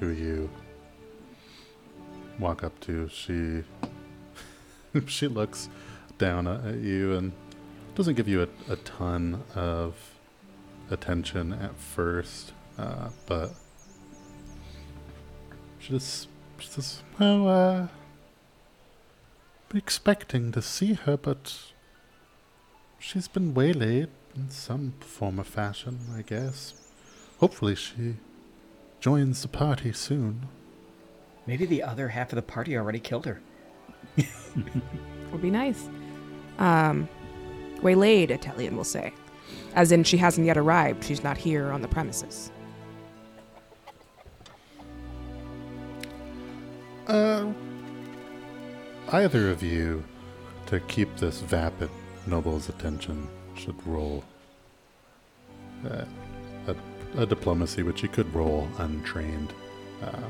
who 0.00 0.08
you 0.08 0.50
walk 2.40 2.64
up 2.64 2.78
to, 2.80 3.08
she 3.08 3.62
she 5.06 5.28
looks 5.28 5.68
down 6.18 6.46
at 6.46 6.76
you 6.76 7.14
and 7.14 7.32
doesn't 7.94 8.14
give 8.14 8.28
you 8.28 8.42
a, 8.42 8.72
a 8.72 8.76
ton 8.76 9.42
of 9.54 9.96
attention 10.90 11.52
at 11.52 11.76
first, 11.76 12.52
uh, 12.78 13.08
but 13.26 13.52
she 15.78 15.90
just 15.90 16.28
says, 16.60 17.02
"Well, 17.18 17.48
uh, 17.48 17.86
expecting 19.74 20.52
to 20.52 20.62
see 20.62 20.94
her, 20.94 21.16
but 21.16 21.72
she's 22.98 23.28
been 23.28 23.54
waylaid 23.54 24.08
in 24.34 24.50
some 24.50 24.94
form 25.00 25.40
or 25.40 25.44
fashion, 25.44 25.98
I 26.16 26.22
guess. 26.22 26.74
Hopefully, 27.38 27.74
she 27.74 28.16
joins 29.00 29.42
the 29.42 29.48
party 29.48 29.92
soon." 29.92 30.48
Maybe 31.46 31.64
the 31.64 31.82
other 31.82 32.08
half 32.08 32.30
of 32.32 32.36
the 32.36 32.42
party 32.42 32.76
already 32.76 33.00
killed 33.00 33.24
her. 33.24 33.40
Would 35.32 35.42
be 35.42 35.50
nice. 35.50 35.88
Um, 36.58 37.08
waylaid, 37.82 38.30
Atelian 38.30 38.76
will 38.76 38.84
say. 38.84 39.12
As 39.74 39.92
in, 39.92 40.04
she 40.04 40.16
hasn't 40.16 40.46
yet 40.46 40.56
arrived. 40.56 41.04
She's 41.04 41.22
not 41.22 41.36
here 41.36 41.70
on 41.70 41.82
the 41.82 41.88
premises. 41.88 42.50
Uh, 47.06 47.46
either 49.12 49.50
of 49.50 49.62
you, 49.62 50.04
to 50.66 50.80
keep 50.80 51.16
this 51.16 51.40
vapid 51.40 51.90
noble's 52.26 52.68
attention, 52.68 53.26
should 53.54 53.86
roll 53.86 54.22
uh, 55.88 56.04
a, 56.66 56.76
a 57.16 57.26
diplomacy, 57.26 57.82
which 57.82 58.02
you 58.02 58.08
could 58.08 58.32
roll 58.34 58.68
untrained. 58.78 59.52
Uh, 60.02 60.28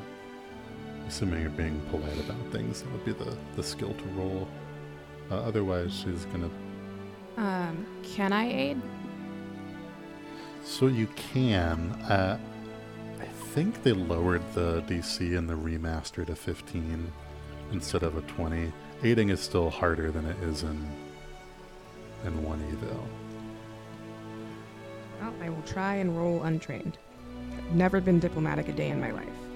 assuming 1.08 1.40
you're 1.40 1.50
being 1.50 1.80
polite 1.90 2.18
about 2.20 2.52
things, 2.52 2.82
that 2.82 2.92
would 2.92 3.04
be 3.04 3.12
the, 3.12 3.36
the 3.56 3.62
skill 3.62 3.94
to 3.94 4.04
roll. 4.10 4.46
Uh, 5.30 5.36
otherwise, 5.36 5.92
she's 5.92 6.24
gonna. 6.26 6.50
Um, 7.36 7.86
can 8.02 8.32
I 8.32 8.50
aid? 8.50 8.80
So 10.64 10.86
you 10.86 11.06
can. 11.16 11.92
Uh, 12.02 12.38
I 13.20 13.24
think 13.24 13.82
they 13.82 13.92
lowered 13.92 14.42
the 14.54 14.82
DC 14.82 15.36
in 15.36 15.46
the 15.46 15.54
remaster 15.54 16.24
to 16.26 16.36
15 16.36 17.12
instead 17.72 18.02
of 18.02 18.16
a 18.16 18.20
20. 18.22 18.72
Aiding 19.02 19.30
is 19.30 19.40
still 19.40 19.70
harder 19.70 20.10
than 20.10 20.26
it 20.26 20.36
is 20.42 20.62
in 20.62 20.86
in 22.24 22.32
1E 22.42 22.80
though. 22.80 23.06
Well, 25.20 25.34
I 25.40 25.48
will 25.48 25.62
try 25.62 25.96
and 25.96 26.16
roll 26.16 26.42
untrained. 26.42 26.98
I've 27.56 27.72
never 27.74 28.00
been 28.00 28.18
diplomatic 28.18 28.68
a 28.68 28.72
day 28.72 28.90
in 28.90 29.00
my 29.00 29.10
life. 29.10 29.47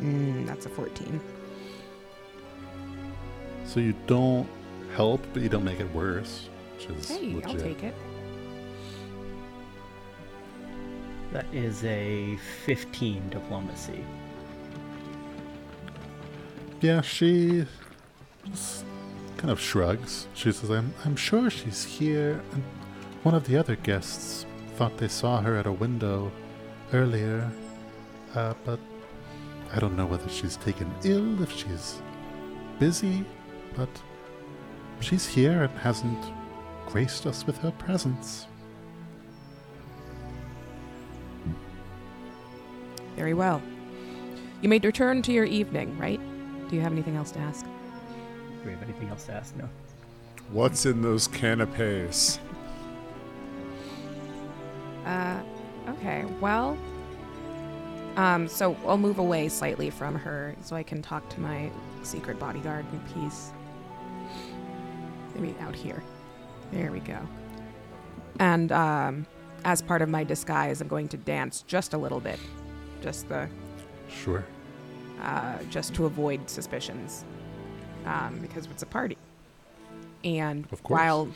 Mm, 0.00 0.46
that's 0.46 0.66
a 0.66 0.68
14. 0.68 1.20
So 3.64 3.80
you 3.80 3.94
don't 4.06 4.48
help, 4.94 5.24
but 5.32 5.42
you 5.42 5.48
don't 5.48 5.64
make 5.64 5.80
it 5.80 5.92
worse, 5.94 6.48
which 6.74 6.86
is 6.86 7.08
Hey, 7.08 7.34
legit. 7.34 7.46
I'll 7.46 7.56
take 7.56 7.82
it. 7.82 7.94
That 11.32 11.46
is 11.52 11.82
a 11.84 12.36
15 12.66 13.30
diplomacy. 13.30 14.04
Yeah, 16.82 17.00
she 17.00 17.64
just 18.44 18.84
kind 19.38 19.50
of 19.50 19.58
shrugs. 19.60 20.26
She 20.34 20.52
says, 20.52 20.68
I'm, 20.70 20.92
I'm 21.04 21.16
sure 21.16 21.48
she's 21.48 21.84
here, 21.84 22.42
and 22.52 22.62
one 23.22 23.34
of 23.34 23.44
the 23.46 23.56
other 23.56 23.76
guests 23.76 24.44
thought 24.76 24.98
they 24.98 25.08
saw 25.08 25.40
her 25.40 25.56
at 25.56 25.66
a 25.66 25.72
window 25.72 26.30
earlier, 26.92 27.50
uh, 28.34 28.52
but 28.64 28.78
I 29.74 29.78
don't 29.78 29.96
know 29.96 30.04
whether 30.04 30.28
she's 30.28 30.56
taken 30.56 30.92
ill, 31.02 31.42
if 31.42 31.50
she's 31.50 32.02
busy, 32.78 33.24
but 33.74 33.88
she's 35.00 35.26
here 35.26 35.62
and 35.62 35.78
hasn't 35.78 36.18
graced 36.86 37.26
us 37.26 37.46
with 37.46 37.56
her 37.58 37.70
presence. 37.72 38.46
Very 43.16 43.32
well. 43.32 43.62
You 44.60 44.68
may 44.68 44.78
return 44.78 45.22
to 45.22 45.32
your 45.32 45.44
evening, 45.44 45.96
right? 45.98 46.20
Do 46.68 46.76
you 46.76 46.82
have 46.82 46.92
anything 46.92 47.16
else 47.16 47.30
to 47.32 47.38
ask? 47.38 47.64
Do 47.64 48.66
we 48.66 48.72
have 48.72 48.82
anything 48.82 49.08
else 49.08 49.24
to 49.24 49.32
ask? 49.32 49.56
No. 49.56 49.68
What's 50.50 50.84
in 50.84 51.00
those 51.00 51.26
canapes? 51.28 52.38
Uh, 55.06 55.40
okay. 55.88 56.24
Well, 56.40 56.76
um, 58.16 58.46
so 58.48 58.76
I'll 58.86 58.98
move 58.98 59.18
away 59.18 59.48
slightly 59.48 59.90
from 59.90 60.14
her 60.16 60.54
so 60.62 60.76
I 60.76 60.82
can 60.82 61.02
talk 61.02 61.28
to 61.30 61.40
my 61.40 61.70
secret 62.02 62.38
bodyguard 62.38 62.84
in 62.92 63.00
peace. 63.14 63.50
Maybe 65.34 65.54
out 65.60 65.74
here. 65.74 66.02
There 66.72 66.92
we 66.92 67.00
go. 67.00 67.18
And 68.38 68.70
um, 68.72 69.26
as 69.64 69.82
part 69.82 70.02
of 70.02 70.08
my 70.08 70.24
disguise, 70.24 70.80
I'm 70.80 70.88
going 70.88 71.08
to 71.08 71.16
dance 71.16 71.64
just 71.66 71.94
a 71.94 71.98
little 71.98 72.20
bit, 72.20 72.38
just 73.02 73.28
the, 73.28 73.48
Sure. 74.08 74.44
uh, 75.22 75.58
just 75.70 75.94
to 75.94 76.06
avoid 76.06 76.48
suspicions, 76.50 77.24
um, 78.04 78.38
because 78.40 78.66
it's 78.66 78.82
a 78.82 78.86
party. 78.86 79.16
And 80.24 80.66
Of 80.72 80.80
while 80.80 81.28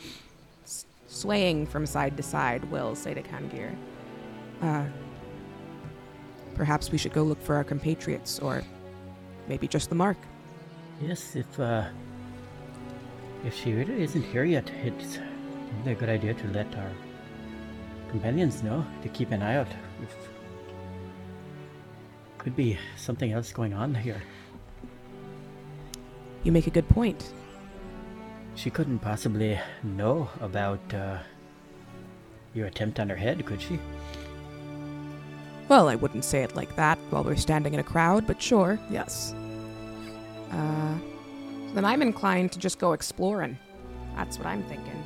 s- 0.63 0.85
swaying 1.07 1.67
from 1.67 1.85
side 1.85 2.17
to 2.17 2.23
side, 2.23 2.63
will 2.65 2.95
say 2.95 3.13
to 3.13 3.21
Kangir, 3.21 3.75
uh, 4.61 4.85
perhaps 6.57 6.91
we 6.91 6.97
should 6.97 7.13
go 7.13 7.23
look 7.23 7.41
for 7.41 7.55
our 7.55 7.63
compatriots, 7.63 8.39
or 8.39 8.63
maybe 9.47 9.67
just 9.67 9.89
the 9.89 9.95
mark. 9.95 10.17
Yes, 11.01 11.35
if 11.35 11.59
uh, 11.59 11.85
if 13.45 13.53
she 13.55 13.73
really 13.73 14.01
isn't 14.03 14.23
here 14.23 14.43
yet, 14.43 14.69
it's 14.83 15.19
probably 15.69 15.91
a 15.93 15.95
good 15.95 16.09
idea 16.09 16.33
to 16.33 16.47
let 16.47 16.75
our 16.75 16.91
companions 18.09 18.63
know 18.63 18.83
to 19.03 19.09
keep 19.09 19.31
an 19.31 19.43
eye 19.43 19.55
out. 19.57 19.67
If 20.01 20.15
Could 22.39 22.55
be 22.55 22.77
something 22.95 23.31
else 23.31 23.51
going 23.51 23.73
on 23.73 23.93
here. 23.93 24.21
You 26.43 26.51
make 26.51 26.67
a 26.67 26.71
good 26.71 26.87
point. 26.89 27.33
She 28.55 28.69
couldn't 28.69 28.99
possibly 28.99 29.59
know 29.83 30.29
about 30.39 30.79
uh, 30.93 31.19
your 32.53 32.67
attempt 32.67 32.99
on 32.99 33.09
her 33.09 33.15
head, 33.15 33.45
could 33.45 33.61
she? 33.61 33.77
Well, 35.69 35.89
I 35.89 35.95
wouldn't 35.95 36.23
say 36.23 36.43
it 36.43 36.55
like 36.55 36.75
that 36.77 36.97
while 37.09 37.23
we're 37.23 37.35
standing 37.35 37.73
in 37.73 37.79
a 37.79 37.83
crowd, 37.83 38.25
but 38.25 38.41
sure, 38.41 38.79
yes. 38.89 39.35
Uh, 40.51 40.97
then 41.73 41.83
I'm 41.83 42.01
inclined 42.01 42.53
to 42.53 42.59
just 42.59 42.79
go 42.79 42.93
exploring. 42.93 43.57
That's 44.15 44.37
what 44.37 44.47
I'm 44.47 44.63
thinking. 44.63 45.03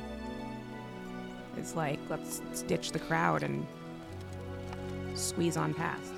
It's 1.56 1.74
like, 1.74 1.98
let's 2.08 2.40
ditch 2.62 2.92
the 2.92 3.00
crowd 3.00 3.42
and 3.42 3.66
squeeze 5.14 5.56
on 5.56 5.74
past. 5.74 6.12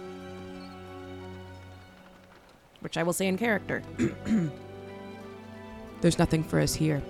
Which 2.81 2.99
I 2.99 3.03
will 3.03 3.15
say 3.15 3.27
in 3.29 3.39
character. 3.39 3.83
There's 6.03 6.19
nothing 6.19 6.45
for 6.45 6.61
us 6.61 6.75
here. 6.75 7.03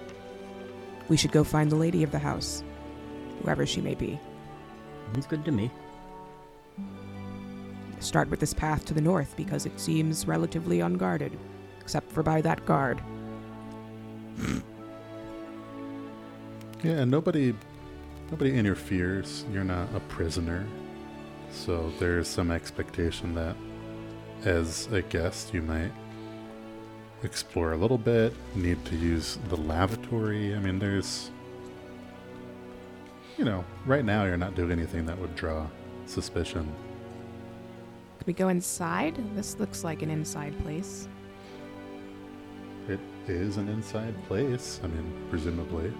We 1.09 1.16
should 1.16 1.32
go 1.32 1.43
find 1.43 1.70
the 1.70 1.76
lady 1.76 2.05
of 2.05 2.12
the 2.12 2.18
house, 2.18 2.62
whoever 3.43 3.66
she 3.66 3.80
may 3.80 3.95
be. 3.95 4.20
It's 5.14 5.26
good 5.26 5.45
to 5.45 5.51
me. 5.51 5.70
Start 8.05 8.28
with 8.28 8.38
this 8.38 8.52
path 8.52 8.84
to 8.84 8.92
the 8.92 9.00
north 9.00 9.34
because 9.34 9.64
it 9.64 9.80
seems 9.80 10.26
relatively 10.26 10.80
unguarded, 10.80 11.38
except 11.80 12.12
for 12.12 12.22
by 12.22 12.42
that 12.42 12.64
guard. 12.66 13.00
Yeah, 16.82 17.05
nobody 17.05 17.55
nobody 18.30 18.55
interferes. 18.55 19.46
You're 19.50 19.64
not 19.64 19.88
a 19.94 20.00
prisoner. 20.00 20.66
So 21.50 21.90
there's 21.98 22.28
some 22.28 22.50
expectation 22.50 23.34
that 23.36 23.57
as 24.44 24.86
a 24.92 25.00
guest 25.00 25.55
you 25.55 25.62
might 25.62 25.92
explore 27.22 27.72
a 27.72 27.78
little 27.78 27.96
bit, 27.96 28.34
need 28.55 28.84
to 28.84 28.96
use 28.96 29.38
the 29.48 29.57
lavatory. 29.57 30.55
I 30.55 30.59
mean 30.59 30.78
there's 30.78 31.30
you 33.38 33.46
know, 33.46 33.64
right 33.86 34.05
now 34.05 34.26
you're 34.26 34.36
not 34.36 34.55
doing 34.55 34.70
anything 34.70 35.07
that 35.07 35.18
would 35.18 35.34
draw 35.36 35.66
suspicion. 36.05 36.70
We 38.27 38.33
go 38.33 38.49
inside? 38.49 39.22
This 39.35 39.59
looks 39.59 39.85
like 39.85 40.03
an 40.03 40.11
inside 40.11 40.59
place. 40.62 41.09
It 42.89 43.01
is 43.29 43.59
an 43.59 43.68
inside 43.68 44.14
place. 44.27 44.81
I 44.83 44.87
mean, 44.87 45.27
presumably, 45.29 45.93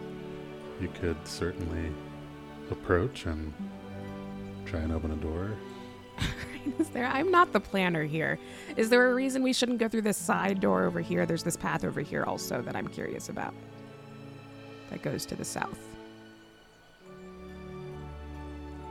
you 0.81 0.89
could 1.01 1.17
certainly 1.27 1.93
approach 2.71 3.27
and 3.27 3.53
try 4.65 4.81
and 4.81 4.93
open 4.93 5.11
a 5.11 5.17
door. 5.17 5.51
Is 6.79 6.89
there? 6.91 7.07
I'm 7.07 7.31
not 7.31 7.53
the 7.53 7.61
planner 7.61 8.05
here. 8.05 8.39
Is 8.77 8.89
there 8.89 9.11
a 9.11 9.15
reason 9.15 9.43
we 9.43 9.53
shouldn't 9.53 9.79
go 9.79 9.89
through 9.89 10.03
this 10.03 10.17
side 10.17 10.61
door 10.61 10.85
over 10.85 11.01
here? 11.01 11.27
There's 11.27 11.43
this 11.43 11.59
path 11.59 11.85
over 11.85 12.01
here 12.01 12.25
also 12.25 12.63
that 12.63 12.75
I'm 12.75 12.89
curious 12.89 13.29
about. 13.29 13.55
That 14.91 15.03
goes 15.03 15.27
to 15.27 15.35
the 15.35 15.45
south. 15.45 15.79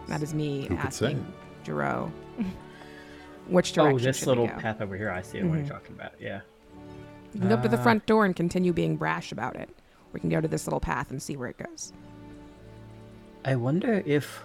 That 0.08 0.22
is 0.22 0.36
me 0.36 0.68
asking 0.70 1.26
Jero. 1.66 2.12
Which 3.48 3.78
Oh, 3.78 3.98
this 4.00 4.18
should 4.20 4.28
little 4.28 4.46
we 4.46 4.52
go? 4.52 4.58
path 4.60 4.82
over 4.82 4.96
here. 4.96 5.10
I 5.12 5.22
see 5.22 5.42
what 5.44 5.52
Mhm. 5.52 5.68
you're 5.68 5.76
talking 5.76 5.96
about. 5.96 6.14
Yeah. 6.20 6.42
We 7.34 7.40
can 7.40 7.50
go 7.50 7.56
up 7.56 7.64
to 7.64 7.70
the 7.70 7.78
Uh, 7.78 7.84
front 7.84 8.06
door 8.06 8.26
and 8.26 8.36
continue 8.36 8.74
being 8.74 8.96
brash 8.96 9.32
about 9.32 9.56
it. 9.56 9.70
We 10.14 10.20
can 10.20 10.30
go 10.30 10.40
to 10.40 10.48
this 10.48 10.66
little 10.68 10.80
path 10.80 11.10
and 11.12 11.22
see 11.22 11.36
where 11.36 11.50
it 11.50 11.58
goes. 11.58 11.92
I 13.44 13.56
wonder 13.56 14.02
if 14.06 14.42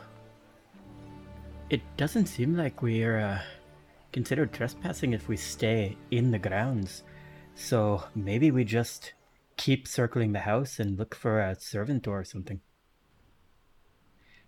it 1.70 1.82
doesn't 1.96 2.26
seem 2.26 2.56
like 2.56 2.82
we're 2.82 3.18
uh, 3.20 3.42
considered 4.12 4.52
trespassing 4.52 5.12
if 5.12 5.28
we 5.28 5.36
stay 5.36 5.96
in 6.10 6.30
the 6.30 6.38
grounds. 6.38 7.02
So 7.54 8.04
maybe 8.14 8.50
we 8.50 8.64
just 8.64 9.12
keep 9.56 9.86
circling 9.86 10.32
the 10.32 10.40
house 10.40 10.78
and 10.80 10.98
look 10.98 11.14
for 11.14 11.40
a 11.40 11.54
servant 11.58 12.04
door 12.04 12.20
or 12.20 12.24
something. 12.24 12.60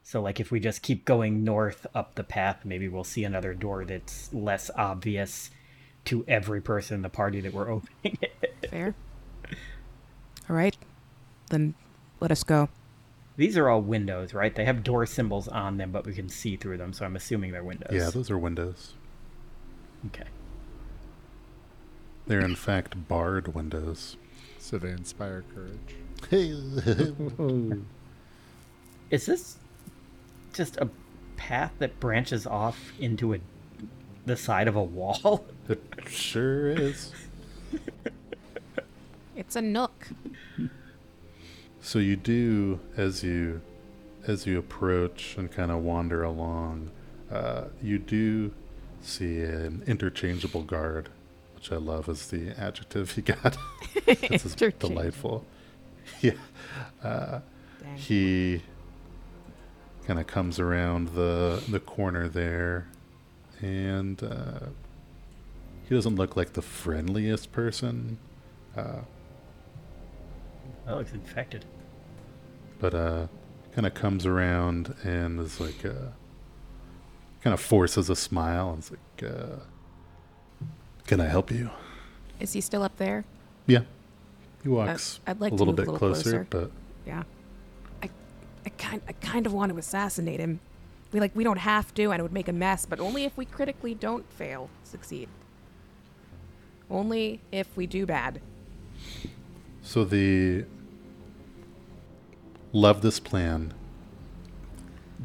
So, 0.02 0.20
like, 0.20 0.40
if 0.40 0.50
we 0.50 0.60
just 0.60 0.82
keep 0.82 1.04
going 1.04 1.44
north 1.44 1.86
up 1.94 2.14
the 2.14 2.24
path, 2.24 2.64
maybe 2.64 2.88
we'll 2.88 3.04
see 3.04 3.24
another 3.24 3.54
door 3.54 3.84
that's 3.84 4.32
less 4.32 4.70
obvious 4.76 5.50
to 6.06 6.24
every 6.26 6.60
person 6.60 6.96
in 6.96 7.02
the 7.02 7.08
party 7.08 7.40
that 7.40 7.52
we're 7.52 7.70
opening 7.72 8.18
it. 8.20 8.56
Fair? 8.70 8.94
All 10.48 10.56
right. 10.56 10.76
Then 11.50 11.74
let 12.18 12.32
us 12.32 12.42
go. 12.42 12.68
These 13.36 13.56
are 13.56 13.68
all 13.68 13.80
windows, 13.80 14.34
right? 14.34 14.54
They 14.54 14.64
have 14.64 14.82
door 14.82 15.06
symbols 15.06 15.48
on 15.48 15.76
them, 15.76 15.92
but 15.92 16.04
we 16.04 16.12
can 16.12 16.28
see 16.28 16.56
through 16.56 16.76
them, 16.78 16.92
so 16.92 17.06
I'm 17.06 17.16
assuming 17.16 17.52
they're 17.52 17.64
windows. 17.64 17.90
Yeah, 17.92 18.10
those 18.10 18.30
are 18.30 18.38
windows. 18.38 18.94
Okay. 20.06 20.28
They're 22.26 22.40
in 22.40 22.56
fact 22.56 23.08
barred 23.08 23.54
windows. 23.54 24.16
So 24.58 24.76
they 24.78 24.90
inspire 24.90 25.42
courage. 25.54 25.96
Hey, 26.28 26.50
Is 29.10 29.26
this 29.26 29.56
just 30.52 30.76
a 30.76 30.88
path 31.36 31.72
that 31.78 31.98
branches 32.00 32.46
off 32.46 32.92
into 32.98 33.34
a 33.34 33.38
the 34.26 34.36
side 34.36 34.68
of 34.68 34.76
a 34.76 34.82
wall? 34.82 35.46
it 35.68 35.82
sure 36.06 36.70
is. 36.70 37.12
It's 39.34 39.56
a 39.56 39.62
nook. 39.62 40.08
So 41.80 41.98
you 41.98 42.16
do 42.16 42.80
as 42.96 43.24
you 43.24 43.62
as 44.26 44.46
you 44.46 44.58
approach 44.58 45.34
and 45.38 45.50
kind 45.50 45.70
of 45.70 45.78
wander 45.78 46.22
along, 46.22 46.90
uh, 47.30 47.64
you 47.82 47.98
do 47.98 48.52
see 49.00 49.40
an 49.40 49.82
interchangeable 49.86 50.62
guard, 50.62 51.08
which 51.54 51.72
I 51.72 51.76
love 51.76 52.08
as 52.08 52.26
the 52.26 52.50
adjective 52.50 53.12
he 53.12 53.22
got. 53.22 53.56
this 54.04 54.44
is 54.44 54.54
delightful. 54.54 55.46
Yeah, 56.20 56.32
uh, 57.02 57.40
he 57.94 58.62
kind 60.06 60.18
of 60.18 60.26
comes 60.26 60.58
around 60.58 61.08
the 61.08 61.62
the 61.68 61.80
corner 61.80 62.28
there, 62.28 62.88
and 63.60 64.22
uh, 64.22 64.66
he 65.88 65.94
doesn't 65.94 66.16
look 66.16 66.36
like 66.36 66.52
the 66.54 66.62
friendliest 66.62 67.52
person. 67.52 68.18
Uh, 68.76 69.00
That 70.86 70.96
looks 70.96 71.12
infected. 71.12 71.64
but 72.80 72.94
uh 72.94 73.26
kind 73.74 73.86
of 73.86 73.94
comes 73.94 74.26
around 74.26 74.94
and 75.04 75.38
is 75.38 75.60
like 75.60 75.84
uh 75.84 76.10
kind 77.42 77.54
of 77.54 77.60
forces 77.60 78.10
a 78.10 78.16
smile 78.16 78.70
and 78.70 78.78
is 78.82 78.90
like 78.90 79.30
uh 79.30 79.56
can 81.06 81.20
i 81.20 81.26
help 81.26 81.50
you 81.52 81.70
Is 82.40 82.52
he 82.52 82.60
still 82.60 82.82
up 82.82 82.96
there? 82.96 83.24
yeah 83.66 83.82
he 84.62 84.68
walks 84.68 85.20
I'd 85.26 85.40
like 85.40 85.52
a 85.52 85.56
to 85.56 85.62
little 85.64 85.74
move 85.74 85.78
a 85.78 85.82
bit 85.82 85.92
little 85.92 85.98
closer, 85.98 86.44
closer. 86.44 86.46
but 86.50 86.70
Yeah. 87.06 87.22
I, 88.78 88.82
kind, 88.82 89.02
I 89.08 89.12
kind 89.12 89.46
of 89.46 89.52
want 89.52 89.72
to 89.72 89.78
assassinate 89.78 90.40
him. 90.40 90.60
We 91.12 91.20
like, 91.20 91.34
we 91.34 91.44
don't 91.44 91.58
have 91.58 91.92
to, 91.94 92.10
and 92.12 92.20
it 92.20 92.22
would 92.22 92.32
make 92.32 92.48
a 92.48 92.52
mess, 92.52 92.86
but 92.86 93.00
only 93.00 93.24
if 93.24 93.36
we 93.36 93.44
critically 93.44 93.94
don't 93.94 94.30
fail, 94.32 94.70
succeed. 94.84 95.28
Only 96.90 97.40
if 97.52 97.76
we 97.76 97.86
do 97.86 98.06
bad. 98.06 98.40
so 99.82 100.04
the 100.04 100.64
love 102.72 103.02
this 103.02 103.18
plan 103.18 103.72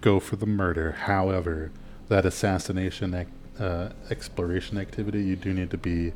go 0.01 0.19
for 0.19 0.35
the 0.35 0.45
murder 0.45 0.91
however 0.93 1.71
that 2.07 2.25
assassination 2.25 3.13
ac- 3.13 3.29
uh, 3.59 3.89
exploration 4.09 4.77
activity 4.77 5.21
you 5.23 5.35
do 5.35 5.53
need 5.53 5.69
to 5.69 5.77
be 5.77 6.11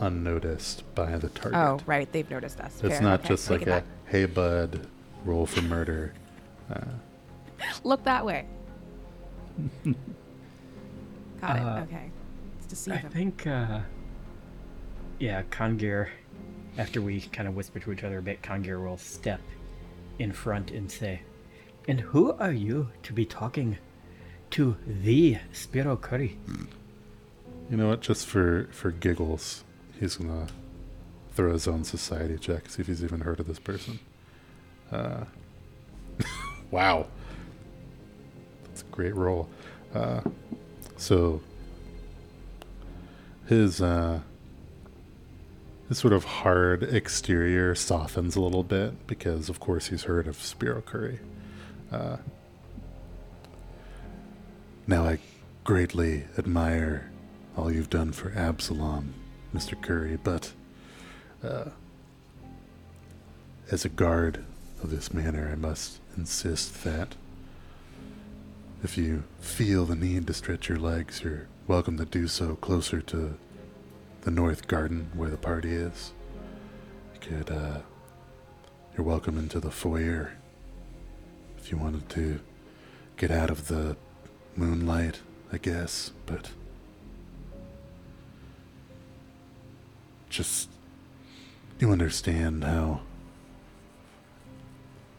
unnoticed 0.00 0.82
by 0.94 1.16
the 1.18 1.28
target 1.28 1.58
Oh, 1.58 1.80
right, 1.86 2.10
they've 2.12 2.28
noticed 2.30 2.60
us. 2.60 2.72
it's 2.82 2.94
Fair, 2.94 3.02
not 3.02 3.20
okay, 3.20 3.28
just 3.28 3.50
like 3.50 3.66
a 3.66 3.84
hey 4.06 4.24
bud 4.26 4.86
roll 5.24 5.46
for 5.46 5.62
murder 5.62 6.14
Look 7.82 8.04
that 8.04 8.24
way. 8.24 8.46
Got 11.40 11.58
Uh, 11.58 11.80
it. 11.80 11.82
Okay. 11.84 12.10
Let's 12.54 12.66
deceive 12.66 12.94
I 12.94 12.96
him. 12.98 13.10
think, 13.10 13.46
uh, 13.46 13.80
yeah, 15.18 15.42
Kangir, 15.50 16.08
after 16.78 17.00
we 17.02 17.20
kind 17.20 17.48
of 17.48 17.54
whisper 17.54 17.78
to 17.80 17.92
each 17.92 18.04
other 18.04 18.18
a 18.18 18.22
bit, 18.22 18.42
Kangir 18.42 18.82
will 18.84 18.96
step 18.96 19.40
in 20.18 20.32
front 20.32 20.70
and 20.70 20.90
say, 20.90 21.20
And 21.88 22.00
who 22.00 22.32
are 22.32 22.52
you 22.52 22.88
to 23.02 23.12
be 23.12 23.24
talking 23.24 23.78
to 24.50 24.76
the 24.86 25.38
Spiro 25.52 25.96
Curry? 25.96 26.38
You 27.70 27.76
know 27.76 27.88
what? 27.88 28.00
Just 28.00 28.26
for 28.26 28.68
for 28.72 28.90
giggles, 28.90 29.64
he's 29.98 30.16
gonna 30.16 30.46
throw 31.32 31.52
his 31.52 31.66
own 31.66 31.82
society 31.84 32.38
check, 32.38 32.68
see 32.70 32.80
if 32.82 32.86
he's 32.86 33.02
even 33.02 33.20
heard 33.20 33.40
of 33.40 33.46
this 33.46 33.58
person. 33.58 33.98
Uh, 34.92 35.24
wow, 36.70 37.06
that's 38.64 38.82
a 38.82 38.86
great 38.86 39.14
roll. 39.14 39.48
Uh, 39.94 40.20
so 40.96 41.40
his 43.46 43.80
uh, 43.80 44.20
his 45.88 45.98
sort 45.98 46.12
of 46.12 46.24
hard 46.24 46.82
exterior 46.82 47.74
softens 47.74 48.36
a 48.36 48.40
little 48.40 48.62
bit 48.62 49.06
because, 49.06 49.48
of 49.48 49.60
course, 49.60 49.88
he's 49.88 50.04
heard 50.04 50.26
of 50.26 50.36
Spiro 50.36 50.80
Curry. 50.80 51.20
Uh, 51.92 52.16
now 54.86 55.04
I 55.04 55.18
greatly 55.62 56.24
admire 56.36 57.10
all 57.56 57.70
you've 57.70 57.90
done 57.90 58.12
for 58.12 58.32
Absalom, 58.36 59.14
Mr. 59.54 59.80
Curry, 59.80 60.18
but 60.22 60.52
uh, 61.42 61.66
as 63.70 63.84
a 63.84 63.88
guard 63.88 64.44
of 64.84 64.90
this 64.90 65.12
manner, 65.12 65.48
I 65.50 65.56
must 65.56 65.98
insist 66.16 66.84
that 66.84 67.14
if 68.82 68.98
you 68.98 69.24
feel 69.40 69.86
the 69.86 69.96
need 69.96 70.26
to 70.26 70.34
stretch 70.34 70.68
your 70.68 70.78
legs, 70.78 71.22
you're 71.24 71.48
welcome 71.66 71.96
to 71.96 72.04
do 72.04 72.28
so 72.28 72.54
closer 72.56 73.00
to 73.00 73.36
the 74.20 74.30
north 74.30 74.68
garden 74.68 75.10
where 75.14 75.30
the 75.30 75.38
party 75.38 75.72
is. 75.72 76.12
You 77.14 77.20
could, 77.20 77.50
uh, 77.50 77.78
you're 78.94 79.06
welcome 79.06 79.38
into 79.38 79.58
the 79.58 79.70
foyer 79.70 80.34
if 81.56 81.72
you 81.72 81.78
wanted 81.78 82.10
to 82.10 82.40
get 83.16 83.30
out 83.30 83.48
of 83.48 83.68
the 83.68 83.96
moonlight, 84.54 85.20
I 85.50 85.56
guess, 85.56 86.10
but 86.26 86.50
just 90.28 90.68
you 91.78 91.90
understand 91.90 92.64
how 92.64 93.00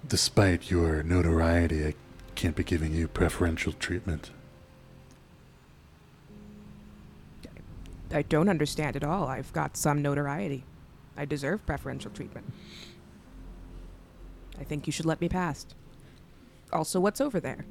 despite 0.07 0.69
your 0.69 1.03
notoriety, 1.03 1.85
I 1.85 1.93
can't 2.35 2.55
be 2.55 2.63
giving 2.63 2.93
you 2.93 3.07
preferential 3.07 3.73
treatment. 3.73 4.31
I 8.11 8.21
don't 8.21 8.49
understand 8.49 8.95
at 8.95 9.03
all. 9.03 9.27
I've 9.27 9.51
got 9.51 9.75
some 9.75 10.01
notoriety. 10.01 10.63
I 11.17 11.25
deserve 11.25 11.65
preferential 11.65 12.11
treatment. 12.11 12.51
I 14.59 14.63
think 14.63 14.87
you 14.87 14.93
should 14.93 15.05
let 15.05 15.19
me 15.21 15.27
past. 15.27 15.75
Also, 16.71 16.99
what's 16.99 17.19
over 17.19 17.39
there? 17.39 17.65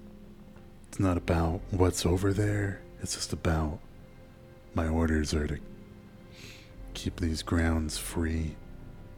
It's 0.89 1.01
not 1.01 1.17
about 1.17 1.61
what's 1.71 2.05
over 2.07 2.33
there, 2.33 2.81
it's 3.03 3.15
just 3.15 3.33
about 3.33 3.81
my 4.75 4.89
orders 4.89 5.35
are 5.35 5.47
to 5.47 5.59
keep 6.95 7.21
these 7.21 7.43
grounds 7.43 7.99
free 7.99 8.57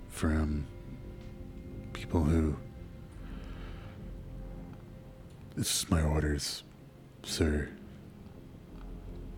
from 0.09 0.67
people 1.93 2.25
who. 2.25 2.57
It's 5.57 5.70
just 5.70 5.90
my 5.90 6.02
orders, 6.02 6.62
sir. 7.22 7.68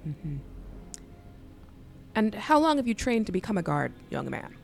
Mm-hmm. 0.07 0.37
And 2.15 2.35
how 2.35 2.59
long 2.59 2.77
have 2.79 2.89
you 2.89 2.95
trained 2.95 3.27
to 3.27 3.33
become 3.33 3.57
a 3.57 3.63
guard, 3.63 3.93
young 4.11 4.29
man? 4.29 4.57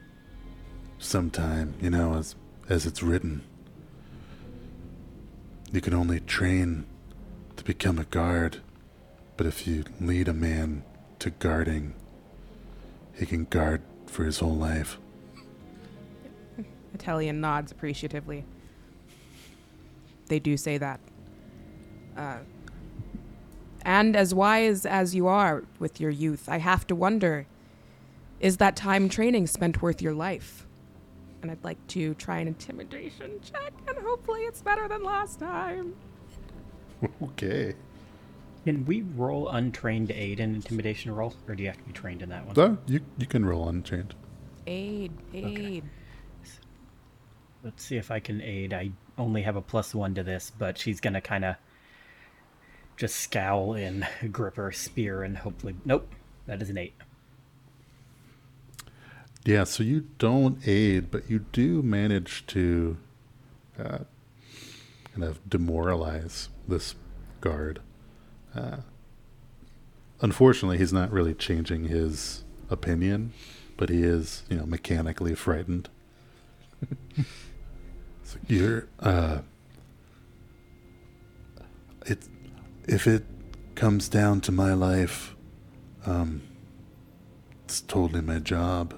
sometime, 1.04 1.74
you 1.80 1.90
know, 1.90 2.14
as 2.14 2.34
as 2.68 2.86
it's 2.86 3.02
written. 3.02 3.42
You 5.70 5.80
can 5.80 5.92
only 5.92 6.20
train 6.20 6.86
to 7.56 7.64
become 7.64 7.98
a 7.98 8.04
guard, 8.04 8.58
but 9.36 9.46
if 9.46 9.66
you 9.66 9.84
lead 10.00 10.28
a 10.28 10.32
man 10.32 10.84
to 11.18 11.30
guarding, 11.30 11.94
he 13.12 13.26
can 13.26 13.44
guard 13.44 13.82
for 14.06 14.24
his 14.24 14.38
whole 14.38 14.56
life. 14.56 14.98
Atelian 16.94 17.40
nods 17.40 17.72
appreciatively. 17.72 18.44
They 20.28 20.38
do 20.38 20.56
say 20.56 20.78
that. 20.78 21.00
Uh, 22.16 22.38
and 23.82 24.16
as 24.16 24.34
wise 24.34 24.86
as 24.86 25.14
you 25.14 25.26
are 25.26 25.64
with 25.78 26.00
your 26.00 26.10
youth, 26.10 26.48
I 26.48 26.58
have 26.58 26.86
to 26.88 26.94
wonder 26.94 27.46
is 28.40 28.58
that 28.58 28.76
time 28.76 29.08
training 29.08 29.46
spent 29.46 29.80
worth 29.80 30.02
your 30.02 30.12
life? 30.12 30.66
And 31.40 31.50
I'd 31.50 31.64
like 31.64 31.78
to 31.88 32.14
try 32.14 32.38
an 32.38 32.48
intimidation 32.48 33.40
check, 33.42 33.72
and 33.88 33.96
hopefully 33.98 34.42
it's 34.42 34.60
better 34.60 34.88
than 34.88 35.02
last 35.02 35.38
time. 35.38 35.94
Okay. 37.22 37.74
Can 38.64 38.84
we 38.86 39.02
roll 39.02 39.48
untrained 39.48 40.10
aid 40.10 40.40
in 40.40 40.54
intimidation 40.54 41.14
roll, 41.14 41.34
or 41.46 41.54
do 41.54 41.62
you 41.62 41.68
have 41.68 41.78
to 41.78 41.84
be 41.84 41.92
trained 41.92 42.22
in 42.22 42.30
that 42.30 42.46
one? 42.46 42.54
No, 42.56 42.78
you 42.86 43.00
you 43.18 43.26
can 43.26 43.44
roll 43.44 43.68
untrained. 43.68 44.14
Aid, 44.66 45.12
aid. 45.34 45.84
Let's 47.62 47.84
see 47.84 47.96
if 47.96 48.10
I 48.10 48.20
can 48.20 48.40
aid. 48.40 48.72
I 48.72 48.90
only 49.18 49.42
have 49.42 49.56
a 49.56 49.62
plus 49.62 49.94
one 49.94 50.14
to 50.14 50.22
this, 50.22 50.50
but 50.58 50.78
she's 50.78 51.00
gonna 51.00 51.20
kind 51.20 51.44
of 51.44 51.56
just 52.96 53.16
scowl 53.16 53.74
and 53.74 54.06
grip 54.32 54.56
her 54.56 54.72
spear 54.72 55.22
and 55.22 55.38
hopefully. 55.38 55.76
Nope, 55.84 56.08
that 56.46 56.62
is 56.62 56.70
an 56.70 56.78
eight. 56.78 56.94
Yeah, 59.44 59.64
so 59.64 59.82
you 59.82 60.06
don't 60.18 60.66
aid, 60.66 61.10
but 61.10 61.28
you 61.28 61.40
do 61.52 61.82
manage 61.82 62.46
to 62.46 62.96
uh, 63.78 63.98
kind 65.12 65.24
of 65.24 65.38
demoralize 65.48 66.48
this 66.66 66.94
guard. 67.42 67.80
Uh, 68.54 68.78
unfortunately, 70.22 70.78
he's 70.78 70.94
not 70.94 71.10
really 71.12 71.34
changing 71.34 71.88
his 71.88 72.42
opinion, 72.70 73.34
but 73.76 73.90
he 73.90 74.02
is, 74.02 74.44
you 74.48 74.56
know, 74.56 74.64
mechanically 74.64 75.34
frightened. 75.34 75.90
so 78.22 78.38
you're, 78.48 78.88
uh, 79.00 79.40
it, 82.06 82.24
if 82.86 83.06
it 83.06 83.24
comes 83.74 84.08
down 84.08 84.40
to 84.42 84.52
my 84.52 84.74
life, 84.74 85.34
um, 86.06 86.42
it's 87.64 87.80
totally 87.80 88.20
my 88.20 88.38
job 88.38 88.94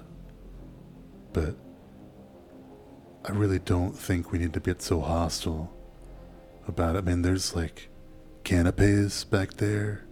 but 1.37 1.55
I 3.25 3.31
really 3.31 3.59
don't 3.59 3.95
think 3.95 4.31
we 4.31 4.39
need 4.39 4.53
to 4.53 4.59
get 4.59 4.81
so 4.81 5.01
hostile 5.01 5.71
about 6.67 6.95
it. 6.95 6.99
I 6.99 7.01
mean, 7.01 7.21
there's 7.21 7.55
like 7.55 7.89
canapes 8.43 9.23
back 9.23 9.53
there. 9.57 10.05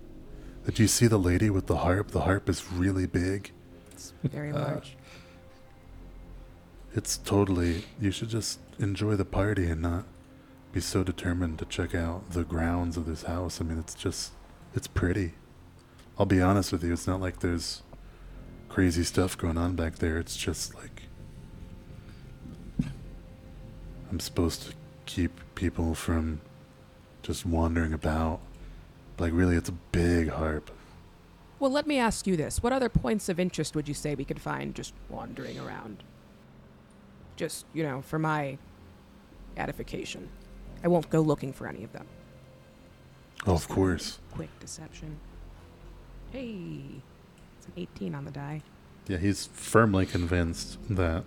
Did 0.65 0.77
you 0.77 0.87
see 0.87 1.07
the 1.07 1.17
lady 1.17 1.49
with 1.49 1.65
the 1.65 1.77
harp? 1.77 2.11
The 2.11 2.21
harp 2.21 2.47
is 2.47 2.71
really 2.71 3.07
big. 3.07 3.53
It's 3.91 4.13
very 4.23 4.53
large. 4.53 4.95
It's 6.93 7.17
totally. 7.17 7.85
You 7.99 8.11
should 8.11 8.29
just 8.29 8.59
enjoy 8.77 9.15
the 9.15 9.25
party 9.25 9.67
and 9.67 9.81
not 9.81 10.05
be 10.75 10.81
so 10.81 11.05
determined 11.05 11.57
to 11.57 11.63
check 11.63 11.95
out 11.95 12.31
the 12.31 12.43
grounds 12.43 12.97
of 12.97 13.05
this 13.05 13.23
house. 13.23 13.61
I 13.61 13.63
mean, 13.63 13.79
it's 13.79 13.95
just. 13.95 14.33
It's 14.75 14.87
pretty. 14.87 15.31
I'll 16.19 16.25
be 16.25 16.41
honest 16.41 16.73
with 16.73 16.83
you, 16.83 16.91
it's 16.91 17.07
not 17.07 17.21
like 17.21 17.39
there's 17.39 17.81
crazy 18.67 19.05
stuff 19.05 19.37
going 19.37 19.57
on 19.57 19.77
back 19.77 19.95
there. 19.95 20.17
It's 20.17 20.35
just 20.35 20.75
like. 20.75 21.03
I'm 24.11 24.19
supposed 24.19 24.63
to 24.63 24.73
keep 25.05 25.39
people 25.55 25.95
from 25.95 26.41
just 27.23 27.45
wandering 27.45 27.93
about. 27.93 28.41
Like, 29.17 29.31
really, 29.33 29.55
it's 29.55 29.69
a 29.69 29.77
big 29.93 30.27
harp. 30.27 30.71
Well, 31.57 31.71
let 31.71 31.87
me 31.87 31.99
ask 31.99 32.27
you 32.27 32.35
this. 32.35 32.61
What 32.61 32.73
other 32.73 32.89
points 32.89 33.29
of 33.29 33.39
interest 33.39 33.77
would 33.77 33.87
you 33.87 33.93
say 33.93 34.13
we 34.13 34.25
could 34.25 34.41
find 34.41 34.75
just 34.75 34.93
wandering 35.07 35.57
around? 35.57 36.03
Just, 37.37 37.65
you 37.73 37.83
know, 37.83 38.01
for 38.01 38.19
my 38.19 38.57
edification. 39.55 40.27
I 40.83 40.87
won't 40.87 41.09
go 41.09 41.21
looking 41.21 41.53
for 41.53 41.67
any 41.67 41.83
of 41.83 41.91
them. 41.93 42.05
Oh, 43.47 43.53
of 43.53 43.67
course. 43.67 44.19
Quick 44.31 44.49
deception. 44.59 45.17
Hey, 46.31 46.81
it's 47.57 47.67
an 47.67 47.73
18 47.77 48.15
on 48.15 48.25
the 48.25 48.31
die. 48.31 48.61
Yeah, 49.07 49.17
he's 49.17 49.47
firmly 49.47 50.05
convinced 50.05 50.77
that 50.89 51.23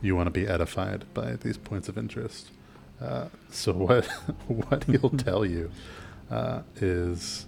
you 0.00 0.16
want 0.16 0.26
to 0.26 0.30
be 0.32 0.46
edified 0.46 1.04
by 1.14 1.36
these 1.36 1.56
points 1.56 1.88
of 1.88 1.96
interest. 1.96 2.50
Uh, 3.00 3.28
so 3.50 3.72
what 3.72 4.06
what 4.46 4.84
he'll 4.84 5.10
tell 5.16 5.44
you 5.44 5.70
uh, 6.30 6.62
is 6.76 7.46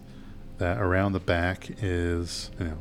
that 0.58 0.78
around 0.80 1.12
the 1.12 1.20
back 1.20 1.68
is 1.82 2.50
you 2.58 2.66
know 2.66 2.78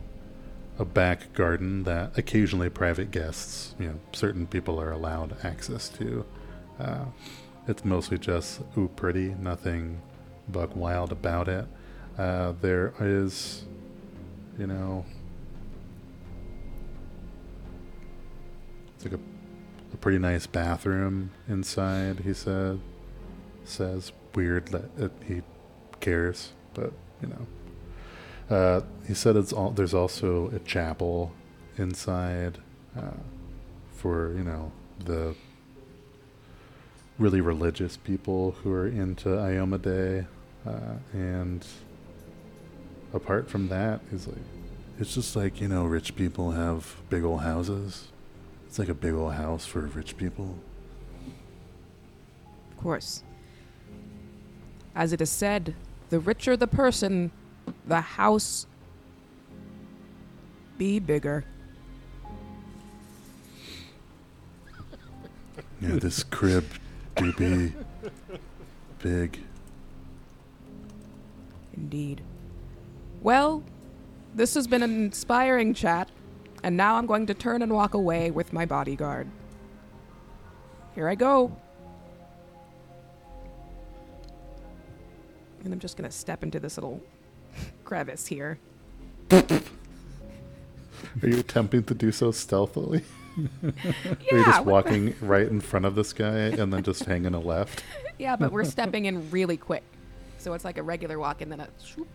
a 0.80 0.86
back 0.86 1.34
garden 1.34 1.84
that 1.84 2.18
occasionally 2.18 2.70
private 2.70 3.12
guests 3.12 3.76
you 3.80 3.88
know 3.88 4.00
certain 4.12 4.46
people 4.48 4.80
are 4.80 4.92
allowed 4.92 5.36
access 5.44 5.90
to. 5.90 6.26
Uh, 6.80 7.06
it's 7.68 7.86
mostly 7.86 8.18
just 8.18 8.62
ooh 8.78 8.90
pretty, 8.96 9.36
nothing 9.40 10.02
buck 10.48 10.76
wild 10.76 11.12
about 11.12 11.48
it. 11.48 11.66
Uh, 12.18 12.54
there 12.62 12.94
is, 13.00 13.66
you 14.58 14.68
know, 14.68 15.06
it's 18.96 19.06
like 19.06 19.14
a 19.14 19.20
a 19.94 19.98
pretty 19.98 20.18
nice 20.18 20.48
bathroom 20.48 21.32
inside. 21.48 22.22
He 22.22 22.34
said, 22.34 22.80
says 23.64 24.12
weird 24.34 24.68
that 24.70 25.12
he 25.26 25.42
cares, 26.00 26.54
but 26.74 26.92
you 27.22 27.30
know. 27.30 28.56
Uh, 28.56 28.82
he 29.08 29.14
said 29.14 29.36
it's 29.36 29.54
all. 29.54 29.72
There's 29.72 29.94
also 29.94 30.50
a 30.50 30.60
chapel 30.60 31.32
inside 31.78 32.58
uh, 32.98 33.22
for 33.94 34.34
you 34.34 34.44
know 34.44 34.72
the 35.06 35.36
really 37.20 37.42
religious 37.42 37.98
people 37.98 38.52
who 38.64 38.72
are 38.72 38.88
into 38.88 39.30
Iomedae, 39.30 40.26
uh, 40.66 40.96
and 41.14 41.66
apart 43.14 43.50
from 43.50 43.68
that, 43.70 44.02
he's 44.10 44.28
like, 44.28 44.38
it's 45.00 45.14
just 45.14 45.36
like 45.36 45.62
you 45.62 45.68
know, 45.68 45.86
rich 45.86 46.16
people 46.16 46.52
have 46.52 46.96
big 47.10 47.24
old 47.24 47.42
houses. 47.42 48.08
It's 48.68 48.80
like 48.80 48.90
a 48.90 48.94
big 48.94 49.14
old 49.14 49.34
house 49.34 49.66
for 49.66 49.82
rich 49.82 50.18
people. 50.18 50.58
Of 52.72 52.78
course. 52.78 53.24
As 54.96 55.14
it 55.14 55.22
is 55.22 55.30
said, 55.30 55.76
the 56.10 56.20
richer 56.20 56.56
the 56.56 56.68
person, 56.68 57.32
the 57.88 58.02
house 58.02 58.68
be 60.78 61.00
bigger. 61.00 61.46
Yeah, 65.82 65.98
this 65.98 66.24
crib 66.24 66.66
do 67.18 67.34
be 67.34 67.74
big. 69.02 69.40
Indeed. 71.76 72.22
Well, 73.22 73.64
this 74.36 74.56
has 74.56 74.68
been 74.68 74.84
an 74.84 75.06
inspiring 75.06 75.74
chat, 75.74 76.10
and 76.64 76.76
now 76.76 76.96
I'm 76.96 77.06
going 77.06 77.26
to 77.28 77.34
turn 77.34 77.62
and 77.62 77.74
walk 77.74 77.94
away 77.94 78.32
with 78.32 78.54
my 78.54 78.66
bodyguard. 78.66 79.28
Here 80.96 81.08
I 81.08 81.16
go. 81.16 81.56
And 85.64 85.74
I'm 85.74 85.80
just 85.80 85.98
going 85.98 86.10
to 86.10 86.16
step 86.16 86.44
into 86.44 86.60
this 86.60 86.78
little 86.78 87.02
crevice 87.84 88.28
here. 88.28 88.60
Are 89.32 89.50
you 91.22 91.40
attempting 91.40 91.84
to 91.84 91.94
do 91.94 92.12
so 92.12 92.32
stealthily? 92.32 93.04
Or 93.64 93.74
you're 94.32 94.40
Yeah, 94.40 94.46
just 94.46 94.66
what 94.66 94.86
the- 94.86 94.92
walking 94.92 95.16
right 95.22 95.48
in 95.48 95.60
front 95.62 95.86
of 95.86 95.96
this 95.96 96.14
guy 96.14 96.36
and 96.38 96.72
then 96.74 96.84
just 96.84 97.06
hanging 97.06 97.34
a 97.34 97.40
left? 97.40 97.84
Yeah, 98.20 98.36
but 98.36 98.52
we're 98.52 98.64
stepping 98.64 99.06
in 99.06 99.32
really 99.32 99.58
quick. 99.58 99.84
So 100.38 100.54
it's 100.54 100.64
like 100.64 100.78
a 100.78 100.84
regular 100.84 101.18
walk 101.18 101.42
and 101.42 101.52
then 101.52 101.60
a 101.62 101.68
shoop. 101.84 102.08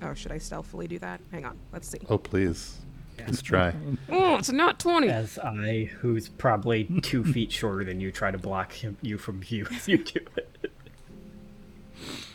Oh, 0.00 0.14
should 0.14 0.32
I 0.32 0.38
stealthily 0.38 0.88
do 0.88 0.98
that? 1.00 1.20
Hang 1.30 1.44
on. 1.44 1.58
Let's 1.72 1.88
see. 1.88 1.98
Oh, 2.08 2.16
please. 2.18 2.78
Let's 3.18 3.42
try. 3.42 3.74
Oh, 4.10 4.36
it's 4.36 4.50
not 4.50 4.78
20. 4.80 5.08
As 5.10 5.38
I, 5.38 5.90
who's 6.00 6.28
probably 6.30 6.84
two 7.02 7.22
feet 7.22 7.52
shorter 7.52 7.84
than 7.84 8.00
you, 8.00 8.10
try 8.10 8.30
to 8.30 8.38
block 8.38 8.72
him, 8.72 8.96
you 9.02 9.18
from 9.18 9.40
view 9.40 9.66
as 9.70 9.86
you 9.86 9.98
do 9.98 10.20
it. 10.36 10.72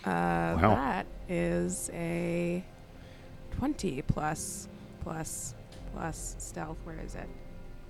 Uh, 0.06 0.58
Wow. 0.62 0.76
That 0.76 1.08
is 1.28 1.90
a 1.94 2.64
20 3.58 4.04
plus, 4.04 4.68
plus, 5.02 5.56
plus 5.94 6.36
stealth. 6.40 6.78
Where 6.84 7.00
is 7.00 7.16
it? 7.16 7.30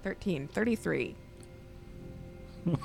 13. 0.04 0.48
33. 0.48 1.16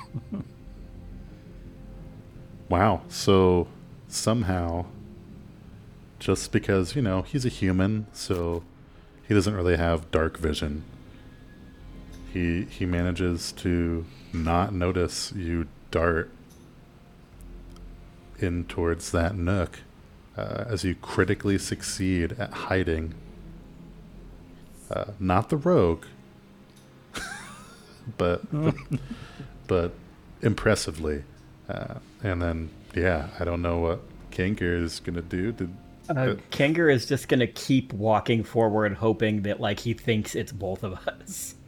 Wow. 2.69 3.01
So 3.07 3.67
somehow, 4.07 4.85
just 6.17 6.51
because, 6.51 6.95
you 6.95 7.03
know, 7.03 7.21
he's 7.21 7.45
a 7.45 7.49
human, 7.49 8.07
so 8.13 8.63
he 9.27 9.35
doesn't 9.35 9.53
really 9.53 9.77
have 9.77 10.09
dark 10.09 10.37
vision. 10.39 10.83
He 12.33 12.63
he 12.63 12.87
manages 12.87 13.51
to 13.57 14.05
not 14.33 14.73
notice 14.73 15.31
you 15.35 15.67
dart 15.91 16.31
in 18.39 18.65
towards 18.65 19.11
that 19.11 19.35
nook 19.35 19.81
uh, 20.35 20.63
as 20.67 20.83
you 20.83 20.95
critically 20.95 21.59
succeed 21.59 22.31
at 22.39 22.51
hiding. 22.53 23.13
Uh, 24.91 25.05
not 25.19 25.49
the 25.49 25.57
rogue, 25.57 26.05
but 28.17 28.41
but, 28.51 28.75
but 29.67 29.93
impressively. 30.41 31.23
Uh, 31.69 31.95
and 32.23 32.41
then, 32.41 32.69
yeah, 32.93 33.29
I 33.39 33.45
don't 33.45 33.61
know 33.61 33.79
what 33.79 34.01
Kangir 34.31 34.81
is 34.81 34.99
gonna 34.99 35.21
do. 35.21 35.51
Did 35.53 35.73
Uh, 36.09 36.35
Kangir 36.51 36.93
is 36.93 37.05
just 37.05 37.27
gonna 37.27 37.47
keep 37.47 37.93
walking 37.93 38.43
forward, 38.43 38.95
hoping 38.95 39.43
that 39.43 39.59
like 39.59 39.79
he 39.79 39.93
thinks 39.93 40.35
it's 40.35 40.51
both 40.51 40.83
of 40.83 40.93
us. 41.07 41.55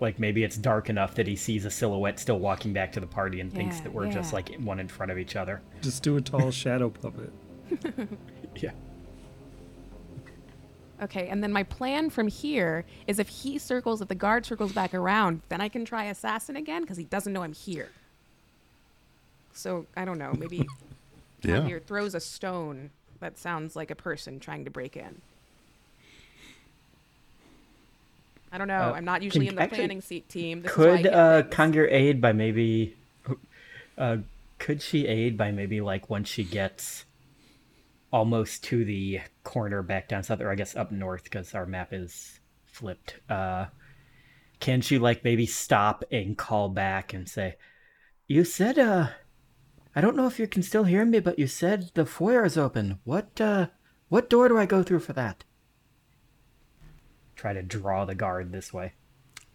Like 0.00 0.18
maybe 0.18 0.42
it's 0.42 0.56
dark 0.56 0.90
enough 0.90 1.14
that 1.14 1.28
he 1.28 1.36
sees 1.36 1.64
a 1.64 1.70
silhouette 1.70 2.18
still 2.18 2.40
walking 2.40 2.72
back 2.72 2.90
to 2.92 3.00
the 3.00 3.06
party 3.06 3.40
and 3.40 3.50
thinks 3.50 3.78
that 3.80 3.92
we're 3.92 4.10
just 4.10 4.32
like 4.32 4.52
one 4.56 4.80
in 4.80 4.88
front 4.88 5.12
of 5.12 5.18
each 5.18 5.36
other. 5.36 5.62
Just 5.82 6.02
do 6.02 6.16
a 6.16 6.20
tall 6.20 6.50
shadow 6.62 6.90
puppet. 6.90 7.32
Yeah. 8.56 8.72
Okay, 11.02 11.28
and 11.28 11.42
then 11.42 11.52
my 11.52 11.64
plan 11.64 12.08
from 12.08 12.28
here 12.28 12.84
is 13.06 13.18
if 13.18 13.28
he 13.28 13.58
circles, 13.58 14.00
if 14.00 14.08
the 14.08 14.14
guard 14.14 14.46
circles 14.46 14.72
back 14.72 14.94
around, 14.94 15.42
then 15.48 15.60
I 15.60 15.68
can 15.68 15.84
try 15.84 16.04
assassin 16.04 16.56
again 16.56 16.82
because 16.82 16.96
he 16.96 17.04
doesn't 17.04 17.32
know 17.32 17.42
I'm 17.42 17.52
here. 17.52 17.90
So 19.52 19.86
I 19.96 20.04
don't 20.04 20.18
know. 20.18 20.32
Maybe 20.38 20.66
yeah? 21.42 21.64
here 21.64 21.80
throws 21.80 22.14
a 22.14 22.20
stone 22.20 22.90
that 23.20 23.38
sounds 23.38 23.74
like 23.74 23.90
a 23.90 23.94
person 23.94 24.38
trying 24.38 24.64
to 24.64 24.70
break 24.70 24.96
in. 24.96 25.20
I 28.52 28.58
don't 28.58 28.68
know. 28.68 28.90
Uh, 28.90 28.92
I'm 28.92 29.04
not 29.04 29.22
usually 29.22 29.48
in 29.48 29.56
the 29.56 29.62
actually, 29.62 29.78
planning 29.78 30.00
seat 30.00 30.28
team. 30.28 30.62
This 30.62 30.70
is 30.70 30.78
why 30.78 30.84
Could 30.84 31.02
get 31.02 31.14
uh, 31.14 31.42
things. 31.42 31.54
Kangir 31.54 31.90
aid 31.90 32.20
by 32.20 32.32
maybe? 32.32 32.96
Uh, 33.96 34.16
could 34.58 34.82
she 34.82 35.06
aid 35.06 35.36
by 35.36 35.52
maybe 35.52 35.80
like 35.80 36.10
once 36.10 36.28
she 36.28 36.42
gets 36.42 37.04
almost 38.14 38.62
to 38.62 38.84
the 38.84 39.20
corner 39.42 39.82
back 39.82 40.08
down 40.08 40.22
south, 40.22 40.40
or 40.40 40.48
I 40.48 40.54
guess 40.54 40.76
up 40.76 40.92
north 40.92 41.24
because 41.24 41.52
our 41.52 41.66
map 41.66 41.92
is 41.92 42.38
flipped. 42.64 43.18
Uh, 43.28 43.66
can 44.60 44.82
she 44.82 44.98
like 44.98 45.24
maybe 45.24 45.46
stop 45.46 46.04
and 46.12 46.38
call 46.38 46.68
back 46.68 47.12
and 47.12 47.28
say, 47.28 47.56
"You 48.28 48.44
said 48.44 48.78
uh, 48.78 49.08
I 49.96 50.00
don't 50.00 50.16
know 50.16 50.28
if 50.28 50.38
you 50.38 50.46
can 50.46 50.62
still 50.62 50.84
hear 50.84 51.04
me, 51.04 51.18
but 51.18 51.40
you 51.40 51.48
said 51.48 51.90
the 51.94 52.06
foyer 52.06 52.44
is 52.44 52.56
open. 52.56 53.00
What 53.02 53.40
uh, 53.40 53.66
what 54.08 54.30
door 54.30 54.46
do 54.48 54.56
I 54.56 54.66
go 54.66 54.84
through 54.84 55.00
for 55.00 55.12
that?" 55.14 55.42
Try 57.34 57.52
to 57.52 57.64
draw 57.64 58.04
the 58.04 58.14
guard 58.14 58.52
this 58.52 58.72
way. 58.72 58.92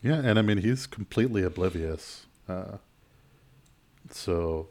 Yeah, 0.03 0.16
and 0.16 0.38
I 0.38 0.41
mean 0.41 0.57
he's 0.57 0.86
completely 0.86 1.43
oblivious. 1.43 2.26
Uh, 2.45 2.80
so 4.12 4.68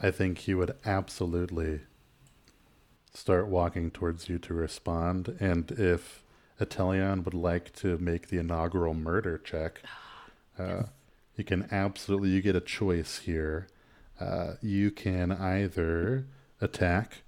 I 0.00 0.10
think 0.10 0.38
he 0.38 0.54
would 0.54 0.74
absolutely 0.86 1.80
start 3.18 3.48
walking 3.48 3.90
towards 3.90 4.28
you 4.28 4.38
to 4.38 4.54
respond. 4.54 5.36
And 5.40 5.72
if 5.72 6.22
Atelian 6.60 7.24
would 7.24 7.34
like 7.34 7.74
to 7.74 7.98
make 7.98 8.28
the 8.28 8.38
inaugural 8.38 8.94
murder 8.94 9.36
check, 9.38 9.82
uh, 10.56 10.84
you 11.34 11.42
can 11.42 11.68
absolutely 11.72 12.30
you 12.30 12.40
get 12.40 12.54
a 12.54 12.60
choice 12.60 13.18
here. 13.18 13.66
Uh, 14.20 14.54
you 14.62 14.92
can 14.92 15.32
either 15.32 16.26
attack 16.60 17.22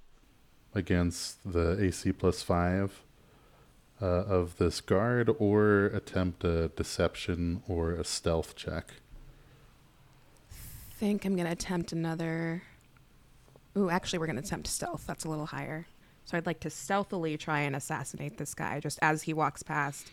against 0.73 1.51
the 1.51 1.77
AC 1.81 2.13
plus 2.13 2.41
five 2.41 3.03
uh, 4.01 4.05
of 4.05 4.57
this 4.57 4.79
guard 4.79 5.29
or 5.39 5.85
attempt 5.87 6.45
a 6.45 6.69
deception 6.69 7.63
or 7.67 7.91
a 7.91 8.05
stealth 8.05 8.55
check. 8.55 8.93
think 10.97 11.25
I'm 11.25 11.35
gonna 11.35 11.51
attempt 11.51 11.91
another. 11.91 12.63
Ooh, 13.77 13.89
actually, 13.89 14.19
we're 14.19 14.27
gonna 14.27 14.41
attempt 14.41 14.67
stealth. 14.67 15.05
That's 15.07 15.25
a 15.25 15.29
little 15.29 15.45
higher. 15.45 15.87
So 16.25 16.37
I'd 16.37 16.45
like 16.45 16.59
to 16.61 16.69
stealthily 16.69 17.37
try 17.37 17.61
and 17.61 17.75
assassinate 17.75 18.37
this 18.37 18.53
guy 18.53 18.79
just 18.79 18.99
as 19.01 19.23
he 19.23 19.33
walks 19.33 19.63
past. 19.63 20.11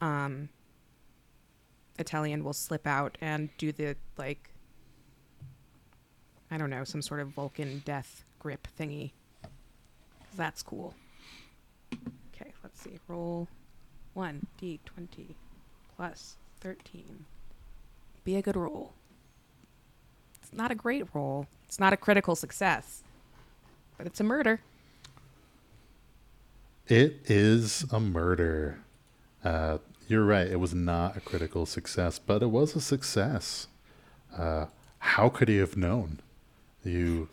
Um, 0.00 0.48
Atelian 1.98 2.44
will 2.44 2.52
slip 2.52 2.86
out 2.86 3.16
and 3.20 3.48
do 3.58 3.72
the 3.72 3.96
like. 4.16 4.50
I 6.50 6.58
don't 6.58 6.70
know, 6.70 6.82
some 6.84 7.00
sort 7.00 7.20
of 7.20 7.28
Vulcan 7.28 7.82
death 7.84 8.24
grip 8.40 8.66
thingy. 8.78 9.12
That's 10.36 10.62
cool. 10.62 10.94
Okay, 12.34 12.52
let's 12.62 12.80
see. 12.80 12.98
Roll 13.06 13.46
one 14.14 14.46
d 14.58 14.80
twenty 14.84 15.36
plus 15.96 16.36
thirteen. 16.60 17.24
Be 18.24 18.36
a 18.36 18.42
good 18.42 18.56
roll. 18.56 18.94
Not 20.52 20.70
a 20.70 20.74
great 20.74 21.06
role. 21.14 21.46
It's 21.66 21.78
not 21.78 21.92
a 21.92 21.96
critical 21.96 22.34
success. 22.34 23.02
But 23.96 24.06
it's 24.06 24.20
a 24.20 24.24
murder. 24.24 24.60
It 26.88 27.20
is 27.26 27.84
a 27.92 28.00
murder. 28.00 28.80
Uh, 29.44 29.78
you're 30.08 30.24
right. 30.24 30.48
It 30.48 30.58
was 30.58 30.74
not 30.74 31.16
a 31.16 31.20
critical 31.20 31.66
success, 31.66 32.18
but 32.18 32.42
it 32.42 32.50
was 32.50 32.74
a 32.74 32.80
success. 32.80 33.68
Uh, 34.36 34.66
how 34.98 35.28
could 35.28 35.48
he 35.48 35.58
have 35.58 35.76
known? 35.76 36.20
You 36.82 37.28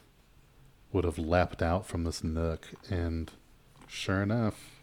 would 0.91 1.03
have 1.03 1.18
leapt 1.18 1.61
out 1.61 1.88
from 1.88 2.03
this 2.03 2.24
nook, 2.24 2.68
and 2.89 3.32
sure 3.88 4.22
enough, 4.22 4.78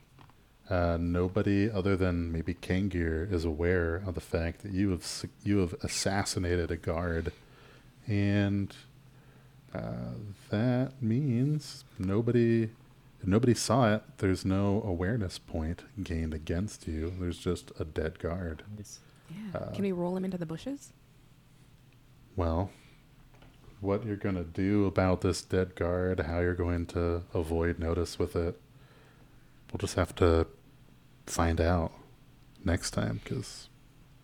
uh, 0.69 0.97
nobody 1.01 1.71
other 1.71 1.97
than 1.97 2.33
maybe 2.33 2.55
Kangir 2.55 3.31
is 3.31 3.45
aware 3.45 4.03
of 4.07 4.15
the 4.15 4.21
fact 4.21 4.63
that 4.63 4.73
you 4.73 4.91
have 4.91 5.05
you 5.45 5.59
have 5.59 5.75
assassinated 5.83 6.71
a 6.71 6.77
guard, 6.77 7.33
and 8.07 8.75
uh, 9.75 10.15
that 10.51 10.93
means 11.01 11.85
nobody 11.99 12.71
nobody 13.23 13.55
saw 13.55 13.95
it. 13.95 14.03
There's 14.19 14.45
no 14.45 14.83
awareness 14.85 15.39
point 15.39 15.83
gained 16.03 16.35
against 16.35 16.87
you. 16.87 17.13
There's 17.19 17.39
just 17.39 17.73
a 17.79 17.85
dead 17.85 18.19
guard. 18.19 18.63
Yeah. 19.31 19.71
Can 19.73 19.83
we 19.83 19.93
roll 19.93 20.17
him 20.17 20.25
into 20.25 20.39
the 20.39 20.47
bushes? 20.47 20.93
Well, 22.37 22.71
what 23.81 24.05
you're 24.05 24.17
going 24.17 24.35
to 24.35 24.45
do 24.45 24.87
about 24.87 25.21
this 25.21 25.43
dead 25.43 25.75
guard, 25.75 26.21
how 26.21 26.41
you're 26.41 26.55
going 26.55 26.87
to 26.87 27.23
avoid 27.33 27.79
notice 27.79 28.19
with 28.19 28.35
it, 28.35 28.61
we'll 29.73 29.79
just 29.79 29.95
have 29.95 30.15
to 30.17 30.47
find 31.27 31.61
out 31.61 31.93
next 32.65 32.91
time 32.91 33.21
because 33.23 33.69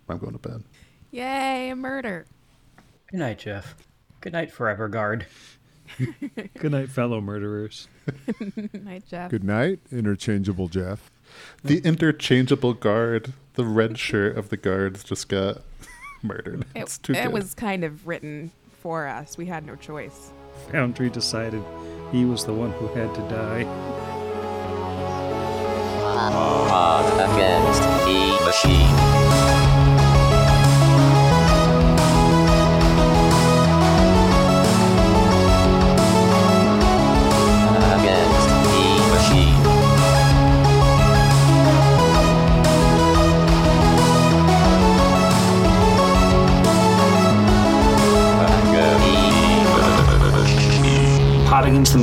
I'm 0.09 0.19
going 0.19 0.33
to 0.33 0.39
bed. 0.39 0.65
Yay, 1.11 1.71
a 1.71 1.77
murder. 1.77 2.27
Good 3.11 3.19
night, 3.21 3.39
Jeff. 3.39 3.75
Good 4.21 4.33
night, 4.33 4.53
Forever 4.53 4.89
Guard. 4.89 5.27
Good 6.59 6.71
night, 6.73 6.89
fellow 6.91 7.21
murderers. 7.21 7.89
Good 8.39 8.75
Night, 8.85 9.05
Jeff. 9.09 9.31
Good 9.31 9.43
night, 9.43 9.81
interchangeable 9.91 10.69
Jeff. 10.69 11.11
The 11.65 11.79
interchangeable 11.81 12.75
guard, 12.75 13.33
the 13.55 13.65
red 13.65 13.99
shirt 13.99 14.37
of 14.37 14.51
the 14.51 14.57
guards 14.57 15.03
just 15.03 15.29
got 15.29 15.63
murdered. 16.23 16.61
It, 16.75 16.83
It's 16.83 16.99
too 16.99 17.13
it 17.15 17.25
good. 17.25 17.33
was 17.33 17.55
kind 17.55 17.83
of 17.83 18.07
written 18.07 18.53
for 18.83 19.07
us. 19.09 19.37
We 19.37 19.47
had 19.47 19.67
no 19.67 19.75
choice. 19.75 20.31
Foundry 20.71 21.11
decided 21.11 21.63
he 22.13 22.25
was 22.25 22.45
the 22.45 22.53
one 22.55 22.71
who 22.73 22.87
had 22.89 23.13
to 23.15 23.21
die. 23.23 23.65
Pod 26.69 27.13
against 27.15 27.83
the 28.05 28.45
machine. 28.45 29.10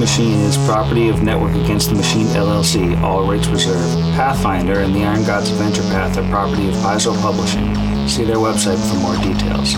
Machine 0.08 0.40
is 0.40 0.56
property 0.66 1.10
of 1.10 1.22
Network 1.22 1.54
Against 1.54 1.90
the 1.90 1.96
Machine 1.96 2.28
LLC, 2.28 2.98
all 3.02 3.30
rights 3.30 3.48
reserved. 3.48 4.00
Pathfinder 4.16 4.80
and 4.80 4.96
the 4.96 5.04
Iron 5.04 5.26
Gods 5.26 5.52
Adventure 5.52 5.84
Path 5.92 6.18
are 6.18 6.28
property 6.32 6.70
of 6.70 6.76
Paizo 6.76 7.14
Publishing. 7.22 7.76
See 8.08 8.24
their 8.24 8.38
website 8.38 8.80
for 8.88 8.96
more 9.04 9.18
details. 9.18 9.74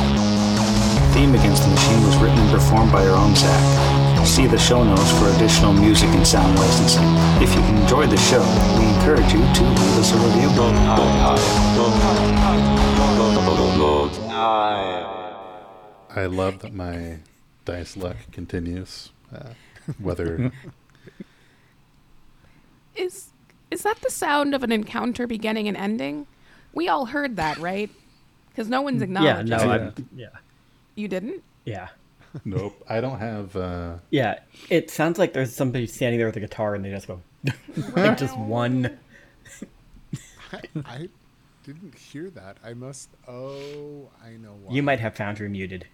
Theme 1.17 1.33
Against 1.33 1.63
the 1.63 1.69
Machine 1.69 2.05
was 2.05 2.15
written 2.17 2.37
and 2.37 2.51
performed 2.51 2.91
by 2.91 3.07
our 3.07 3.17
own 3.17 3.35
Zach. 3.35 4.25
See 4.25 4.45
the 4.45 4.57
show 4.59 4.83
notes 4.83 5.11
for 5.17 5.29
additional 5.33 5.73
music 5.73 6.09
and 6.09 6.25
sound 6.25 6.57
licensing. 6.59 7.09
If 7.41 7.49
you 7.55 7.61
enjoyed 7.81 8.11
the 8.11 8.21
show, 8.29 8.45
we 8.77 8.85
encourage 8.85 9.33
you 9.33 9.41
to 9.41 9.63
leave 9.65 9.97
us 9.97 10.13
a 10.13 10.17
review. 10.21 10.49
I 16.15 16.25
love 16.27 16.59
that 16.59 16.73
my 16.75 17.17
dice 17.65 17.97
luck 17.97 18.17
continues. 18.31 19.09
Uh, 19.33 19.53
whether 19.99 20.51
Is 22.95 23.29
is 23.71 23.83
that 23.83 24.01
the 24.01 24.09
sound 24.09 24.55
of 24.55 24.63
an 24.63 24.71
encounter 24.71 25.27
beginning 25.27 25.67
and 25.67 25.77
ending? 25.77 26.27
We 26.73 26.87
all 26.87 27.05
heard 27.05 27.35
that, 27.37 27.57
right? 27.59 27.89
Because 28.49 28.67
no 28.67 28.81
one's 28.81 28.99
Yeah, 28.99 29.03
acknowledged. 29.05 29.49
no, 29.49 29.57
it. 29.57 29.59
Yeah. 29.67 29.73
I'm, 29.73 30.09
yeah, 30.15 30.27
You 30.95 31.07
didn't? 31.07 31.43
yeah, 31.65 31.89
nope, 32.45 32.83
I 32.89 32.99
don't 32.99 33.19
have. 33.19 33.55
Uh, 33.55 33.95
yeah. 34.09 34.39
It 34.69 34.89
sounds 34.89 35.19
like 35.19 35.33
there's 35.33 35.55
somebody 35.55 35.85
standing 35.87 36.17
there 36.17 36.27
with 36.27 36.35
a 36.37 36.39
guitar 36.41 36.73
and 36.75 36.83
they 36.83 36.89
just 36.89 37.07
go, 37.07 37.21
like 37.95 38.17
just 38.17 38.37
one. 38.37 38.97
I, 40.51 40.61
I 40.85 41.09
didn't 41.63 41.95
hear 41.95 42.31
that. 42.31 42.57
I 42.65 42.73
must. 42.73 43.09
Oh, 43.27 44.09
I 44.25 44.31
know 44.31 44.57
why. 44.63 44.73
You 44.73 44.81
might 44.81 44.99
have 44.99 45.15
Foundry 45.15 45.47
muted. 45.47 45.85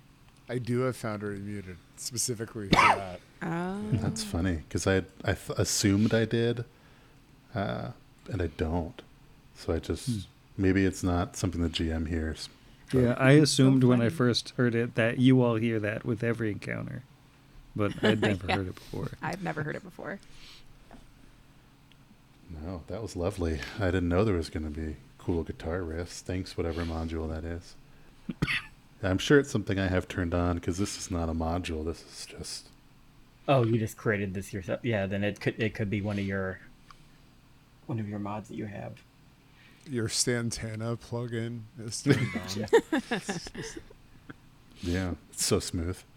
I 0.50 0.58
do 0.60 0.82
have 0.82 0.96
Foundry 0.98 1.40
muted 1.40 1.78
specifically 1.98 2.68
for 2.68 2.76
that. 2.76 3.20
Oh. 3.42 3.80
that's 3.94 4.24
funny 4.24 4.56
because 4.68 4.88
I 4.88 4.98
I 5.24 5.34
th- 5.34 5.58
assumed 5.58 6.14
I 6.14 6.26
did, 6.26 6.66
uh, 7.54 7.90
and 8.32 8.42
I 8.42 8.48
don't. 8.48 9.02
So 9.56 9.74
I 9.74 9.80
just 9.80 10.28
maybe 10.58 10.86
it's 10.86 11.04
not 11.04 11.36
something 11.36 11.62
the 11.62 11.70
GM 11.70 12.08
hears. 12.08 12.50
Yeah, 12.94 13.16
I 13.18 13.32
assumed 13.32 13.84
when 13.84 14.02
I 14.02 14.10
first 14.10 14.54
heard 14.58 14.76
it 14.76 14.96
that 14.96 15.18
you 15.20 15.42
all 15.44 15.56
hear 15.56 15.80
that 15.80 16.06
with 16.06 16.24
every 16.24 16.52
encounter, 16.52 17.02
but 17.76 17.92
I'd 18.04 18.22
never 18.30 18.46
Yeah. 18.48 18.56
heard 18.58 18.68
it 18.68 18.76
before. 18.76 19.10
I've 19.24 19.44
never 19.44 19.64
heard 19.64 19.76
it 19.76 19.84
before. 19.84 20.20
No, 22.64 22.84
that 22.88 23.02
was 23.02 23.16
lovely. 23.16 23.60
I 23.80 23.86
didn't 23.86 24.08
know 24.10 24.24
there 24.24 24.36
was 24.36 24.50
going 24.52 24.72
to 24.72 24.80
be 24.80 24.98
cool 25.18 25.44
guitar 25.44 25.80
riffs. 25.80 26.22
Thanks, 26.22 26.56
whatever 26.56 26.84
module 26.84 27.28
that 27.30 27.44
is. 27.44 27.76
I'm 29.06 29.18
sure 29.18 29.40
it's 29.40 29.52
something 29.52 29.80
I 29.80 29.88
have 29.88 30.08
turned 30.08 30.34
on 30.34 30.56
because 30.56 30.78
this 30.78 30.98
is 30.98 31.12
not 31.12 31.30
a 31.30 31.34
module. 31.34 31.86
This 31.86 32.02
is 32.02 32.26
just 32.26 32.70
Oh, 33.48 33.64
you 33.64 33.78
just 33.78 33.96
created 33.96 34.34
this 34.34 34.52
yourself. 34.54 34.80
Yeah, 34.84 35.06
then 35.06 35.24
it 35.24 35.40
could 35.40 35.62
it 35.62 35.76
could 35.76 35.90
be 35.90 36.02
one 36.02 36.18
of 36.18 36.26
your 36.26 36.60
one 37.86 38.00
of 38.00 38.10
your 38.10 38.20
mods 38.20 38.50
that 38.50 38.56
you 38.56 38.66
have. 38.66 38.94
Your 39.88 40.08
Stantana 40.08 40.98
plugin 40.98 41.62
is 41.80 42.02
turned 42.04 42.18
on. 42.36 43.02
yeah, 44.82 45.12
it's 45.32 45.46
so 45.46 45.60
smooth. 45.60 45.98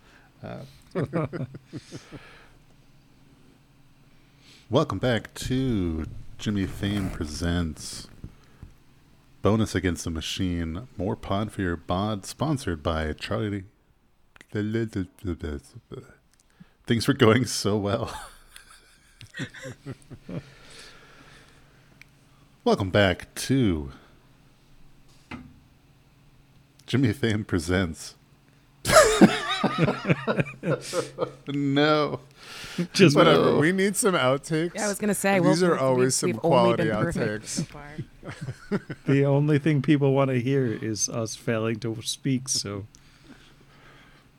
Uh, 0.41 0.61
welcome 4.71 4.99
back 4.99 5.35
to 5.35 6.07
Jimmy 6.39 6.65
Fame 6.65 7.11
presents 7.11 8.07
Bonus 9.41 9.77
Against 9.77 10.03
the 10.05 10.11
Machine. 10.11 10.89
More 10.97 11.15
pod 11.15 11.53
for 11.53 11.63
your 11.63 11.77
bod, 11.77 12.27
sponsored 12.27 12.83
by 12.83 13.13
Charlie. 13.13 13.65
Things 14.53 15.07
were 17.07 17.15
going 17.15 17.45
so 17.45 17.77
well. 17.77 18.13
Welcome 22.65 22.91
back 22.91 23.33
to 23.37 23.93
Jimmy 26.87 27.13
Fame 27.13 27.45
presents. 27.45 28.17
no. 31.47 32.21
Just 32.93 33.15
Whatever. 33.15 33.53
No. 33.53 33.59
We 33.59 33.71
need 33.73 33.97
some 33.97 34.15
outtakes. 34.15 34.75
Yeah, 34.75 34.87
I 34.87 34.89
was 34.89 34.99
gonna 34.99 35.15
say. 35.15 35.39
These 35.39 35.63
well, 35.63 35.73
are 35.73 35.79
always 35.79 36.17
some 36.17 36.31
we've 36.31 36.41
quality 36.41 36.85
outtakes. 36.85 37.47
so 37.47 37.63
far. 37.65 37.87
the 39.07 39.25
only 39.25 39.59
thing 39.59 39.83
people 39.83 40.13
want 40.13 40.31
to 40.31 40.41
hear 40.41 40.67
is 40.67 41.09
us 41.09 41.37
failing 41.37 41.79
to 41.81 42.01
speak. 42.03 42.49
So 42.49 42.87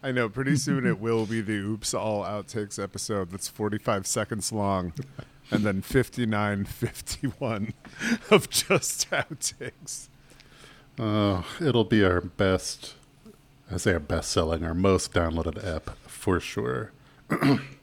I 0.02 0.12
know. 0.12 0.30
Pretty 0.30 0.56
soon 0.56 0.86
it 0.86 1.00
will 1.00 1.26
be 1.26 1.42
the 1.42 1.58
Oops 1.58 1.94
All 1.94 2.24
Outtakes 2.24 2.82
episode 2.82 3.32
that's 3.32 3.50
45 3.50 4.08
seconds 4.08 4.52
long, 4.52 4.94
and 5.52 5.64
then 5.64 5.82
59, 5.82 6.66
51 6.66 7.74
of 8.32 8.50
just 8.50 9.10
outtakes. 9.12 10.08
Oh, 10.98 11.46
it'll 11.62 11.86
be 11.86 12.04
our 12.04 12.22
best, 12.22 12.96
I 13.72 13.78
say 13.78 13.94
our 13.94 14.00
best 14.00 14.32
selling, 14.32 14.64
our 14.64 14.74
most 14.74 15.14
downloaded 15.14 15.66
app 15.66 15.98
for 16.08 16.40
sure. 16.40 16.92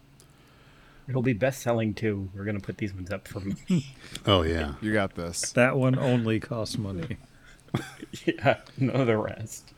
It'll 1.09 1.22
be 1.22 1.32
best 1.32 1.62
selling 1.62 1.94
too. 1.94 2.28
We're 2.34 2.44
gonna 2.44 2.61
put 2.61 2.78
these 2.78 2.92
ones 2.94 3.11
up 3.11 3.28
for 3.28 3.42
Oh, 4.26 4.42
yeah. 4.42 4.74
You 4.80 4.92
got 4.92 5.14
this. 5.14 5.52
that 5.52 5.76
one 5.76 5.98
only 5.98 6.40
costs 6.40 6.78
money. 6.78 7.16
yeah, 8.24 8.58
no 8.78 9.04
the 9.04 9.16
rest. 9.16 9.72